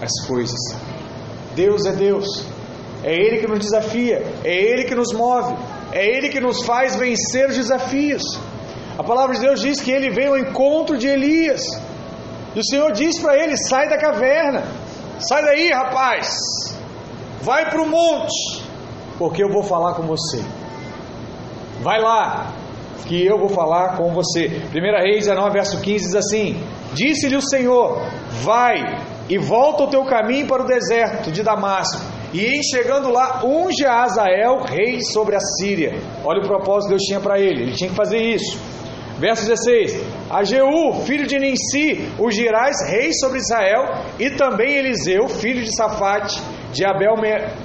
as 0.02 0.28
coisas. 0.28 0.60
Deus 1.54 1.86
é 1.86 1.92
Deus. 1.92 2.26
É 3.04 3.14
Ele 3.14 3.40
que 3.40 3.48
nos 3.48 3.60
desafia, 3.60 4.24
é 4.44 4.56
Ele 4.56 4.86
que 4.86 4.96
nos 4.96 5.14
move, 5.14 5.56
é 5.92 6.06
Ele 6.06 6.30
que 6.30 6.40
nos 6.40 6.64
faz 6.64 6.96
vencer 6.96 7.50
os 7.50 7.56
desafios. 7.56 8.24
A 8.98 9.04
palavra 9.04 9.36
de 9.36 9.42
Deus 9.42 9.60
diz 9.60 9.82
que 9.82 9.92
ele 9.92 10.10
veio 10.10 10.30
ao 10.30 10.38
encontro 10.38 10.98
de 10.98 11.08
Elias. 11.08 11.62
E 12.56 12.60
o 12.60 12.64
Senhor 12.64 12.94
diz 12.94 13.20
para 13.20 13.36
ele: 13.38 13.58
sai 13.58 13.90
da 13.90 13.98
caverna, 13.98 14.64
sai 15.20 15.44
daí, 15.44 15.72
rapaz, 15.72 16.78
vai 17.42 17.70
para 17.70 17.82
o 17.82 17.88
monte, 17.88 18.64
porque 19.18 19.44
eu 19.44 19.50
vou 19.50 19.64
falar 19.64 19.94
com 19.94 20.04
você. 20.04 20.44
Vai 21.82 22.00
lá, 22.02 22.54
que 23.06 23.26
eu 23.26 23.38
vou 23.38 23.50
falar 23.50 23.98
com 23.98 24.14
você. 24.14 24.48
1 24.48 25.02
Reis 25.04 25.26
19, 25.26 25.52
verso 25.52 25.80
15 25.82 26.06
diz 26.06 26.16
assim: 26.16 26.62
Disse-lhe 26.94 27.36
o 27.36 27.42
Senhor: 27.42 28.02
Vai 28.44 28.76
e 29.30 29.38
volta 29.38 29.84
o 29.84 29.88
teu 29.88 30.04
caminho 30.06 30.48
para 30.48 30.64
o 30.64 30.68
deserto 30.68 31.32
de 31.32 31.44
Damasco, 31.44 32.02
e 32.34 32.46
em 32.46 32.64
chegando 32.64 33.10
lá, 33.10 33.42
unge 33.46 33.86
a 33.86 34.04
Azael, 34.04 34.64
rei 34.64 35.00
sobre 35.02 35.36
a 35.36 35.40
Síria. 35.40 35.94
Olha 36.24 36.42
o 36.42 36.48
propósito 36.48 36.90
que 36.90 36.96
Deus 36.96 37.04
tinha 37.04 37.20
para 37.20 37.40
ele, 37.40 37.64
ele 37.64 37.72
tinha 37.74 37.90
que 37.90 37.96
fazer 37.96 38.18
isso. 38.18 38.60
Verso 39.18 39.48
16: 39.48 39.98
A 40.30 40.44
filho 41.06 41.26
de 41.26 41.40
Ninsi, 41.40 42.12
ungirás 42.20 42.76
rei 42.90 43.12
sobre 43.14 43.40
Israel, 43.40 44.04
e 44.20 44.32
também 44.32 44.78
Eliseu, 44.78 45.30
filho 45.30 45.64
de 45.64 45.74
Safate, 45.76 46.42
de 46.74 46.86
Abel 46.86 47.16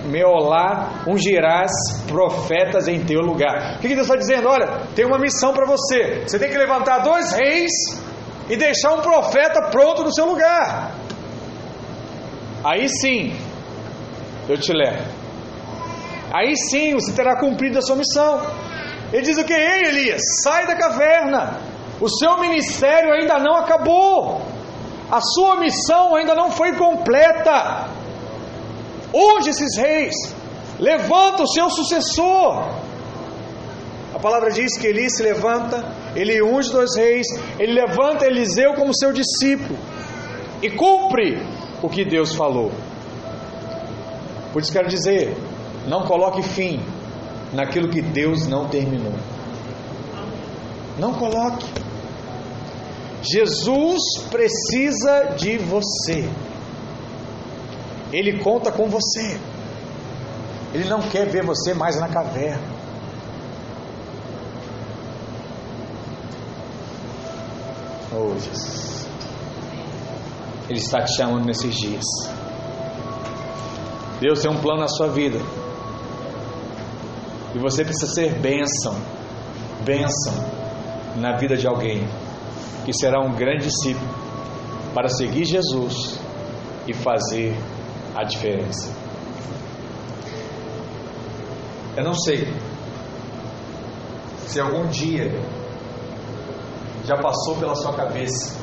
Meolá, 0.04 1.02
ungirás 1.08 1.72
profetas 2.06 2.86
em 2.86 3.00
teu 3.04 3.20
lugar. 3.20 3.76
O 3.76 3.80
que 3.80 3.88
Deus 3.88 4.02
está 4.02 4.14
dizendo? 4.14 4.48
Olha, 4.48 4.82
tem 4.94 5.04
uma 5.04 5.18
missão 5.18 5.52
para 5.52 5.66
você. 5.66 6.22
Você 6.26 6.38
tem 6.38 6.48
que 6.48 6.56
levantar 6.56 7.00
dois 7.00 7.32
reis 7.32 7.72
e 8.48 8.56
deixar 8.56 8.94
um 8.94 9.00
profeta 9.00 9.62
pronto 9.70 10.04
no 10.04 10.14
seu 10.14 10.26
lugar. 10.26 10.92
Aí 12.62 12.88
sim, 12.88 13.34
eu 14.48 14.56
te 14.56 14.72
levo. 14.72 15.02
Aí 16.32 16.56
sim 16.56 16.94
você 16.94 17.12
terá 17.12 17.36
cumprido 17.36 17.78
a 17.78 17.82
sua 17.82 17.96
missão. 17.96 18.40
Ele 19.12 19.22
diz 19.22 19.38
o 19.38 19.44
que? 19.44 19.52
Ei, 19.52 19.88
Elias, 19.88 20.22
sai 20.42 20.66
da 20.66 20.76
caverna. 20.76 21.58
O 22.00 22.08
seu 22.08 22.38
ministério 22.38 23.12
ainda 23.12 23.38
não 23.38 23.56
acabou. 23.56 24.40
A 25.10 25.20
sua 25.20 25.56
missão 25.56 26.14
ainda 26.14 26.34
não 26.34 26.50
foi 26.50 26.76
completa. 26.76 27.88
Unge 29.12 29.50
esses 29.50 29.76
reis. 29.76 30.14
Levanta 30.78 31.42
o 31.42 31.48
seu 31.48 31.68
sucessor. 31.68 32.64
A 34.14 34.18
palavra 34.18 34.50
diz 34.50 34.76
que 34.78 34.86
Elias 34.86 35.16
se 35.16 35.22
levanta, 35.22 35.84
ele 36.14 36.42
unge 36.42 36.70
dois 36.70 36.96
reis, 36.96 37.26
ele 37.58 37.72
levanta 37.72 38.26
Eliseu 38.26 38.74
como 38.74 38.94
seu 38.94 39.12
discípulo 39.12 39.78
e 40.60 40.70
cumpre 40.70 41.40
o 41.82 41.88
que 41.88 42.04
Deus 42.04 42.34
falou. 42.34 42.72
Por 44.52 44.62
isso 44.62 44.72
quero 44.72 44.88
dizer, 44.88 45.36
não 45.86 46.02
coloque 46.02 46.42
fim 46.42 46.80
naquilo 47.52 47.88
que 47.88 48.00
Deus 48.00 48.46
não 48.46 48.68
terminou. 48.68 49.14
Não 50.98 51.14
coloque. 51.14 51.66
Jesus 53.22 54.00
precisa 54.30 55.34
de 55.36 55.58
você. 55.58 56.28
Ele 58.12 58.38
conta 58.42 58.72
com 58.72 58.88
você. 58.88 59.38
Ele 60.72 60.88
não 60.88 61.00
quer 61.00 61.28
ver 61.28 61.44
você 61.44 61.74
mais 61.74 61.98
na 61.98 62.08
caverna. 62.08 62.80
Oh, 68.12 68.34
Jesus. 68.38 69.06
Ele 70.68 70.78
está 70.78 71.02
te 71.02 71.16
chamando 71.16 71.44
nesses 71.44 71.74
dias. 71.74 72.04
Deus 74.20 74.40
tem 74.40 74.50
um 74.50 74.60
plano 74.60 74.80
na 74.80 74.88
sua 74.88 75.08
vida. 75.08 75.38
E 77.54 77.58
você 77.58 77.84
precisa 77.84 78.12
ser 78.12 78.34
bênção, 78.34 78.94
bênção 79.84 80.32
na 81.16 81.36
vida 81.36 81.56
de 81.56 81.66
alguém 81.66 82.06
que 82.84 82.92
será 82.92 83.20
um 83.20 83.32
grande 83.34 83.66
discípulo 83.66 84.08
para 84.94 85.08
seguir 85.08 85.44
Jesus 85.44 86.18
e 86.86 86.94
fazer 86.94 87.56
a 88.14 88.24
diferença. 88.24 88.94
Eu 91.96 92.04
não 92.04 92.14
sei 92.14 92.46
se 94.46 94.60
algum 94.60 94.86
dia 94.88 95.30
já 97.04 97.16
passou 97.16 97.56
pela 97.56 97.74
sua 97.74 97.92
cabeça. 97.92 98.58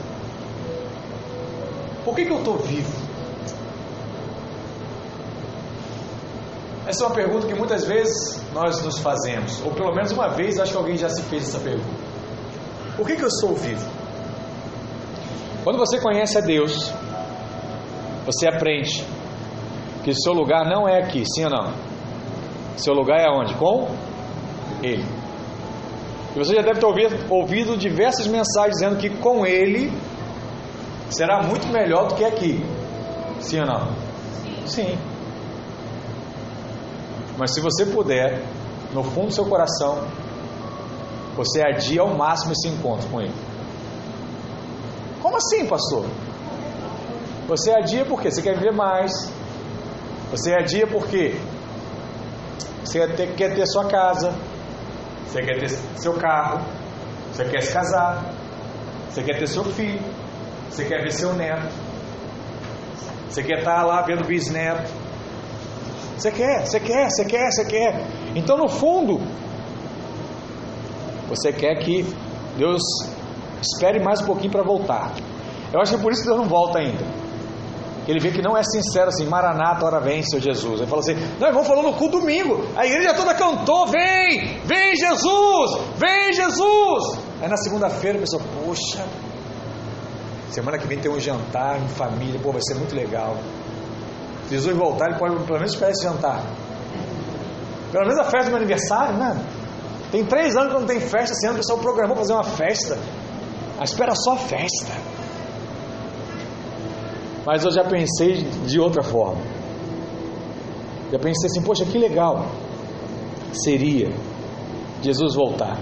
Por 2.03 2.15
que, 2.15 2.25
que 2.25 2.31
eu 2.31 2.39
estou 2.39 2.57
vivo? 2.57 3.06
Essa 6.87 7.03
é 7.03 7.07
uma 7.07 7.15
pergunta 7.15 7.45
que 7.45 7.53
muitas 7.53 7.85
vezes 7.85 8.41
nós 8.53 8.81
nos 8.81 8.99
fazemos, 8.99 9.61
ou 9.65 9.73
pelo 9.73 9.93
menos 9.93 10.13
uma 10.13 10.29
vez 10.29 10.57
acho 10.57 10.71
que 10.71 10.77
alguém 10.77 10.95
já 10.95 11.09
se 11.09 11.21
fez 11.23 11.43
essa 11.49 11.59
pergunta. 11.59 12.07
Por 12.95 13.05
que, 13.05 13.17
que 13.17 13.23
eu 13.23 13.27
estou 13.27 13.53
vivo? 13.53 13.85
Quando 15.65 15.77
você 15.77 15.99
conhece 15.99 16.37
a 16.37 16.41
Deus, 16.41 16.93
você 18.25 18.47
aprende 18.47 19.05
que 20.01 20.13
seu 20.13 20.31
lugar 20.31 20.65
não 20.65 20.87
é 20.87 21.03
aqui, 21.03 21.25
sim 21.25 21.43
ou 21.43 21.49
não? 21.49 21.73
Seu 22.77 22.93
lugar 22.93 23.19
é 23.19 23.29
onde? 23.29 23.53
Com 23.55 23.89
Ele. 24.81 25.05
E 26.33 26.39
você 26.39 26.55
já 26.55 26.61
deve 26.61 26.79
ter 26.79 26.85
ouvido, 26.85 27.17
ouvido 27.29 27.75
diversas 27.75 28.27
mensagens 28.27 28.75
dizendo 28.75 28.97
que 28.97 29.09
com 29.09 29.45
Ele 29.45 29.91
será 31.09 31.43
muito 31.43 31.67
melhor 31.67 32.07
do 32.07 32.15
que 32.15 32.23
aqui. 32.23 32.63
Sim 33.41 33.59
ou 33.59 33.65
não? 33.65 33.91
Sim. 34.65 34.97
Mas 37.37 37.53
se 37.53 37.61
você 37.61 37.85
puder, 37.85 38.41
no 38.93 39.03
fundo 39.03 39.27
do 39.27 39.33
seu 39.33 39.45
coração, 39.45 40.07
você 41.35 41.61
adia 41.61 42.01
ao 42.01 42.15
máximo 42.15 42.51
esse 42.53 42.67
encontro 42.67 43.07
com 43.09 43.21
Ele. 43.21 43.33
Como 45.21 45.37
assim, 45.37 45.67
pastor? 45.67 46.05
Você 47.47 47.71
adia 47.71 48.05
porque 48.05 48.31
você 48.31 48.41
quer 48.41 48.55
viver 48.55 48.73
mais. 48.73 49.31
Você 50.31 50.53
adia 50.53 50.87
porque 50.87 51.39
você 52.83 52.99
quer 52.99 53.15
ter, 53.15 53.35
quer 53.35 53.55
ter 53.55 53.65
sua 53.67 53.85
casa. 53.85 54.33
Você 55.27 55.41
quer 55.41 55.59
ter 55.59 55.69
seu 55.97 56.13
carro. 56.13 56.65
Você 57.31 57.45
quer 57.45 57.61
se 57.61 57.71
casar. 57.71 58.33
Você 59.09 59.23
quer 59.23 59.37
ter 59.37 59.47
seu 59.47 59.63
filho. 59.63 60.01
Você 60.69 60.85
quer 60.85 61.03
ver 61.03 61.11
seu 61.11 61.33
neto. 61.33 61.71
Você 63.29 63.43
quer 63.43 63.59
estar 63.59 63.83
lá 63.83 64.01
vendo 64.01 64.25
bisneto. 64.25 64.89
Você 66.17 66.31
quer, 66.31 66.65
você 66.65 66.79
quer, 66.79 67.09
você 67.09 67.25
quer, 67.25 67.51
você 67.51 67.65
quer. 67.65 68.07
Então, 68.35 68.57
no 68.57 68.67
fundo, 68.67 69.19
você 71.29 71.53
quer 71.53 71.75
que 71.75 72.03
Deus 72.57 72.81
espere 73.61 74.03
mais 74.03 74.21
um 74.21 74.25
pouquinho 74.25 74.51
para 74.51 74.63
voltar. 74.63 75.13
Eu 75.71 75.79
acho 75.79 75.91
que 75.91 75.99
é 75.99 76.01
por 76.01 76.11
isso 76.11 76.21
que 76.21 76.27
Deus 76.27 76.39
não 76.39 76.47
volta 76.47 76.79
ainda. 76.79 77.05
Ele 78.07 78.19
vê 78.19 78.31
que 78.31 78.41
não 78.41 78.57
é 78.57 78.63
sincero 78.63 79.09
assim, 79.09 79.25
Maranata, 79.25 79.85
hora 79.85 79.99
vem, 79.99 80.23
seu 80.23 80.39
Jesus. 80.39 80.79
Ele 80.79 80.89
fala 80.89 81.01
assim: 81.01 81.15
Nós 81.39 81.53
vamos 81.53 81.67
falando 81.67 81.87
no 81.87 81.93
culto 81.93 82.19
domingo. 82.19 82.65
A 82.75 82.85
igreja 82.85 83.13
toda 83.13 83.33
cantou: 83.35 83.85
Vem, 83.87 84.59
vem 84.63 84.95
Jesus, 84.95 85.81
vem 85.97 86.33
Jesus. 86.33 87.19
Aí 87.41 87.49
na 87.49 87.57
segunda-feira 87.57 88.17
a 88.17 88.21
pessoa, 88.21 88.41
poxa, 88.63 89.05
semana 90.49 90.77
que 90.77 90.87
vem 90.87 90.99
tem 90.99 91.11
um 91.11 91.19
jantar 91.19 91.81
em 91.81 91.87
família, 91.89 92.39
pô, 92.41 92.51
vai 92.53 92.61
ser 92.61 92.75
muito 92.75 92.95
legal. 92.95 93.35
Se 94.47 94.55
Jesus 94.55 94.77
voltar, 94.77 95.09
ele 95.09 95.19
pode 95.19 95.35
pelo 95.43 95.57
menos 95.59 95.73
esperar 95.73 95.91
esse 95.91 96.03
jantar. 96.03 96.41
Pelo 97.91 98.05
menos 98.05 98.19
a 98.19 98.23
festa 98.23 98.45
do 98.45 98.49
meu 98.49 98.57
aniversário, 98.57 99.17
né? 99.17 99.43
Tem 100.11 100.23
três 100.25 100.55
anos 100.55 100.73
que 100.73 100.79
não 100.79 100.87
tem 100.87 100.99
festa, 100.99 101.33
esse 101.33 101.45
ano 101.45 101.55
o 101.55 101.57
pessoal 101.59 101.79
programou 101.79 102.15
fazer 102.15 102.33
uma 102.33 102.43
festa. 102.43 102.97
A 103.79 103.83
espera 103.83 104.15
só 104.15 104.33
a 104.33 104.37
festa. 104.37 104.93
Mas 107.45 107.63
eu 107.63 107.71
já 107.71 107.83
pensei 107.83 108.43
de 108.65 108.79
outra 108.79 109.03
forma. 109.03 109.41
Já 111.11 111.19
pensei 111.19 111.49
assim, 111.49 111.61
poxa, 111.61 111.85
que 111.85 111.97
legal 111.97 112.45
seria 113.53 114.11
Jesus 115.01 115.35
voltar. 115.35 115.77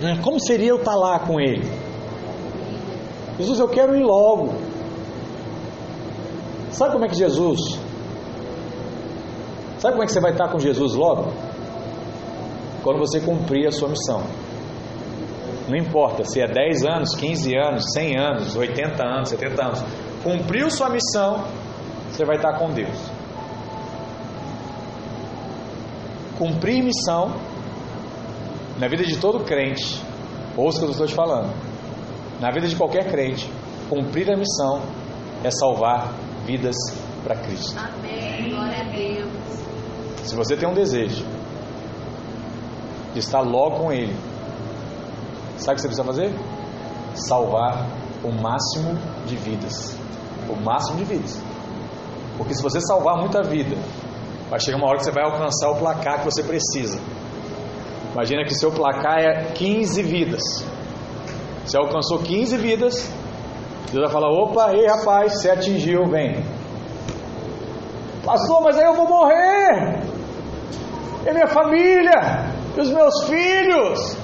Né? 0.00 0.18
Como 0.22 0.40
seria 0.40 0.70
eu 0.70 0.76
estar 0.76 0.94
lá 0.94 1.18
com 1.20 1.40
Ele? 1.40 1.68
Jesus, 3.38 3.58
eu 3.58 3.68
quero 3.68 3.96
ir 3.96 4.04
logo. 4.04 4.54
Sabe 6.72 6.92
como 6.92 7.04
é 7.04 7.08
que 7.08 7.14
Jesus? 7.14 7.60
Sabe 9.78 9.92
como 9.94 10.04
é 10.04 10.06
que 10.06 10.12
você 10.12 10.20
vai 10.20 10.32
estar 10.32 10.48
com 10.48 10.58
Jesus 10.58 10.94
logo? 10.94 11.32
Quando 12.82 12.98
você 12.98 13.20
cumprir 13.20 13.66
a 13.66 13.72
sua 13.72 13.88
missão. 13.88 14.22
Não 15.68 15.76
importa 15.76 16.24
se 16.24 16.40
é 16.40 16.46
10 16.46 16.84
anos, 16.84 17.14
15 17.14 17.56
anos, 17.56 17.84
100 17.92 18.18
anos, 18.18 18.56
80 18.56 19.04
anos, 19.04 19.28
70 19.28 19.64
anos. 19.64 19.82
Cumpriu 20.22 20.70
sua 20.70 20.88
missão, 20.88 21.44
você 22.10 22.24
vai 22.24 22.36
estar 22.36 22.58
com 22.58 22.70
Deus. 22.70 22.96
Cumprir 26.38 26.82
missão 26.82 27.32
na 28.78 28.88
vida 28.88 29.04
de 29.04 29.16
todo 29.18 29.44
crente, 29.44 30.00
ouça 30.56 30.78
o 30.78 30.80
que 30.80 30.86
eu 30.86 30.90
estou 30.92 31.06
te 31.06 31.14
falando. 31.14 31.52
Na 32.40 32.50
vida 32.50 32.66
de 32.66 32.74
qualquer 32.74 33.10
crente, 33.10 33.48
cumprir 33.88 34.30
a 34.32 34.36
missão 34.36 34.82
é 35.44 35.50
salvar 35.50 36.12
vidas 36.44 36.76
para 37.22 37.36
Cristo. 37.36 37.78
Amém. 37.78 38.50
Glória 38.50 38.80
a 38.80 38.84
Deus. 38.84 39.32
Se 40.24 40.36
você 40.36 40.56
tem 40.56 40.68
um 40.68 40.74
desejo 40.74 41.24
de 43.12 43.18
estar 43.18 43.40
logo 43.40 43.78
com 43.78 43.92
Ele, 43.92 44.16
sabe 45.58 45.72
o 45.72 45.74
que 45.74 45.80
você 45.82 45.88
precisa 45.88 46.04
fazer? 46.04 46.34
Salvar 47.14 47.86
o 48.24 48.30
máximo 48.30 48.98
de 49.26 49.36
vidas. 49.36 49.96
O 50.48 50.56
máximo 50.56 50.98
de 50.98 51.04
vidas. 51.04 51.40
Porque 52.36 52.54
se 52.54 52.62
você 52.62 52.80
salvar 52.80 53.18
muita 53.18 53.42
vida, 53.42 53.76
vai 54.48 54.58
chegar 54.60 54.78
uma 54.78 54.88
hora 54.88 54.98
que 54.98 55.04
você 55.04 55.12
vai 55.12 55.24
alcançar 55.24 55.70
o 55.70 55.76
placar 55.76 56.20
que 56.20 56.24
você 56.24 56.42
precisa. 56.42 56.98
Imagina 58.12 58.44
que 58.44 58.54
seu 58.54 58.70
placar 58.70 59.18
é 59.18 59.52
15 59.52 60.02
vidas. 60.02 60.42
Você 61.64 61.76
alcançou 61.76 62.18
15 62.18 62.56
vidas, 62.56 63.10
Deus 63.92 64.04
vai 64.04 64.10
falar: 64.10 64.30
opa, 64.30 64.72
ei 64.74 64.86
rapaz, 64.86 65.34
você 65.34 65.50
atingiu, 65.50 66.06
vem. 66.06 66.42
Pastor, 68.24 68.62
mas 68.62 68.78
aí 68.78 68.84
eu 68.84 68.94
vou 68.94 69.06
morrer. 69.06 70.00
E 71.26 71.32
minha 71.32 71.46
família, 71.46 72.46
e 72.76 72.80
os 72.80 72.90
meus 72.90 73.24
filhos. 73.24 74.16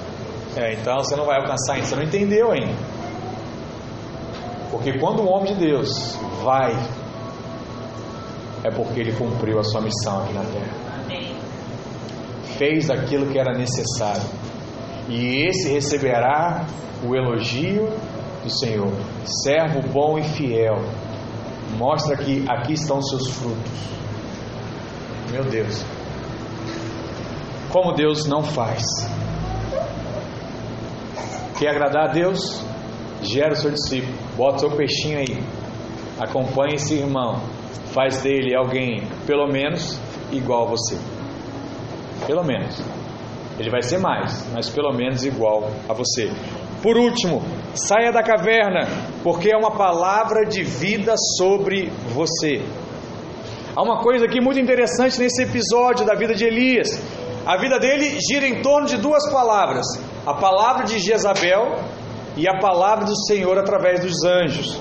É, 0.57 0.73
então 0.73 0.97
você 0.97 1.15
não 1.15 1.25
vai 1.25 1.37
alcançar 1.37 1.73
ainda, 1.73 1.85
você 1.85 1.95
não 1.95 2.03
entendeu 2.03 2.51
ainda. 2.51 2.73
Porque 4.71 4.97
quando 4.97 5.21
o 5.21 5.29
homem 5.29 5.53
de 5.53 5.59
Deus 5.59 6.17
vai, 6.43 6.71
é 8.63 8.71
porque 8.71 8.99
ele 8.99 9.13
cumpriu 9.13 9.59
a 9.59 9.63
sua 9.63 9.81
missão 9.81 10.23
aqui 10.23 10.33
na 10.33 10.43
terra. 10.43 11.03
Amém. 11.03 11.35
Fez 12.57 12.89
aquilo 12.89 13.27
que 13.27 13.37
era 13.37 13.57
necessário. 13.57 14.23
E 15.07 15.47
esse 15.47 15.69
receberá 15.69 16.65
o 17.03 17.15
elogio 17.15 17.89
do 18.43 18.49
Senhor. 18.49 18.91
Servo 19.43 19.81
bom 19.91 20.17
e 20.17 20.23
fiel. 20.23 20.77
Mostra 21.77 22.17
que 22.17 22.45
aqui 22.47 22.73
estão 22.73 23.01
seus 23.01 23.29
frutos. 23.29 23.71
Meu 25.31 25.43
Deus. 25.43 25.85
Como 27.71 27.93
Deus 27.93 28.25
não 28.25 28.43
faz. 28.43 28.83
Quer 31.57 31.69
agradar 31.69 32.09
a 32.09 32.11
Deus? 32.11 32.63
Gera 33.21 33.53
o 33.53 33.55
seu 33.55 33.71
discípulo. 33.71 34.13
Bota 34.35 34.55
o 34.55 34.59
seu 34.59 34.71
peixinho 34.71 35.19
aí. 35.19 35.43
Acompanhe 36.19 36.75
esse 36.75 36.95
irmão. 36.95 37.41
Faz 37.93 38.21
dele 38.21 38.55
alguém, 38.55 39.07
pelo 39.25 39.47
menos, 39.47 39.99
igual 40.31 40.67
a 40.67 40.69
você. 40.69 40.97
Pelo 42.25 42.43
menos. 42.43 42.81
Ele 43.59 43.69
vai 43.69 43.81
ser 43.81 43.97
mais, 43.97 44.47
mas 44.53 44.69
pelo 44.69 44.93
menos 44.93 45.23
igual 45.23 45.69
a 45.87 45.93
você. 45.93 46.31
Por 46.81 46.97
último, 46.97 47.41
saia 47.75 48.11
da 48.11 48.23
caverna, 48.23 48.87
porque 49.21 49.51
é 49.51 49.57
uma 49.57 49.71
palavra 49.71 50.45
de 50.45 50.63
vida 50.63 51.13
sobre 51.37 51.91
você. 52.13 52.61
Há 53.75 53.83
uma 53.83 54.01
coisa 54.01 54.25
aqui 54.25 54.39
muito 54.41 54.59
interessante 54.59 55.19
nesse 55.19 55.43
episódio 55.43 56.05
da 56.05 56.15
vida 56.15 56.33
de 56.33 56.45
Elias. 56.45 56.87
A 57.45 57.57
vida 57.57 57.79
dele 57.79 58.17
gira 58.21 58.47
em 58.47 58.61
torno 58.61 58.87
de 58.87 58.97
duas 58.97 59.29
palavras: 59.29 59.85
a 60.25 60.33
palavra 60.33 60.85
de 60.85 60.99
Jezabel 60.99 61.79
e 62.37 62.47
a 62.47 62.59
palavra 62.59 63.05
do 63.05 63.15
Senhor 63.25 63.57
através 63.57 63.99
dos 63.99 64.23
anjos. 64.23 64.79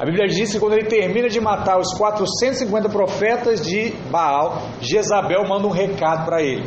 A 0.00 0.04
Bíblia 0.04 0.28
diz 0.28 0.52
que 0.52 0.58
quando 0.58 0.74
ele 0.74 0.88
termina 0.88 1.28
de 1.28 1.40
matar 1.40 1.78
os 1.78 1.92
450 1.94 2.88
profetas 2.88 3.60
de 3.60 3.90
Baal, 4.10 4.62
Jezabel 4.80 5.46
manda 5.48 5.66
um 5.66 5.70
recado 5.70 6.24
para 6.24 6.40
ele. 6.40 6.64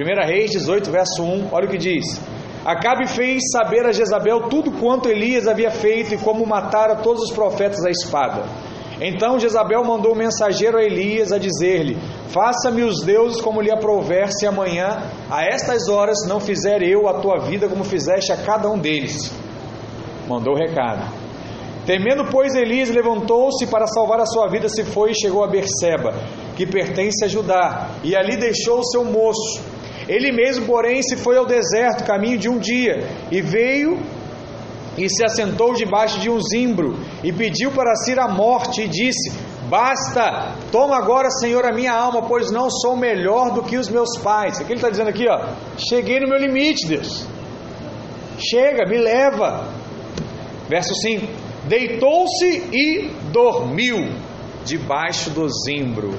1 0.00 0.26
Reis 0.26 0.50
18, 0.50 0.90
verso 0.90 1.22
1, 1.22 1.48
olha 1.52 1.66
o 1.66 1.70
que 1.70 1.78
diz. 1.78 2.20
Acabe 2.64 3.08
fez 3.08 3.42
saber 3.50 3.84
a 3.86 3.92
Jezabel 3.92 4.48
tudo 4.48 4.70
quanto 4.72 5.08
Elias 5.08 5.48
havia 5.48 5.70
feito 5.70 6.14
e 6.14 6.18
como 6.18 6.46
matara 6.46 6.96
todos 6.96 7.22
os 7.24 7.32
profetas 7.32 7.84
à 7.84 7.90
espada. 7.90 8.44
Então 9.00 9.38
Jezabel 9.38 9.82
mandou 9.82 10.12
um 10.12 10.18
mensageiro 10.18 10.78
a 10.78 10.82
Elias 10.82 11.32
a 11.32 11.38
dizer-lhe: 11.38 11.98
Faça-me 12.28 12.84
os 12.84 13.02
deuses 13.02 13.40
como 13.40 13.60
lhe 13.60 13.70
aprouver, 13.70 14.32
se 14.32 14.46
amanhã, 14.46 15.02
a 15.28 15.44
estas 15.44 15.88
horas, 15.88 16.18
não 16.28 16.38
fizer 16.38 16.82
eu 16.82 17.08
a 17.08 17.14
tua 17.14 17.40
vida 17.40 17.68
como 17.68 17.82
fizeste 17.82 18.30
a 18.30 18.36
cada 18.36 18.70
um 18.70 18.78
deles. 18.78 19.32
Mandou 20.28 20.54
o 20.54 20.56
recado. 20.56 21.22
Temendo, 21.84 22.26
pois, 22.30 22.54
Elias 22.54 22.90
levantou-se 22.90 23.66
para 23.66 23.88
salvar 23.88 24.20
a 24.20 24.26
sua 24.26 24.46
vida, 24.46 24.68
se 24.68 24.84
foi 24.84 25.10
e 25.10 25.20
chegou 25.20 25.42
a 25.42 25.48
Berseba, 25.48 26.14
que 26.56 26.64
pertence 26.64 27.24
a 27.24 27.28
Judá, 27.28 27.90
e 28.04 28.14
ali 28.14 28.36
deixou 28.36 28.78
o 28.78 28.84
seu 28.84 29.04
moço. 29.04 29.71
Ele 30.08 30.32
mesmo, 30.32 30.66
porém, 30.66 31.02
se 31.02 31.16
foi 31.16 31.36
ao 31.36 31.46
deserto, 31.46 32.04
caminho 32.04 32.38
de 32.38 32.48
um 32.48 32.58
dia, 32.58 33.06
e 33.30 33.40
veio 33.40 34.00
e 34.96 35.08
se 35.08 35.24
assentou 35.24 35.72
debaixo 35.72 36.20
de 36.20 36.28
um 36.28 36.38
zimbro, 36.40 36.98
e 37.24 37.32
pediu 37.32 37.70
para 37.70 37.94
si 37.96 38.12
a 38.18 38.28
morte, 38.28 38.82
e 38.82 38.88
disse: 38.88 39.32
Basta, 39.68 40.54
toma 40.70 40.96
agora, 40.96 41.30
Senhor, 41.30 41.64
a 41.64 41.72
minha 41.72 41.92
alma, 41.92 42.22
pois 42.28 42.50
não 42.50 42.68
sou 42.70 42.96
melhor 42.96 43.52
do 43.52 43.62
que 43.62 43.78
os 43.78 43.88
meus 43.88 44.18
pais. 44.18 44.60
Aqui 44.60 44.72
ele 44.72 44.78
está 44.78 44.90
dizendo 44.90 45.08
aqui, 45.08 45.26
ó, 45.28 45.54
cheguei 45.78 46.20
no 46.20 46.28
meu 46.28 46.38
limite, 46.38 46.86
Deus. 46.86 47.26
Chega, 48.38 48.86
me 48.86 48.98
leva. 48.98 49.68
Verso 50.68 50.94
5: 50.94 51.26
Deitou-se 51.68 52.68
e 52.72 53.10
dormiu 53.32 54.10
debaixo 54.64 55.30
do 55.30 55.48
zimbro. 55.48 56.18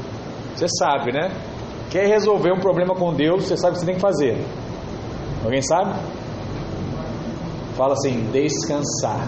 Você 0.56 0.68
sabe, 0.68 1.12
né? 1.12 1.32
Quer 1.94 2.08
resolver 2.08 2.52
um 2.52 2.60
problema 2.60 2.96
com 2.96 3.14
Deus, 3.14 3.44
você 3.44 3.56
sabe 3.56 3.74
o 3.74 3.76
que 3.76 3.82
você 3.82 3.86
tem 3.86 3.94
que 3.94 4.02
fazer. 4.02 4.36
Alguém 5.46 5.62
sabe? 5.62 5.94
Fala 7.78 7.94
assim: 7.94 8.32
descansar. 8.32 9.28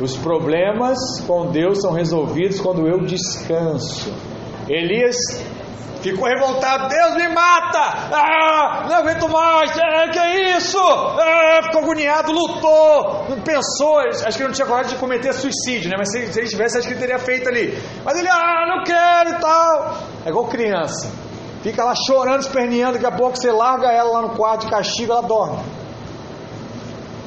Os 0.00 0.16
problemas 0.16 0.98
com 1.24 1.52
Deus 1.52 1.80
são 1.80 1.92
resolvidos 1.92 2.58
quando 2.58 2.84
eu 2.84 2.98
descanso. 3.06 4.12
Elias 4.68 5.16
ficou 6.02 6.26
revoltado, 6.28 6.88
Deus 6.88 7.14
me 7.14 7.28
mata, 7.28 7.80
ah, 8.12 8.86
não 8.88 8.96
aguento 8.96 9.28
mais, 9.28 9.70
é, 9.76 10.08
que 10.08 10.18
é 10.18 10.56
isso? 10.56 10.78
Ah, 10.80 11.60
ficou 11.62 11.82
agoniado, 11.82 12.32
lutou, 12.32 13.24
pensou, 13.44 13.98
acho 14.00 14.36
que 14.36 14.42
ele 14.42 14.48
não 14.48 14.54
tinha 14.54 14.66
coragem 14.66 14.94
de 14.94 14.98
cometer 14.98 15.32
suicídio, 15.32 15.90
né? 15.90 15.96
Mas 15.96 16.10
se, 16.10 16.32
se 16.32 16.40
ele 16.40 16.48
tivesse, 16.48 16.78
acho 16.78 16.88
que 16.88 16.94
ele 16.94 17.00
teria 17.00 17.18
feito 17.18 17.48
ali. 17.48 17.76
Mas 18.04 18.18
ele, 18.18 18.28
ah, 18.28 18.66
não 18.66 18.84
quero 18.84 19.30
e 19.30 19.40
tal. 19.40 20.05
É 20.26 20.28
igual 20.28 20.46
criança, 20.48 21.08
fica 21.62 21.84
lá 21.84 21.94
chorando, 21.94 22.40
esperneando, 22.40 22.94
daqui 22.94 23.06
a 23.06 23.16
pouco 23.16 23.36
você 23.36 23.52
larga 23.52 23.92
ela 23.92 24.10
lá 24.10 24.22
no 24.22 24.30
quarto 24.30 24.62
de 24.62 24.70
castigo, 24.72 25.12
ela 25.12 25.22
dorme. 25.22 25.62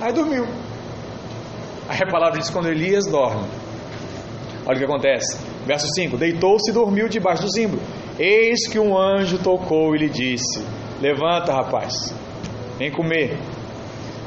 Aí 0.02 0.12
dormiu. 0.12 0.46
Aí 1.88 1.98
a 2.04 2.12
palavra 2.12 2.40
diz 2.40 2.50
quando 2.50 2.68
Elias 2.68 3.06
dorme. 3.06 3.48
Olha 4.66 4.76
o 4.76 4.80
que 4.80 4.84
acontece. 4.84 5.40
Verso 5.66 5.88
5: 5.88 6.18
Deitou-se 6.18 6.70
e 6.70 6.74
dormiu 6.74 7.08
debaixo 7.08 7.44
do 7.44 7.50
zimbro. 7.50 7.80
Eis 8.20 8.68
que 8.68 8.78
um 8.78 8.98
anjo 8.98 9.38
tocou 9.38 9.96
e 9.96 10.00
lhe 10.00 10.10
disse: 10.10 10.62
Levanta, 11.00 11.54
rapaz, 11.54 12.14
vem 12.78 12.92
comer. 12.92 13.40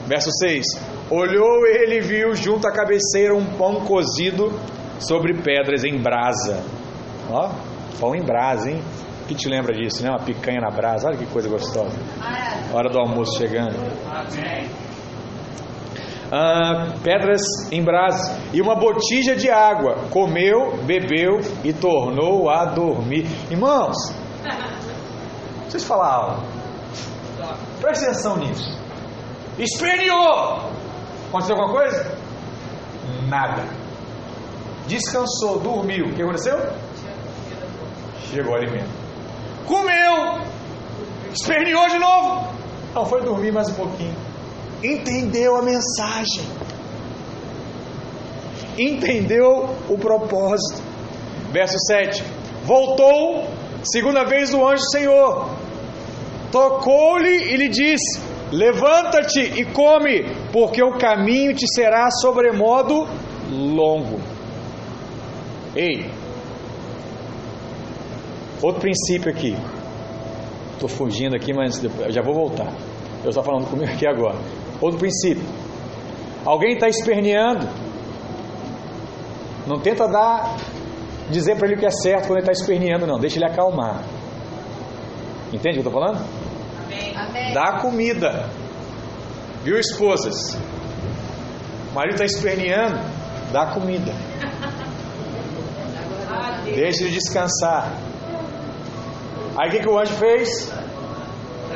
Verso 0.07 0.31
6: 0.31 0.65
Olhou 1.11 1.67
ele 1.67 1.99
e 1.99 2.01
viu 2.01 2.35
junto 2.35 2.67
à 2.67 2.73
cabeceira 2.73 3.35
um 3.35 3.45
pão 3.59 3.85
cozido 3.85 4.51
sobre 4.99 5.35
pedras 5.43 5.85
em 5.85 6.01
brasa. 6.01 6.65
Ó, 7.31 7.51
pão 8.01 8.15
em 8.15 8.23
brasa, 8.23 8.71
hein? 8.71 8.83
Que 9.29 9.35
te 9.35 9.49
lembra 9.49 9.73
disso, 9.75 10.03
né? 10.03 10.11
Uma 10.11 10.21
picanha 10.21 10.61
na 10.61 10.71
brasa. 10.71 11.09
Olha 11.09 11.17
que 11.17 11.27
coisa 11.27 11.49
gostosa. 11.49 11.97
Hora 12.73 12.91
do 12.91 12.99
almoço 12.99 13.39
chegando. 13.39 13.77
Ah, 16.35 16.95
pedras 17.03 17.43
em 17.71 17.85
brasa 17.85 18.41
e 18.55 18.61
uma 18.63 18.75
botija 18.75 19.37
de 19.37 19.51
água. 19.51 20.09
Comeu, 20.11 20.79
bebeu 20.85 21.41
e 21.63 21.73
tornou 21.73 22.49
a 22.49 22.65
dormir. 22.65 23.27
Irmãos, 23.51 23.95
vocês 25.69 25.85
falaram, 25.85 26.43
preste 27.81 28.05
atenção 28.05 28.39
nisso. 28.39 28.81
Esperneou. 29.59 30.71
Aconteceu 31.29 31.57
alguma 31.57 31.73
coisa? 31.73 32.19
Nada. 33.29 33.65
Descansou, 34.87 35.59
dormiu. 35.61 36.07
O 36.07 36.15
que 36.15 36.23
aconteceu? 36.23 36.59
Chegou 38.33 38.53
o 38.53 38.57
alimento. 38.57 38.91
Comeu. 39.67 40.41
Esperneou 41.33 41.89
de 41.89 41.99
novo. 41.99 42.53
Não, 42.95 43.07
foi 43.07 43.23
dormir 43.23 43.53
mais 43.53 43.69
um 43.69 43.75
pouquinho 43.75 44.33
entendeu 44.83 45.57
a 45.57 45.63
mensagem, 45.63 46.45
entendeu 48.79 49.71
o 49.89 49.97
propósito. 49.97 50.83
Verso 51.53 51.79
7: 51.87 52.23
Voltou, 52.65 53.47
segunda 53.85 54.25
vez 54.25 54.53
o 54.53 54.67
anjo 54.67 54.83
do 54.83 54.91
Senhor, 54.91 55.51
tocou-lhe 56.51 57.53
e 57.53 57.57
lhe 57.57 57.69
disse: 57.69 58.21
Levanta-te 58.51 59.41
e 59.41 59.65
come, 59.67 60.25
porque 60.53 60.83
o 60.83 60.99
caminho 60.99 61.55
te 61.55 61.67
será 61.73 62.11
sobremodo 62.11 63.07
longo. 63.51 64.21
Ei, 65.75 66.11
outro 68.63 68.81
princípio 68.81 69.31
aqui. 69.31 69.57
Estou 70.75 70.89
fugindo 70.89 71.37
aqui, 71.37 71.53
mas 71.53 71.81
já 72.09 72.23
vou 72.23 72.35
voltar. 72.35 72.73
Eu 73.23 73.29
estou 73.29 73.43
falando 73.43 73.69
comigo 73.69 73.93
aqui 73.93 74.07
agora. 74.07 74.39
Outro 74.81 74.99
princípio. 74.99 75.45
Alguém 76.45 76.75
está 76.75 76.89
esperneando. 76.89 77.69
Não 79.67 79.79
tenta 79.79 80.09
dar, 80.09 80.57
dizer 81.31 81.57
para 81.57 81.69
ele 81.69 81.77
o 81.77 81.79
que 81.79 81.87
é 81.87 81.91
certo 81.91 82.27
quando 82.27 82.39
ele 82.39 82.51
está 82.51 82.53
esperneando, 82.53 83.07
não. 83.07 83.19
Deixa 83.19 83.39
ele 83.39 83.47
acalmar. 83.47 84.03
Entende 85.53 85.79
o 85.79 85.83
que 85.83 85.89
eu 85.89 85.91
estou 85.91 85.93
falando? 85.93 86.25
Amém. 87.15 87.55
Dá 87.55 87.81
comida. 87.81 88.49
Viu, 89.63 89.79
esposas? 89.79 90.55
O 91.91 91.95
marido 91.95 92.15
está 92.15 92.25
esperneando, 92.25 92.99
dá 93.53 93.67
comida. 93.67 94.13
Deixa 96.65 97.05
ele 97.05 97.13
descansar. 97.13 98.12
Aí 99.57 99.69
o 99.69 99.73
que, 99.73 99.81
que 99.81 99.89
o 99.89 99.99
anjo 99.99 100.15
fez? 100.15 100.73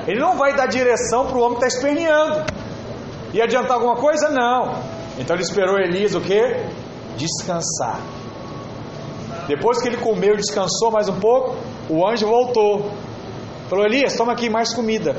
Ele 0.07 0.21
não 0.21 0.37
vai 0.37 0.55
dar 0.55 0.67
direção 0.67 1.27
para 1.27 1.37
o 1.37 1.41
homem 1.41 1.59
que 1.59 1.65
está 1.65 1.79
esperneando. 1.79 2.45
Ia 3.33 3.45
adiantar 3.45 3.73
alguma 3.73 3.97
coisa? 3.97 4.31
Não. 4.31 4.81
Então 5.19 5.35
ele 5.37 5.43
esperou 5.43 5.79
Elias 5.79 6.15
o 6.15 6.21
que? 6.21 6.41
Descansar. 7.17 8.01
Depois 9.47 9.81
que 9.81 9.89
ele 9.89 9.97
comeu 9.97 10.35
e 10.35 10.37
descansou 10.37 10.91
mais 10.91 11.09
um 11.09 11.19
pouco, 11.21 11.57
o 11.89 12.07
anjo 12.07 12.27
voltou. 12.27 12.91
Falou: 13.69 13.85
Elias, 13.85 14.17
toma 14.17 14.33
aqui 14.33 14.49
mais 14.49 14.75
comida. 14.75 15.17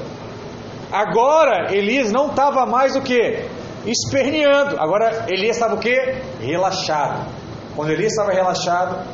Agora 0.91 1.73
Elias 1.73 2.11
não 2.11 2.27
estava 2.27 2.65
mais 2.65 2.95
o 2.95 3.01
que? 3.01 3.45
Esperneando. 3.85 4.79
Agora 4.79 5.25
Elias 5.27 5.57
estava 5.57 5.75
o 5.75 5.79
que? 5.79 5.95
Relaxado. 6.39 7.29
Quando 7.75 7.91
Elias 7.91 8.13
estava 8.13 8.31
relaxado, 8.31 9.05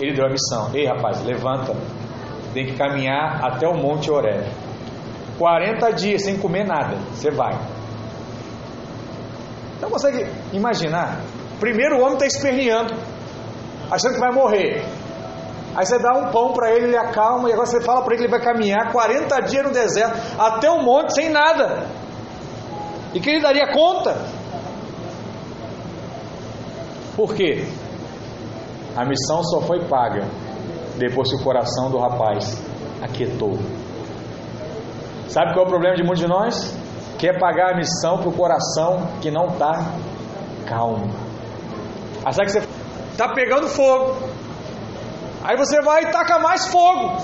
ele 0.00 0.14
deu 0.14 0.26
a 0.26 0.30
missão: 0.30 0.70
Ei 0.74 0.86
rapaz, 0.86 1.24
levanta. 1.24 1.74
Tem 2.52 2.66
que 2.66 2.76
caminhar 2.76 3.44
até 3.44 3.66
o 3.66 3.74
Monte 3.74 4.10
Oré. 4.10 4.44
40 5.38 5.92
dias 5.92 6.22
sem 6.22 6.36
comer 6.38 6.66
nada. 6.66 6.96
Você 7.12 7.30
vai. 7.30 7.56
Não 9.80 9.88
consegue 9.88 10.26
imaginar? 10.52 11.20
Primeiro 11.58 11.96
o 11.96 12.00
homem 12.00 12.14
está 12.14 12.26
esperneando, 12.26 12.94
achando 13.90 14.14
que 14.14 14.20
vai 14.20 14.32
morrer. 14.32 14.84
Aí 15.74 15.86
você 15.86 15.98
dá 15.98 16.18
um 16.18 16.30
pão 16.30 16.52
para 16.52 16.72
ele, 16.72 16.86
ele 16.86 16.96
acalma, 16.96 17.48
e 17.48 17.52
agora 17.52 17.66
você 17.66 17.80
fala 17.80 18.02
para 18.02 18.14
ele 18.14 18.22
que 18.22 18.24
ele 18.24 18.38
vai 18.38 18.40
caminhar 18.40 18.92
40 18.92 19.40
dias 19.42 19.64
no 19.64 19.72
deserto, 19.72 20.18
até 20.38 20.70
um 20.70 20.82
monte 20.82 21.14
sem 21.14 21.30
nada. 21.30 21.86
E 23.14 23.20
que 23.20 23.30
ele 23.30 23.40
daria 23.40 23.72
conta. 23.72 24.16
Por 27.14 27.34
quê? 27.34 27.64
A 28.96 29.04
missão 29.04 29.42
só 29.44 29.60
foi 29.60 29.84
paga 29.84 30.26
depois 31.00 31.28
que 31.28 31.36
o 31.36 31.42
coração 31.42 31.90
do 31.90 31.98
rapaz 31.98 32.62
aquietou. 33.02 33.58
Sabe 35.28 35.52
qual 35.54 35.64
é 35.64 35.68
o 35.68 35.70
problema 35.70 35.96
de 35.96 36.02
muitos 36.02 36.20
de 36.20 36.28
nós? 36.28 36.80
quer 37.20 37.38
pagar 37.38 37.74
a 37.74 37.76
missão 37.76 38.16
para 38.16 38.30
o 38.30 38.32
coração 38.32 39.06
que 39.20 39.30
não 39.30 39.48
está 39.48 39.92
calmo. 40.66 41.14
Achar 42.24 42.46
que 42.46 42.52
você 42.52 42.62
está 43.12 43.28
pegando 43.34 43.68
fogo. 43.68 44.16
Aí 45.44 45.54
você 45.56 45.82
vai 45.82 46.04
e 46.04 46.10
taca 46.10 46.38
mais 46.38 46.66
fogo. 46.68 47.18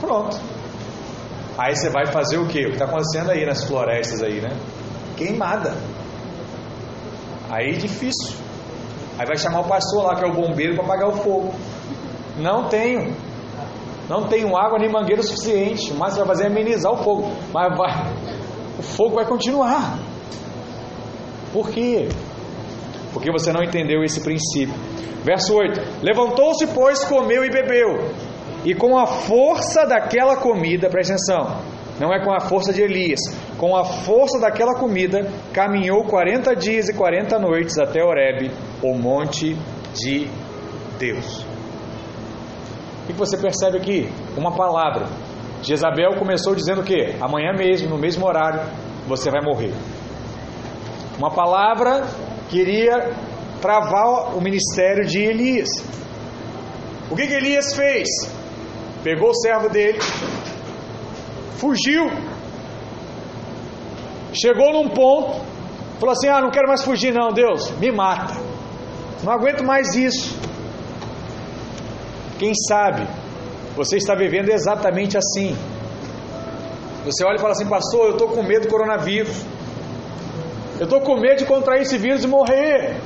Pronto. 0.00 0.38
Aí 1.58 1.74
você 1.74 1.90
vai 1.90 2.06
fazer 2.06 2.38
o 2.38 2.46
quê? 2.46 2.66
O 2.66 2.68
que 2.68 2.74
está 2.74 2.84
acontecendo 2.84 3.30
aí 3.30 3.44
nas 3.44 3.64
florestas 3.64 4.22
aí, 4.22 4.40
né? 4.40 4.56
Queimada. 5.16 5.74
Aí 7.50 7.76
difícil. 7.76 8.45
Aí 9.18 9.26
vai 9.26 9.36
chamar 9.36 9.60
o 9.60 9.64
pastor 9.64 10.04
lá, 10.04 10.14
que 10.14 10.24
é 10.24 10.28
o 10.28 10.32
bombeiro, 10.32 10.74
para 10.74 10.84
apagar 10.84 11.08
o 11.08 11.16
fogo. 11.22 11.54
Não 12.36 12.68
tenho. 12.68 13.14
Não 14.08 14.28
tenho 14.28 14.56
água 14.56 14.78
nem 14.78 14.90
mangueira 14.90 15.22
suficiente. 15.22 15.92
Mas 15.94 16.12
você 16.12 16.20
vai 16.20 16.28
fazer 16.28 16.44
é 16.44 16.46
amenizar 16.46 16.92
o 16.92 16.98
fogo. 16.98 17.32
Mas 17.52 17.76
vai, 17.76 18.12
o 18.78 18.82
fogo 18.82 19.16
vai 19.16 19.26
continuar. 19.26 19.98
Por 21.52 21.70
quê? 21.70 22.08
Porque 23.12 23.30
você 23.30 23.52
não 23.52 23.62
entendeu 23.62 24.04
esse 24.04 24.20
princípio. 24.20 24.74
Verso 25.24 25.54
8: 25.54 25.80
Levantou-se, 26.02 26.66
pois, 26.68 27.04
comeu 27.04 27.44
e 27.44 27.50
bebeu. 27.50 28.10
E 28.64 28.74
com 28.74 28.98
a 28.98 29.06
força 29.06 29.86
daquela 29.86 30.36
comida, 30.36 30.90
presta 30.90 31.14
atenção, 31.14 31.60
não 31.98 32.12
é 32.12 32.22
com 32.22 32.32
a 32.32 32.40
força 32.40 32.72
de 32.72 32.82
Elias, 32.82 33.20
com 33.58 33.74
a 33.74 33.84
força 33.84 34.38
daquela 34.38 34.74
comida, 34.74 35.30
caminhou 35.52 36.04
40 36.04 36.54
dias 36.54 36.88
e 36.88 36.94
40 36.94 37.38
noites 37.38 37.78
até 37.78 38.02
Horebe, 38.02 38.50
o 38.82 38.94
monte 38.94 39.56
de 39.94 40.28
Deus. 40.98 41.44
O 43.02 43.06
que 43.06 43.12
você 43.12 43.36
percebe 43.36 43.78
aqui? 43.78 44.08
Uma 44.36 44.52
palavra. 44.54 45.06
Jezabel 45.62 46.18
começou 46.18 46.54
dizendo 46.54 46.82
o 46.82 46.84
quê? 46.84 47.16
Amanhã 47.20 47.52
mesmo, 47.56 47.88
no 47.88 47.98
mesmo 47.98 48.26
horário, 48.26 48.60
você 49.06 49.30
vai 49.30 49.40
morrer. 49.40 49.72
Uma 51.18 51.30
palavra 51.30 52.06
queria 52.50 53.14
travar 53.60 54.36
o 54.36 54.40
ministério 54.40 55.06
de 55.06 55.20
Elias. 55.20 55.68
O 57.10 57.16
que, 57.16 57.26
que 57.26 57.34
Elias 57.34 57.74
fez? 57.74 58.08
Pegou 59.02 59.30
o 59.30 59.34
servo 59.34 59.68
dele, 59.68 59.98
fugiu, 61.56 62.10
chegou 64.36 64.72
num 64.72 64.88
ponto, 64.88 65.40
falou 65.98 66.12
assim: 66.12 66.28
Ah, 66.28 66.40
não 66.40 66.50
quero 66.50 66.68
mais 66.68 66.82
fugir, 66.82 67.12
não, 67.12 67.32
Deus, 67.32 67.70
me 67.78 67.90
mata, 67.90 68.34
não 69.22 69.32
aguento 69.32 69.64
mais 69.64 69.94
isso. 69.94 70.36
Quem 72.38 72.52
sabe 72.68 73.06
você 73.76 73.98
está 73.98 74.14
vivendo 74.14 74.48
exatamente 74.48 75.16
assim. 75.18 75.56
Você 77.04 77.24
olha 77.24 77.36
e 77.36 77.40
fala 77.40 77.52
assim, 77.52 77.68
pastor, 77.68 78.06
eu 78.06 78.12
estou 78.12 78.28
com 78.28 78.42
medo 78.42 78.62
do 78.62 78.68
coronavírus. 78.68 79.36
Eu 80.78 80.84
estou 80.84 81.00
com 81.00 81.20
medo 81.20 81.36
de 81.36 81.44
contrair 81.44 81.82
esse 81.82 81.96
vírus 81.96 82.24
e 82.24 82.26
morrer. 82.26 82.96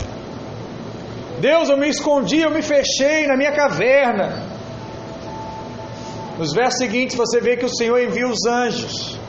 Deus, 1.40 1.68
eu 1.68 1.76
me 1.76 1.88
escondi, 1.88 2.40
eu 2.40 2.50
me 2.50 2.62
fechei 2.62 3.26
na 3.26 3.36
minha 3.36 3.52
caverna. 3.52 4.48
Nos 6.38 6.54
versos 6.54 6.78
seguintes 6.78 7.14
você 7.16 7.40
vê 7.40 7.56
que 7.56 7.66
o 7.66 7.68
Senhor 7.68 8.00
envia 8.00 8.26
os 8.26 8.46
anjos, 8.46 9.19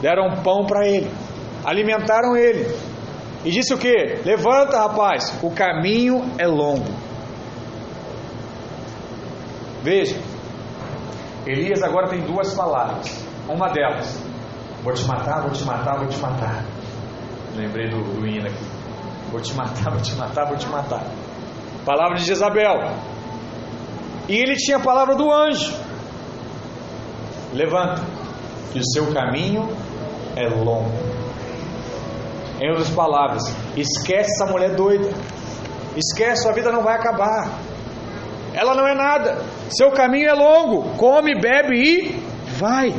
deram 0.00 0.42
pão 0.42 0.64
para 0.66 0.86
ele, 0.86 1.10
alimentaram 1.64 2.36
ele, 2.36 2.66
e 3.44 3.50
disse 3.50 3.72
o 3.72 3.78
que? 3.78 4.20
Levanta, 4.24 4.78
rapaz, 4.78 5.38
o 5.42 5.50
caminho 5.50 6.32
é 6.38 6.46
longo. 6.46 6.84
Veja, 9.82 10.20
Elias 11.46 11.80
agora 11.80 12.08
tem 12.08 12.20
duas 12.22 12.52
palavras. 12.54 13.24
Uma 13.48 13.68
delas, 13.68 14.20
vou 14.82 14.92
te 14.92 15.04
matar, 15.04 15.42
vou 15.42 15.52
te 15.52 15.62
matar, 15.62 15.98
vou 15.98 16.08
te 16.08 16.18
matar. 16.18 16.64
Lembrei 17.54 17.88
do, 17.88 18.02
do 18.02 18.26
hino 18.26 18.48
aqui. 18.48 18.64
Vou 19.30 19.40
te 19.40 19.54
matar, 19.54 19.92
vou 19.92 20.02
te 20.02 20.14
matar, 20.16 20.46
vou 20.46 20.56
te 20.56 20.66
matar. 20.66 21.04
Palavra 21.84 22.16
de 22.16 22.24
Jezabel. 22.24 22.96
E 24.28 24.34
ele 24.34 24.56
tinha 24.56 24.78
a 24.78 24.80
palavra 24.80 25.14
do 25.14 25.32
anjo. 25.32 25.72
Levanta, 27.52 28.02
que 28.72 28.78
o 28.78 28.84
seu 28.84 29.12
caminho 29.12 29.68
é 30.36 30.48
longo. 30.48 30.90
Em 32.60 32.70
outras 32.70 32.90
palavras, 32.90 33.42
esquece 33.76 34.30
essa 34.30 34.50
mulher 34.50 34.74
doida. 34.74 35.10
Esquece, 35.96 36.42
sua 36.42 36.52
vida 36.52 36.70
não 36.72 36.82
vai 36.82 36.94
acabar. 36.94 37.58
Ela 38.54 38.74
não 38.74 38.86
é 38.86 38.94
nada. 38.94 39.42
Seu 39.68 39.90
caminho 39.90 40.28
é 40.28 40.34
longo. 40.34 40.96
Come, 40.96 41.38
bebe 41.40 41.76
e 41.76 42.22
vai. 42.58 42.94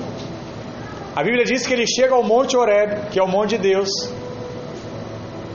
A 1.15 1.23
Bíblia 1.23 1.45
diz 1.45 1.65
que 1.65 1.73
ele 1.73 1.87
chega 1.87 2.13
ao 2.13 2.23
Monte 2.23 2.55
Horeb, 2.55 3.09
que 3.09 3.19
é 3.19 3.23
o 3.23 3.27
monte 3.27 3.57
de 3.57 3.57
Deus. 3.57 3.89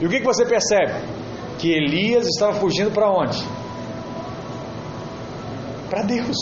E 0.00 0.06
o 0.06 0.08
que, 0.08 0.18
que 0.18 0.26
você 0.26 0.44
percebe? 0.44 0.94
Que 1.58 1.70
Elias 1.70 2.26
estava 2.26 2.54
fugindo 2.54 2.90
para 2.90 3.08
onde? 3.08 3.40
Para 5.88 6.02
Deus. 6.02 6.36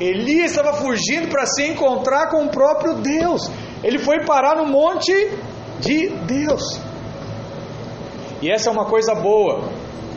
Elias 0.00 0.50
estava 0.50 0.74
fugindo 0.74 1.28
para 1.28 1.46
se 1.46 1.66
encontrar 1.66 2.28
com 2.30 2.44
o 2.44 2.48
próprio 2.48 2.94
Deus. 2.94 3.50
Ele 3.82 3.98
foi 3.98 4.24
parar 4.24 4.56
no 4.56 4.66
monte 4.66 5.12
de 5.80 6.08
Deus. 6.08 6.80
E 8.42 8.50
essa 8.50 8.68
é 8.68 8.72
uma 8.72 8.84
coisa 8.84 9.14
boa 9.14 9.70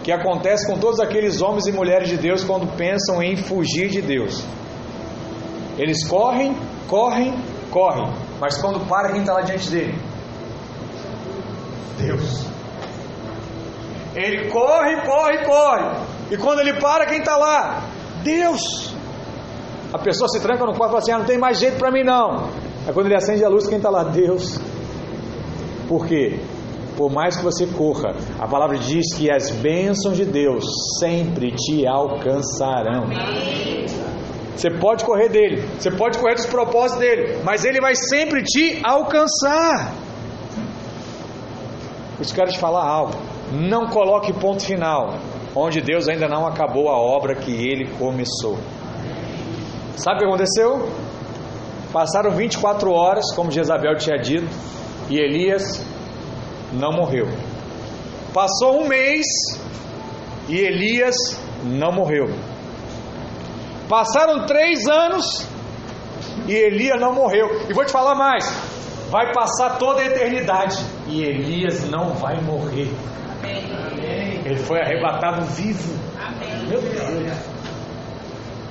que 0.03 0.11
acontece 0.11 0.67
com 0.67 0.77
todos 0.77 0.99
aqueles 0.99 1.41
homens 1.41 1.67
e 1.67 1.71
mulheres 1.71 2.09
de 2.09 2.17
Deus 2.17 2.43
quando 2.43 2.67
pensam 2.75 3.21
em 3.21 3.37
fugir 3.37 3.89
de 3.89 4.01
Deus. 4.01 4.43
Eles 5.77 6.05
correm, 6.07 6.55
correm, 6.87 7.33
correm, 7.71 8.11
mas 8.39 8.57
quando 8.57 8.85
para, 8.87 9.11
quem 9.11 9.21
está 9.21 9.33
lá 9.33 9.41
diante 9.41 9.69
dele? 9.69 9.97
Deus. 11.97 12.45
Ele 14.15 14.49
corre, 14.49 14.95
corre, 15.05 15.45
corre, 15.45 16.05
e 16.31 16.37
quando 16.37 16.59
ele 16.59 16.73
para, 16.79 17.05
quem 17.05 17.19
está 17.19 17.37
lá? 17.37 17.83
Deus. 18.23 18.93
A 19.91 19.97
pessoa 19.97 20.27
se 20.27 20.39
tranca 20.39 20.65
no 20.65 20.75
quarto 20.75 20.91
e 20.91 20.93
fala 20.93 20.99
assim: 20.99 21.11
ah, 21.11 21.17
não 21.19 21.25
tem 21.25 21.37
mais 21.37 21.59
jeito 21.59 21.77
para 21.77 21.91
mim 21.91 22.03
não. 22.03 22.49
Aí 22.85 22.93
quando 22.93 23.07
ele 23.07 23.15
acende 23.15 23.43
a 23.43 23.49
luz, 23.49 23.67
quem 23.67 23.77
está 23.77 23.89
lá? 23.89 24.03
Deus. 24.03 24.59
Por 25.87 26.05
quê? 26.05 26.39
Por 26.95 27.11
mais 27.11 27.37
que 27.37 27.43
você 27.43 27.65
corra, 27.65 28.13
a 28.37 28.47
palavra 28.47 28.77
diz 28.77 29.15
que 29.15 29.31
as 29.31 29.49
bênçãos 29.51 30.17
de 30.17 30.25
Deus 30.25 30.65
sempre 30.99 31.51
te 31.51 31.87
alcançarão. 31.87 33.07
Você 34.55 34.69
pode 34.69 35.05
correr 35.05 35.29
dele, 35.29 35.65
você 35.79 35.89
pode 35.89 36.17
correr 36.17 36.35
dos 36.35 36.45
propósitos 36.45 36.99
dele, 36.99 37.39
mas 37.45 37.63
ele 37.63 37.79
vai 37.79 37.95
sempre 37.95 38.43
te 38.43 38.81
alcançar. 38.83 39.93
Eu 42.19 42.25
quero 42.35 42.51
te 42.51 42.59
falar 42.59 42.85
algo. 42.85 43.13
Não 43.53 43.87
coloque 43.87 44.33
ponto 44.33 44.61
final, 44.61 45.15
onde 45.55 45.79
Deus 45.79 46.09
ainda 46.09 46.27
não 46.27 46.45
acabou 46.45 46.89
a 46.89 46.97
obra 46.97 47.33
que 47.33 47.51
ele 47.51 47.87
começou. 47.97 48.57
Sabe 49.99 50.15
o 50.15 50.19
que 50.19 50.25
aconteceu? 50.25 50.89
Passaram 51.91 52.31
24 52.31 52.89
horas, 52.89 53.35
como 53.35 53.51
Jezabel 53.51 53.97
tinha 53.97 54.17
dito, 54.17 54.47
e 55.09 55.19
Elias 55.19 55.85
não 56.71 56.93
morreu. 56.93 57.25
Passou 58.33 58.81
um 58.81 58.87
mês 58.87 59.25
e 60.47 60.57
Elias 60.57 61.15
não 61.65 61.91
morreu. 61.91 62.27
Passaram 63.89 64.45
três 64.45 64.87
anos 64.87 65.45
e 66.47 66.53
Elias 66.53 66.97
não 67.01 67.13
morreu. 67.13 67.49
E 67.69 67.73
vou 67.73 67.83
te 67.83 67.91
falar 67.91 68.15
mais: 68.15 68.45
vai 69.09 69.33
passar 69.33 69.77
toda 69.79 69.99
a 69.99 70.05
eternidade 70.05 70.77
e 71.07 71.23
Elias 71.23 71.89
não 71.89 72.13
vai 72.13 72.39
morrer. 72.39 72.89
Ele 74.45 74.59
foi 74.59 74.79
arrebatado 74.79 75.43
vivo. 75.47 75.93
Meu 76.69 76.81
Deus. 76.81 77.58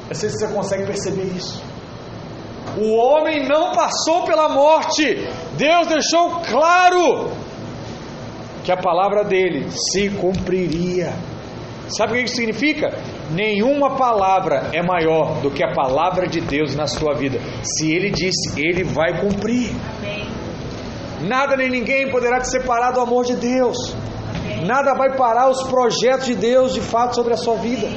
Eu 0.09 0.15
sei 0.15 0.31
se 0.31 0.39
você 0.39 0.49
consegue 0.49 0.87
perceber 0.87 1.25
isso. 1.37 1.63
O 2.77 2.97
homem 2.97 3.47
não 3.47 3.73
passou 3.73 4.25
pela 4.25 4.49
morte. 4.49 5.27
Deus 5.57 5.87
deixou 5.87 6.41
claro 6.49 7.31
que 8.65 8.73
a 8.73 8.77
palavra 8.77 9.25
dele 9.25 9.69
se 9.71 10.11
cumpriria. 10.11 11.13
Sabe 11.89 12.13
o 12.13 12.17
que 12.17 12.25
isso 12.25 12.37
significa? 12.37 12.91
Nenhuma 13.31 13.97
palavra 13.97 14.71
é 14.73 14.83
maior 14.83 15.41
do 15.41 15.51
que 15.51 15.65
a 15.65 15.73
palavra 15.73 16.27
de 16.27 16.41
Deus 16.41 16.75
na 16.75 16.87
sua 16.87 17.15
vida. 17.15 17.39
Se 17.63 17.91
ele 17.91 18.11
disse, 18.11 18.61
ele 18.61 18.85
vai 18.85 19.21
cumprir. 19.21 19.71
Nada 21.23 21.57
nem 21.57 21.69
ninguém 21.71 22.11
poderá 22.11 22.41
te 22.41 22.51
separar 22.51 22.93
do 22.93 23.01
amor 23.01 23.25
de 23.25 23.37
Deus. 23.37 23.97
Nada 24.67 24.95
vai 24.95 25.17
parar 25.17 25.49
os 25.49 25.63
projetos 25.65 26.27
de 26.27 26.35
Deus 26.35 26.75
de 26.75 26.81
fato 26.81 27.15
sobre 27.15 27.35
a 27.35 27.37
sua 27.37 27.57
vida. 27.57 27.89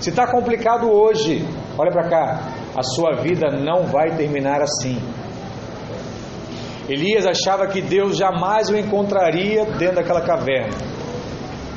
Se 0.00 0.10
está 0.10 0.26
complicado 0.30 0.90
hoje, 0.90 1.46
olha 1.78 1.90
para 1.90 2.08
cá, 2.08 2.52
a 2.76 2.82
sua 2.82 3.22
vida 3.22 3.50
não 3.50 3.86
vai 3.86 4.14
terminar 4.16 4.60
assim. 4.60 4.98
Elias 6.88 7.26
achava 7.26 7.66
que 7.66 7.80
Deus 7.80 8.16
jamais 8.16 8.68
o 8.68 8.76
encontraria 8.76 9.64
dentro 9.64 9.96
daquela 9.96 10.20
caverna. 10.20 10.76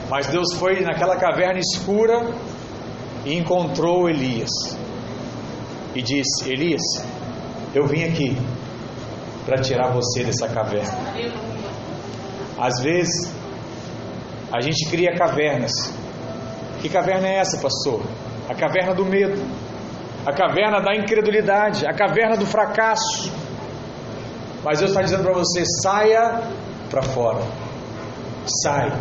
Mas 0.10 0.28
Deus 0.28 0.54
foi 0.56 0.82
naquela 0.82 1.16
caverna 1.16 1.60
escura 1.60 2.28
e 3.26 3.36
encontrou 3.36 4.10
Elias. 4.10 4.50
E 5.96 6.02
disse: 6.02 6.52
Elias, 6.52 6.82
eu 7.74 7.88
vim 7.88 8.04
aqui 8.04 8.38
para 9.46 9.62
tirar 9.62 9.92
você 9.92 10.24
dessa 10.24 10.48
caverna. 10.48 10.94
Às 12.58 12.82
vezes, 12.82 13.34
a 14.52 14.62
gente 14.62 14.90
cria 14.90 15.16
cavernas. 15.16 15.72
Que 16.82 16.90
caverna 16.90 17.28
é 17.28 17.36
essa, 17.40 17.58
pastor? 17.62 18.02
A 18.50 18.56
caverna 18.56 18.94
do 18.94 19.06
medo, 19.06 19.42
a 20.26 20.34
caverna 20.34 20.82
da 20.82 20.96
incredulidade, 20.96 21.86
a 21.86 21.94
caverna 21.94 22.38
do 22.38 22.46
fracasso. 22.46 23.32
Mas 24.64 24.80
Deus 24.80 24.92
está 24.92 25.02
dizendo 25.02 25.24
para 25.24 25.34
você: 25.34 25.64
saia 25.84 26.42
para 26.90 27.02
fora, 27.02 27.42
sai, 28.64 28.92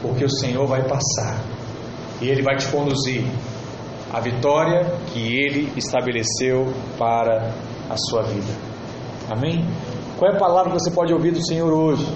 porque 0.00 0.24
o 0.24 0.30
Senhor 0.30 0.66
vai 0.66 0.82
passar 0.82 1.40
e 2.20 2.28
Ele 2.28 2.42
vai 2.42 2.56
te 2.56 2.68
conduzir 2.68 3.24
à 4.12 4.20
vitória 4.20 4.92
que 5.06 5.18
Ele 5.18 5.72
estabeleceu 5.76 6.72
para 6.98 7.52
a 7.90 7.96
sua 7.96 8.22
vida. 8.22 8.52
Amém? 9.30 9.66
Qual 10.18 10.30
é 10.30 10.36
a 10.36 10.38
palavra 10.38 10.72
que 10.72 10.78
você 10.80 10.90
pode 10.90 11.12
ouvir 11.12 11.32
do 11.32 11.44
Senhor 11.44 11.72
hoje? 11.72 12.06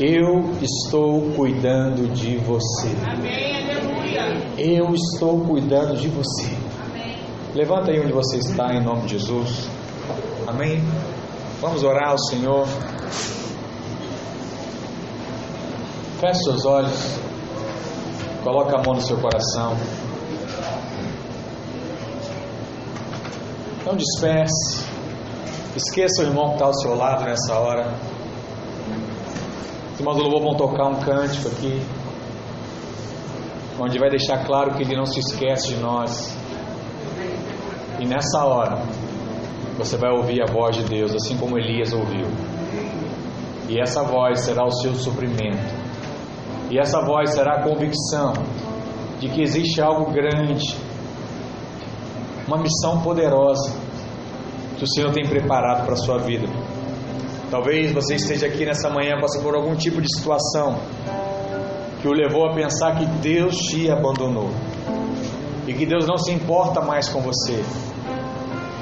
Eu 0.00 0.52
estou 0.62 1.32
cuidando 1.34 2.06
de 2.14 2.36
você. 2.36 2.88
Amém. 3.04 3.58
Eu 4.56 4.94
estou 4.94 5.40
cuidando 5.40 5.96
de 5.96 6.06
você. 6.06 6.56
Levanta 7.52 7.90
aí 7.90 7.98
onde 8.00 8.12
você 8.12 8.36
está, 8.38 8.72
em 8.74 8.84
nome 8.84 9.02
de 9.02 9.18
Jesus. 9.18 9.68
Amém? 10.46 10.80
Vamos 11.60 11.82
orar 11.82 12.10
ao 12.10 12.18
Senhor. 12.18 12.66
Feche 16.20 16.44
seus 16.44 16.64
olhos. 16.64 17.18
Coloque 18.44 18.76
a 18.76 18.82
mão 18.82 18.94
no 18.94 19.00
seu 19.00 19.16
coração. 19.16 19.76
Não 23.84 23.96
disperse. 23.96 24.84
Esqueça 25.74 26.22
o 26.22 26.26
irmão 26.26 26.50
que 26.50 26.54
está 26.54 26.66
ao 26.66 26.74
seu 26.74 26.94
lado 26.94 27.24
nessa 27.24 27.58
hora. 27.58 28.17
Os 29.98 30.00
irmãos 30.00 30.16
do 30.16 30.22
louvor 30.22 30.42
vão 30.42 30.54
tocar 30.54 30.86
um 30.86 31.00
cântico 31.00 31.48
aqui, 31.48 31.82
onde 33.80 33.98
vai 33.98 34.08
deixar 34.08 34.46
claro 34.46 34.76
que 34.76 34.84
ele 34.84 34.96
não 34.96 35.04
se 35.04 35.18
esquece 35.18 35.74
de 35.74 35.80
nós. 35.80 36.38
E 37.98 38.06
nessa 38.06 38.44
hora, 38.44 38.80
você 39.76 39.96
vai 39.96 40.12
ouvir 40.12 40.40
a 40.40 40.46
voz 40.46 40.76
de 40.76 40.84
Deus, 40.84 41.12
assim 41.16 41.36
como 41.36 41.58
Elias 41.58 41.92
ouviu. 41.92 42.28
E 43.68 43.80
essa 43.80 44.04
voz 44.04 44.42
será 44.42 44.64
o 44.64 44.70
seu 44.70 44.94
suprimento. 44.94 45.58
E 46.70 46.78
essa 46.78 47.04
voz 47.04 47.30
será 47.30 47.56
a 47.56 47.62
convicção 47.64 48.34
de 49.18 49.28
que 49.28 49.42
existe 49.42 49.82
algo 49.82 50.12
grande, 50.12 50.76
uma 52.46 52.58
missão 52.58 53.02
poderosa 53.02 53.76
que 54.76 54.84
o 54.84 54.88
Senhor 54.94 55.10
tem 55.10 55.26
preparado 55.28 55.84
para 55.84 55.94
a 55.94 55.96
sua 55.96 56.18
vida. 56.18 56.46
Talvez 57.50 57.92
você 57.92 58.16
esteja 58.16 58.46
aqui 58.46 58.66
nessa 58.66 58.90
manhã 58.90 59.18
passando 59.20 59.42
por 59.42 59.54
algum 59.54 59.74
tipo 59.74 60.02
de 60.02 60.08
situação 60.14 60.80
que 62.00 62.06
o 62.06 62.12
levou 62.12 62.46
a 62.46 62.54
pensar 62.54 62.96
que 62.96 63.06
Deus 63.22 63.54
te 63.56 63.90
abandonou 63.90 64.50
e 65.66 65.72
que 65.72 65.86
Deus 65.86 66.06
não 66.06 66.18
se 66.18 66.30
importa 66.30 66.82
mais 66.82 67.08
com 67.08 67.22
você. 67.22 67.62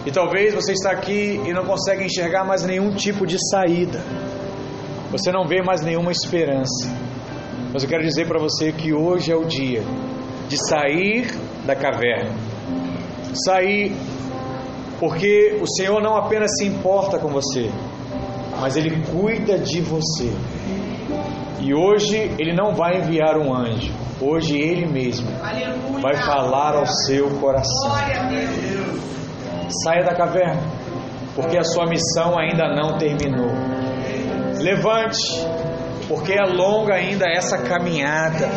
E 0.05 0.11
talvez 0.11 0.53
você 0.53 0.73
está 0.73 0.91
aqui 0.91 1.41
e 1.45 1.53
não 1.53 1.64
consegue 1.64 2.05
enxergar 2.05 2.45
mais 2.45 2.64
nenhum 2.64 2.91
tipo 2.91 3.25
de 3.25 3.37
saída. 3.51 4.01
Você 5.12 5.31
não 5.31 5.47
vê 5.47 5.62
mais 5.62 5.83
nenhuma 5.83 6.11
esperança. 6.11 6.89
Mas 7.73 7.85
eu 7.85 7.89
quero 7.89 8.03
dizer 8.03 8.27
para 8.27 8.39
você 8.39 8.73
que 8.73 8.93
hoje 8.93 9.31
é 9.33 9.37
o 9.37 9.45
dia 9.45 9.83
de 10.49 10.57
sair 10.69 11.33
da 11.64 11.75
caverna. 11.77 12.35
Sair 13.45 13.93
porque 14.99 15.59
o 15.61 15.67
Senhor 15.67 16.01
não 16.01 16.17
apenas 16.17 16.51
se 16.59 16.67
importa 16.67 17.19
com 17.19 17.29
você, 17.29 17.71
mas 18.61 18.77
Ele 18.77 19.03
cuida 19.07 19.59
de 19.59 19.81
você. 19.81 20.33
E 21.61 21.75
hoje 21.75 22.17
Ele 22.39 22.55
não 22.55 22.75
vai 22.75 22.99
enviar 22.99 23.37
um 23.37 23.55
anjo, 23.55 23.93
hoje 24.21 24.57
Ele 24.59 24.87
mesmo 24.87 25.29
Aleluia. 25.43 26.01
vai 26.01 26.17
falar 26.17 26.77
ao 26.77 26.87
seu 26.87 27.29
coração. 27.39 27.91
Saia 29.83 30.05
da 30.05 30.15
caverna, 30.15 30.63
porque 31.35 31.59
a 31.59 31.65
sua 31.65 31.87
missão 31.87 32.39
ainda 32.39 32.69
não 32.69 32.99
terminou. 32.99 33.51
Levante, 34.61 35.19
porque 36.09 36.33
é 36.33 36.45
longa 36.45 36.95
ainda 36.95 37.27
essa 37.29 37.59
caminhada. 37.59 38.49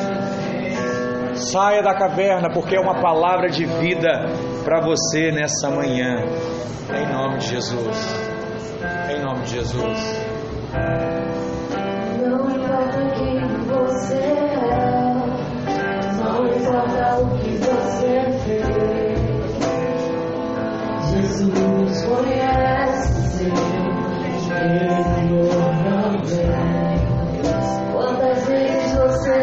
Saia 1.36 1.82
da 1.82 1.94
caverna, 1.94 2.50
porque 2.54 2.76
é 2.76 2.80
uma 2.80 3.00
palavra 3.02 3.50
de 3.50 3.66
vida 3.66 4.10
para 4.64 4.82
você 4.82 5.32
nessa 5.32 5.70
manhã. 5.70 6.26
Em 6.94 7.14
nome 7.14 7.38
de 7.38 7.48
Jesus. 7.48 8.29
Em 8.82 9.22
nome 9.22 9.44
de 9.44 9.56
Jesus. 9.56 10.00
Não 12.22 12.50
importa 12.50 13.10
quem 13.18 13.46
você 13.66 14.16
é, 14.16 15.14
não 16.24 16.48
importa 16.48 17.20
o 17.20 17.38
que 17.40 17.58
você 17.58 18.32
fez. 18.46 19.20
Jesus 21.12 22.06
conhece 22.06 23.14
seu 23.38 23.50
interior 24.64 25.60
também. 25.84 27.00
Quantas 27.92 28.48
vezes 28.48 28.94
você 28.94 29.36